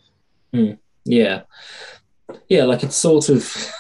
Mm, 0.55 0.79
yeah, 1.05 1.43
yeah, 2.49 2.65
like 2.65 2.83
it's 2.83 2.97
sort 2.97 3.29
of. 3.29 3.73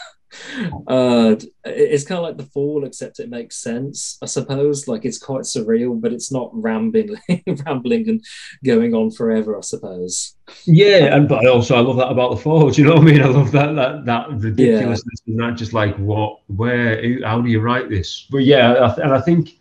Uh 0.88 1.36
it's 1.64 2.04
kind 2.04 2.18
of 2.18 2.24
like 2.24 2.36
the 2.36 2.50
fall 2.52 2.84
except 2.84 3.20
it 3.20 3.28
makes 3.28 3.56
sense 3.56 4.18
i 4.22 4.26
suppose. 4.26 4.88
Like 4.88 5.04
it's 5.04 5.18
quite 5.18 5.42
surreal 5.42 6.00
but 6.00 6.12
it's 6.12 6.32
not 6.32 6.50
rambling 6.52 7.16
rambling 7.66 8.08
and 8.08 8.24
going 8.64 8.94
on 8.94 9.10
forever 9.10 9.56
i 9.56 9.60
suppose. 9.60 10.36
Yeah 10.64 11.14
and 11.14 11.28
but 11.28 11.44
i 11.44 11.48
also 11.48 11.76
i 11.76 11.80
love 11.80 11.96
that 11.96 12.10
about 12.10 12.30
the 12.30 12.36
fall 12.36 12.70
do 12.70 12.80
you 12.80 12.88
know 12.88 12.94
what 12.94 13.02
i 13.02 13.04
mean? 13.04 13.22
I 13.22 13.26
love 13.26 13.52
that 13.52 13.74
that 13.74 14.04
that 14.06 14.30
ridiculousness 14.30 15.22
yeah. 15.24 15.32
and 15.32 15.40
that 15.40 15.58
just 15.58 15.72
like 15.72 15.96
what 15.96 16.40
where 16.48 17.24
how 17.24 17.40
do 17.40 17.48
you 17.48 17.60
write 17.60 17.88
this? 17.88 18.26
But 18.30 18.44
yeah 18.44 18.94
and 18.98 19.12
i 19.12 19.20
think 19.20 19.58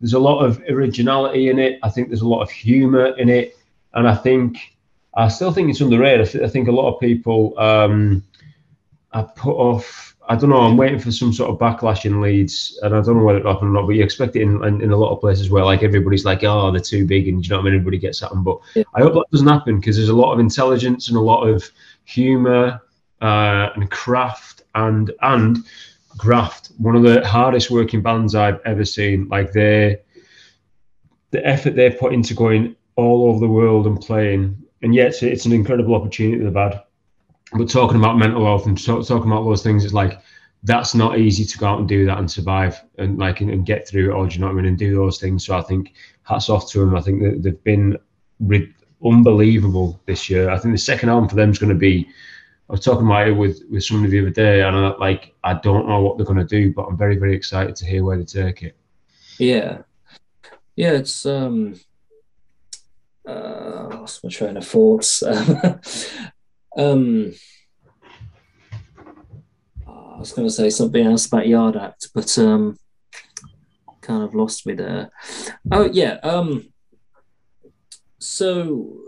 there's 0.00 0.12
a 0.12 0.18
lot 0.18 0.44
of 0.44 0.62
originality 0.68 1.48
in 1.48 1.58
it 1.58 1.78
i 1.82 1.88
think 1.88 2.08
there's 2.08 2.22
a 2.22 2.28
lot 2.28 2.42
of 2.42 2.50
humor 2.50 3.16
in 3.18 3.28
it 3.28 3.56
and 3.94 4.08
i 4.08 4.14
think 4.14 4.58
i 5.14 5.28
still 5.28 5.52
think 5.52 5.70
it's 5.70 5.80
underrated 5.80 6.42
i 6.42 6.48
think 6.48 6.68
a 6.68 6.72
lot 6.72 6.92
of 6.92 7.00
people 7.00 7.58
um 7.58 8.22
are 9.12 9.28
put 9.36 9.54
off 9.54 10.08
I 10.30 10.36
don't 10.36 10.50
know. 10.50 10.60
I'm 10.60 10.76
waiting 10.76 10.98
for 10.98 11.10
some 11.10 11.32
sort 11.32 11.50
of 11.50 11.58
backlash 11.58 12.04
in 12.04 12.20
Leeds, 12.20 12.78
and 12.82 12.94
I 12.94 13.00
don't 13.00 13.16
know 13.16 13.24
whether 13.24 13.38
it'll 13.38 13.54
happen 13.54 13.68
or 13.68 13.72
not. 13.72 13.86
But 13.86 13.94
you 13.94 14.04
expect 14.04 14.36
it 14.36 14.42
in, 14.42 14.62
in, 14.62 14.82
in, 14.82 14.90
a 14.90 14.96
lot 14.96 15.10
of 15.10 15.20
places 15.20 15.48
where 15.48 15.64
like 15.64 15.82
everybody's 15.82 16.26
like, 16.26 16.44
"Oh, 16.44 16.70
they're 16.70 16.82
too 16.82 17.06
big," 17.06 17.28
and 17.28 17.42
you 17.42 17.48
know 17.48 17.56
what 17.56 17.62
I 17.62 17.64
mean. 17.64 17.74
Everybody 17.76 17.98
gets 17.98 18.22
at 18.22 18.28
them, 18.28 18.44
but 18.44 18.58
yeah. 18.74 18.82
I 18.94 19.00
hope 19.00 19.14
that 19.14 19.24
doesn't 19.32 19.48
happen 19.48 19.80
because 19.80 19.96
there's 19.96 20.10
a 20.10 20.16
lot 20.16 20.34
of 20.34 20.38
intelligence 20.38 21.08
and 21.08 21.16
a 21.16 21.20
lot 21.20 21.48
of 21.48 21.70
humour 22.04 22.82
uh, 23.22 23.70
and 23.74 23.90
craft 23.90 24.62
and 24.74 25.10
and 25.22 25.64
graft. 26.18 26.72
One 26.76 26.94
of 26.94 27.04
the 27.04 27.26
hardest 27.26 27.70
working 27.70 28.02
bands 28.02 28.34
I've 28.34 28.60
ever 28.66 28.84
seen. 28.84 29.28
Like 29.28 29.52
they, 29.52 29.96
the 31.30 31.46
effort 31.46 31.74
they've 31.74 31.98
put 31.98 32.12
into 32.12 32.34
going 32.34 32.76
all 32.96 33.30
over 33.30 33.40
the 33.40 33.48
world 33.48 33.86
and 33.86 33.98
playing, 33.98 34.62
and 34.82 34.94
yet 34.94 35.22
it's 35.22 35.46
an 35.46 35.52
incredible 35.52 35.94
opportunity 35.94 36.44
they've 36.44 36.54
had 36.54 36.82
but 37.52 37.68
talking 37.68 37.98
about 37.98 38.18
mental 38.18 38.44
health 38.44 38.66
and 38.66 38.82
talking 38.82 39.30
about 39.30 39.44
those 39.44 39.62
things, 39.62 39.84
it's 39.84 39.94
like 39.94 40.20
that's 40.64 40.94
not 40.94 41.18
easy 41.18 41.44
to 41.44 41.58
go 41.58 41.66
out 41.66 41.78
and 41.78 41.88
do 41.88 42.04
that 42.06 42.18
and 42.18 42.30
survive 42.30 42.82
and 42.98 43.18
like 43.18 43.40
and, 43.40 43.50
and 43.50 43.64
get 43.64 43.88
through 43.88 44.10
it 44.10 44.14
all. 44.14 44.26
Do 44.26 44.34
you 44.34 44.40
know 44.40 44.46
what 44.46 44.52
I 44.52 44.56
mean? 44.56 44.66
And 44.66 44.78
do 44.78 44.94
those 44.94 45.18
things. 45.18 45.46
So 45.46 45.56
I 45.56 45.62
think 45.62 45.94
hats 46.24 46.50
off 46.50 46.70
to 46.72 46.80
them. 46.80 46.96
I 46.96 47.00
think 47.00 47.22
that 47.22 47.42
they've 47.42 47.64
been 47.64 47.96
re- 48.40 48.74
unbelievable 49.04 50.00
this 50.06 50.28
year. 50.28 50.50
I 50.50 50.58
think 50.58 50.74
the 50.74 50.78
second 50.78 51.08
album 51.08 51.28
for 51.28 51.36
them 51.36 51.50
is 51.50 51.58
going 51.58 51.72
to 51.72 51.78
be. 51.78 52.08
I 52.68 52.72
was 52.72 52.84
talking 52.84 53.06
about 53.06 53.28
it 53.28 53.32
with 53.32 53.62
with 53.70 53.84
somebody 53.84 54.10
the 54.10 54.20
other 54.20 54.30
day, 54.30 54.62
and 54.62 54.76
I 54.76 54.88
like 54.96 55.34
I 55.44 55.54
don't 55.54 55.88
know 55.88 56.00
what 56.00 56.18
they're 56.18 56.26
going 56.26 56.38
to 56.38 56.44
do, 56.44 56.72
but 56.74 56.82
I'm 56.82 56.98
very 56.98 57.16
very 57.16 57.34
excited 57.34 57.76
to 57.76 57.86
hear 57.86 58.04
where 58.04 58.18
they 58.18 58.24
take 58.24 58.62
it. 58.62 58.76
Yeah, 59.38 59.82
yeah, 60.76 60.92
it's 60.92 61.24
um, 61.24 61.80
uh, 63.26 63.88
lost 63.90 64.22
my 64.22 64.28
train 64.28 64.56
of 64.56 64.66
thoughts. 64.66 65.22
Um, 65.22 65.80
I 69.86 70.18
was 70.18 70.32
going 70.32 70.48
to 70.48 70.52
say 70.52 70.68
something 70.68 71.06
else 71.06 71.26
about 71.26 71.46
Yard 71.46 71.76
Act, 71.76 72.08
but 72.12 72.36
um, 72.38 72.76
kind 74.00 74.24
of 74.24 74.34
lost 74.34 74.66
me 74.66 74.74
there. 74.74 75.10
Oh 75.70 75.88
yeah. 75.92 76.14
Um, 76.24 76.72
so 78.18 78.98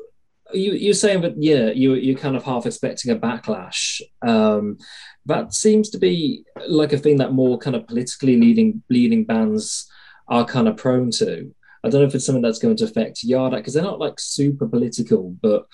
you 0.53 0.73
you're 0.73 0.95
saying 0.95 1.23
that 1.23 1.35
yeah 1.37 1.71
you 1.71 1.95
you're 1.95 2.19
kind 2.19 2.37
of 2.37 2.45
half 2.45 2.65
expecting 2.65 3.11
a 3.11 3.17
backlash. 3.17 4.01
Um, 4.23 4.79
that 5.27 5.53
seems 5.53 5.91
to 5.91 5.99
be 5.99 6.45
like 6.69 6.93
a 6.93 6.99
thing 6.99 7.17
that 7.17 7.33
more 7.33 7.59
kind 7.59 7.75
of 7.75 7.89
politically 7.89 8.37
leading 8.37 8.83
leading 8.89 9.25
bands 9.25 9.91
are 10.29 10.45
kind 10.45 10.69
of 10.69 10.77
prone 10.77 11.11
to. 11.13 11.53
I 11.83 11.89
don't 11.89 12.03
know 12.03 12.07
if 12.07 12.15
it's 12.15 12.27
something 12.27 12.43
that's 12.43 12.59
going 12.59 12.77
to 12.77 12.85
affect 12.85 13.25
Yard 13.25 13.53
Act 13.53 13.63
because 13.63 13.75
they're 13.75 13.83
not 13.83 13.99
like 13.99 14.21
super 14.21 14.69
political, 14.69 15.31
but 15.43 15.67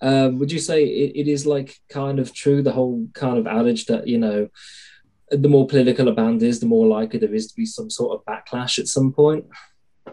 um, 0.00 0.38
would 0.38 0.52
you 0.52 0.58
say 0.58 0.84
it, 0.84 1.16
it 1.16 1.28
is 1.28 1.46
like 1.46 1.78
kind 1.88 2.18
of 2.18 2.34
true 2.34 2.62
the 2.62 2.72
whole 2.72 3.08
kind 3.14 3.38
of 3.38 3.46
adage 3.46 3.86
that 3.86 4.06
you 4.06 4.18
know 4.18 4.48
the 5.30 5.48
more 5.48 5.66
political 5.66 6.08
a 6.08 6.12
band 6.12 6.42
is, 6.42 6.60
the 6.60 6.66
more 6.66 6.86
likely 6.86 7.18
there 7.18 7.34
is 7.34 7.48
to 7.48 7.56
be 7.56 7.66
some 7.66 7.90
sort 7.90 8.18
of 8.18 8.24
backlash 8.24 8.78
at 8.78 8.88
some 8.88 9.12
point? 9.12 9.44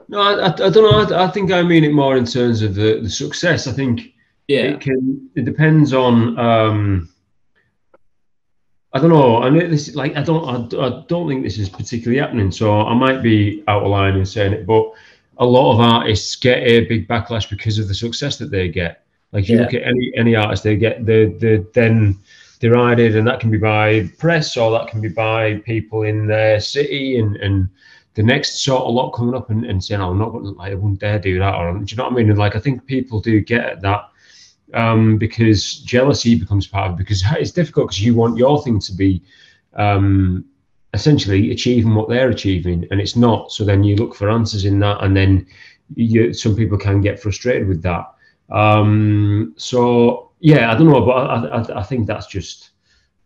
No, 0.08 0.20
I, 0.20 0.34
I, 0.34 0.48
I 0.48 0.70
don't 0.70 0.76
know. 1.10 1.16
I, 1.16 1.26
I, 1.26 1.28
think 1.28 1.52
I 1.52 1.62
mean 1.62 1.84
it 1.84 1.94
more 1.94 2.18
in 2.18 2.26
terms 2.26 2.62
of 2.62 2.76
the, 2.76 3.00
the 3.02 3.10
success. 3.10 3.68
I 3.68 3.72
think 3.72 4.02
yeah, 4.48 4.62
it 4.62 4.82
can. 4.82 5.30
It 5.36 5.46
depends 5.46 5.94
on. 5.94 6.38
Um, 6.40 7.10
I 8.96 9.00
don't 9.00 9.10
know. 9.10 9.42
I 9.42 9.50
mean, 9.50 9.72
this 9.72 9.96
like 9.96 10.16
I 10.16 10.24
don't. 10.24 10.74
I, 10.74 10.86
I 10.86 11.04
don't 11.08 11.28
think 11.28 11.44
this 11.44 11.58
is 11.58 11.70
particularly 11.70 12.20
happening. 12.20 12.52
So 12.52 12.82
I 12.82 12.94
might 12.94 13.22
be 13.22 13.64
out 13.68 13.84
of 13.84 13.90
line 13.90 14.16
in 14.16 14.26
saying 14.26 14.54
it, 14.54 14.66
but 14.66 14.92
a 15.38 15.46
lot 15.46 15.74
of 15.74 15.80
artists 15.80 16.36
get 16.36 16.60
a 16.64 16.86
big 16.86 17.08
backlash 17.08 17.50
because 17.50 17.80
of 17.80 17.88
the 17.88 17.96
success 17.96 18.38
that 18.38 18.52
they 18.52 18.68
get. 18.68 19.06
Like 19.34 19.50
you 19.50 19.58
yeah. 19.58 19.64
look 19.64 19.74
at 19.74 19.84
any 19.84 20.12
any 20.16 20.36
artist, 20.36 20.64
they 20.64 20.78
get 20.78 21.06
the 21.06 21.36
they 21.40 21.58
then 21.74 22.20
derided, 22.60 23.16
and 23.16 23.28
that 23.28 23.40
can 23.40 23.52
be 23.52 23.58
by 23.58 24.08
press 24.20 24.56
or 24.56 24.72
that 24.72 24.88
can 24.88 25.02
be 25.02 25.10
by 25.10 25.56
people 25.66 26.04
in 26.04 26.28
their 26.28 26.60
city 26.60 27.20
and 27.20 27.36
and 27.38 27.68
the 28.14 28.24
next 28.24 28.64
sort 28.64 28.84
of 28.84 28.94
lot 28.94 29.10
coming 29.12 29.34
up 29.34 29.50
and, 29.50 29.66
and 29.66 29.84
saying, 29.84 30.00
oh, 30.00 30.12
"I'm 30.12 30.20
not 30.20 30.30
going 30.30 30.46
like 30.56 30.72
I 30.72 30.76
wouldn't 30.76 31.00
dare 31.00 31.20
do 31.20 31.40
that," 31.40 31.56
or 31.56 31.74
do 31.74 31.86
you 31.86 31.98
know 31.98 32.04
what 32.04 32.14
I 32.14 32.16
mean? 32.16 32.30
And 32.30 32.40
like 32.40 32.56
I 32.56 32.60
think 32.60 32.86
people 32.86 33.20
do 33.20 33.42
get 33.42 33.82
that 33.82 34.08
um, 34.74 35.18
because 35.18 35.80
jealousy 35.80 36.36
becomes 36.36 36.68
part 36.68 36.92
of 36.92 36.94
it 36.94 36.98
because 37.00 37.24
it's 37.38 37.52
difficult 37.52 37.88
because 37.88 38.04
you 38.04 38.16
want 38.16 38.38
your 38.38 38.62
thing 38.62 38.80
to 38.82 38.94
be 38.94 39.22
um, 39.74 40.46
essentially 40.94 41.52
achieving 41.52 41.96
what 41.96 42.10
they're 42.10 42.30
achieving 42.30 42.88
and 42.92 43.02
it's 43.02 43.16
not 43.16 43.52
so 43.52 43.66
then 43.66 43.84
you 43.84 43.96
look 43.96 44.14
for 44.14 44.30
answers 44.30 44.66
in 44.66 44.80
that 44.80 45.04
and 45.04 45.18
then 45.18 45.46
you, 45.96 46.34
some 46.34 46.56
people 46.56 46.78
can 46.78 47.02
get 47.02 47.20
frustrated 47.20 47.68
with 47.68 47.82
that 47.82 48.13
um, 48.50 49.54
so 49.58 50.32
yeah 50.40 50.72
i 50.72 50.76
don't 50.76 50.90
know 50.90 51.06
but 51.06 51.12
I, 51.12 51.46
I, 51.48 51.80
I, 51.80 51.84
think 51.84 52.06
that's 52.06 52.28
just 52.28 52.72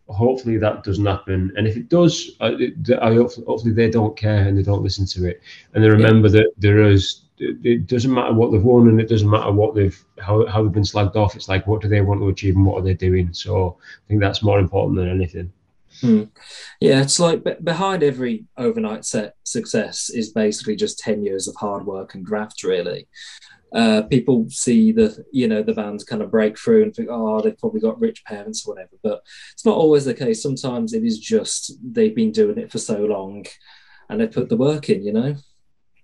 hopefully 0.08 0.56
that 0.58 0.84
doesn't 0.84 1.04
happen 1.04 1.52
and 1.56 1.66
if 1.66 1.76
it 1.76 1.88
does 1.88 2.30
I, 2.40 2.72
I 3.00 3.14
hopefully 3.14 3.72
they 3.72 3.90
don't 3.90 4.16
care 4.16 4.46
and 4.46 4.56
they 4.56 4.62
don't 4.62 4.82
listen 4.82 5.04
to 5.06 5.28
it 5.28 5.42
and 5.74 5.82
they 5.82 5.90
remember 5.90 6.28
yeah. 6.28 6.42
that 6.42 6.52
there 6.56 6.82
is 6.82 7.22
it 7.40 7.86
doesn't 7.86 8.12
matter 8.12 8.32
what 8.32 8.50
they've 8.50 8.62
won 8.62 8.88
and 8.88 9.00
it 9.00 9.08
doesn't 9.08 9.30
matter 9.30 9.52
what 9.52 9.74
they've 9.74 9.98
how, 10.18 10.44
how 10.46 10.62
they've 10.62 10.72
been 10.72 10.82
slagged 10.82 11.16
off 11.16 11.36
it's 11.36 11.48
like 11.48 11.66
what 11.66 11.80
do 11.80 11.88
they 11.88 12.00
want 12.00 12.20
to 12.20 12.28
achieve 12.28 12.56
and 12.56 12.64
what 12.64 12.78
are 12.78 12.84
they 12.84 12.94
doing 12.94 13.32
so 13.32 13.76
i 13.80 14.08
think 14.08 14.20
that's 14.20 14.42
more 14.42 14.58
important 14.58 14.96
than 14.96 15.10
anything 15.10 15.52
Hmm. 16.00 16.24
Yeah, 16.80 17.02
it's 17.02 17.18
like 17.18 17.44
behind 17.64 18.02
every 18.02 18.44
overnight 18.56 19.04
set 19.04 19.34
success 19.42 20.10
is 20.10 20.30
basically 20.30 20.76
just 20.76 20.98
10 21.00 21.24
years 21.24 21.48
of 21.48 21.56
hard 21.56 21.86
work 21.86 22.14
and 22.14 22.24
graft, 22.24 22.62
really. 22.62 23.08
Uh, 23.72 24.02
people 24.02 24.46
see 24.48 24.92
the 24.92 25.24
you 25.30 25.46
know 25.46 25.62
the 25.62 25.74
bands 25.74 26.02
kind 26.02 26.22
of 26.22 26.30
break 26.30 26.58
through 26.58 26.82
and 26.82 26.94
think 26.94 27.08
oh 27.10 27.40
they've 27.40 27.58
probably 27.58 27.80
got 27.80 28.00
rich 28.00 28.24
parents 28.24 28.66
or 28.66 28.72
whatever 28.72 28.96
but 29.02 29.20
it's 29.52 29.64
not 29.64 29.76
always 29.76 30.04
the 30.06 30.14
case. 30.14 30.42
Sometimes 30.42 30.94
it 30.94 31.04
is 31.04 31.18
just 31.18 31.72
they've 31.82 32.14
been 32.14 32.32
doing 32.32 32.56
it 32.58 32.72
for 32.72 32.78
so 32.78 33.04
long 33.04 33.44
and 34.08 34.20
they 34.20 34.26
put 34.26 34.48
the 34.48 34.56
work 34.56 34.88
in 34.88 35.02
you 35.02 35.12
know 35.12 35.36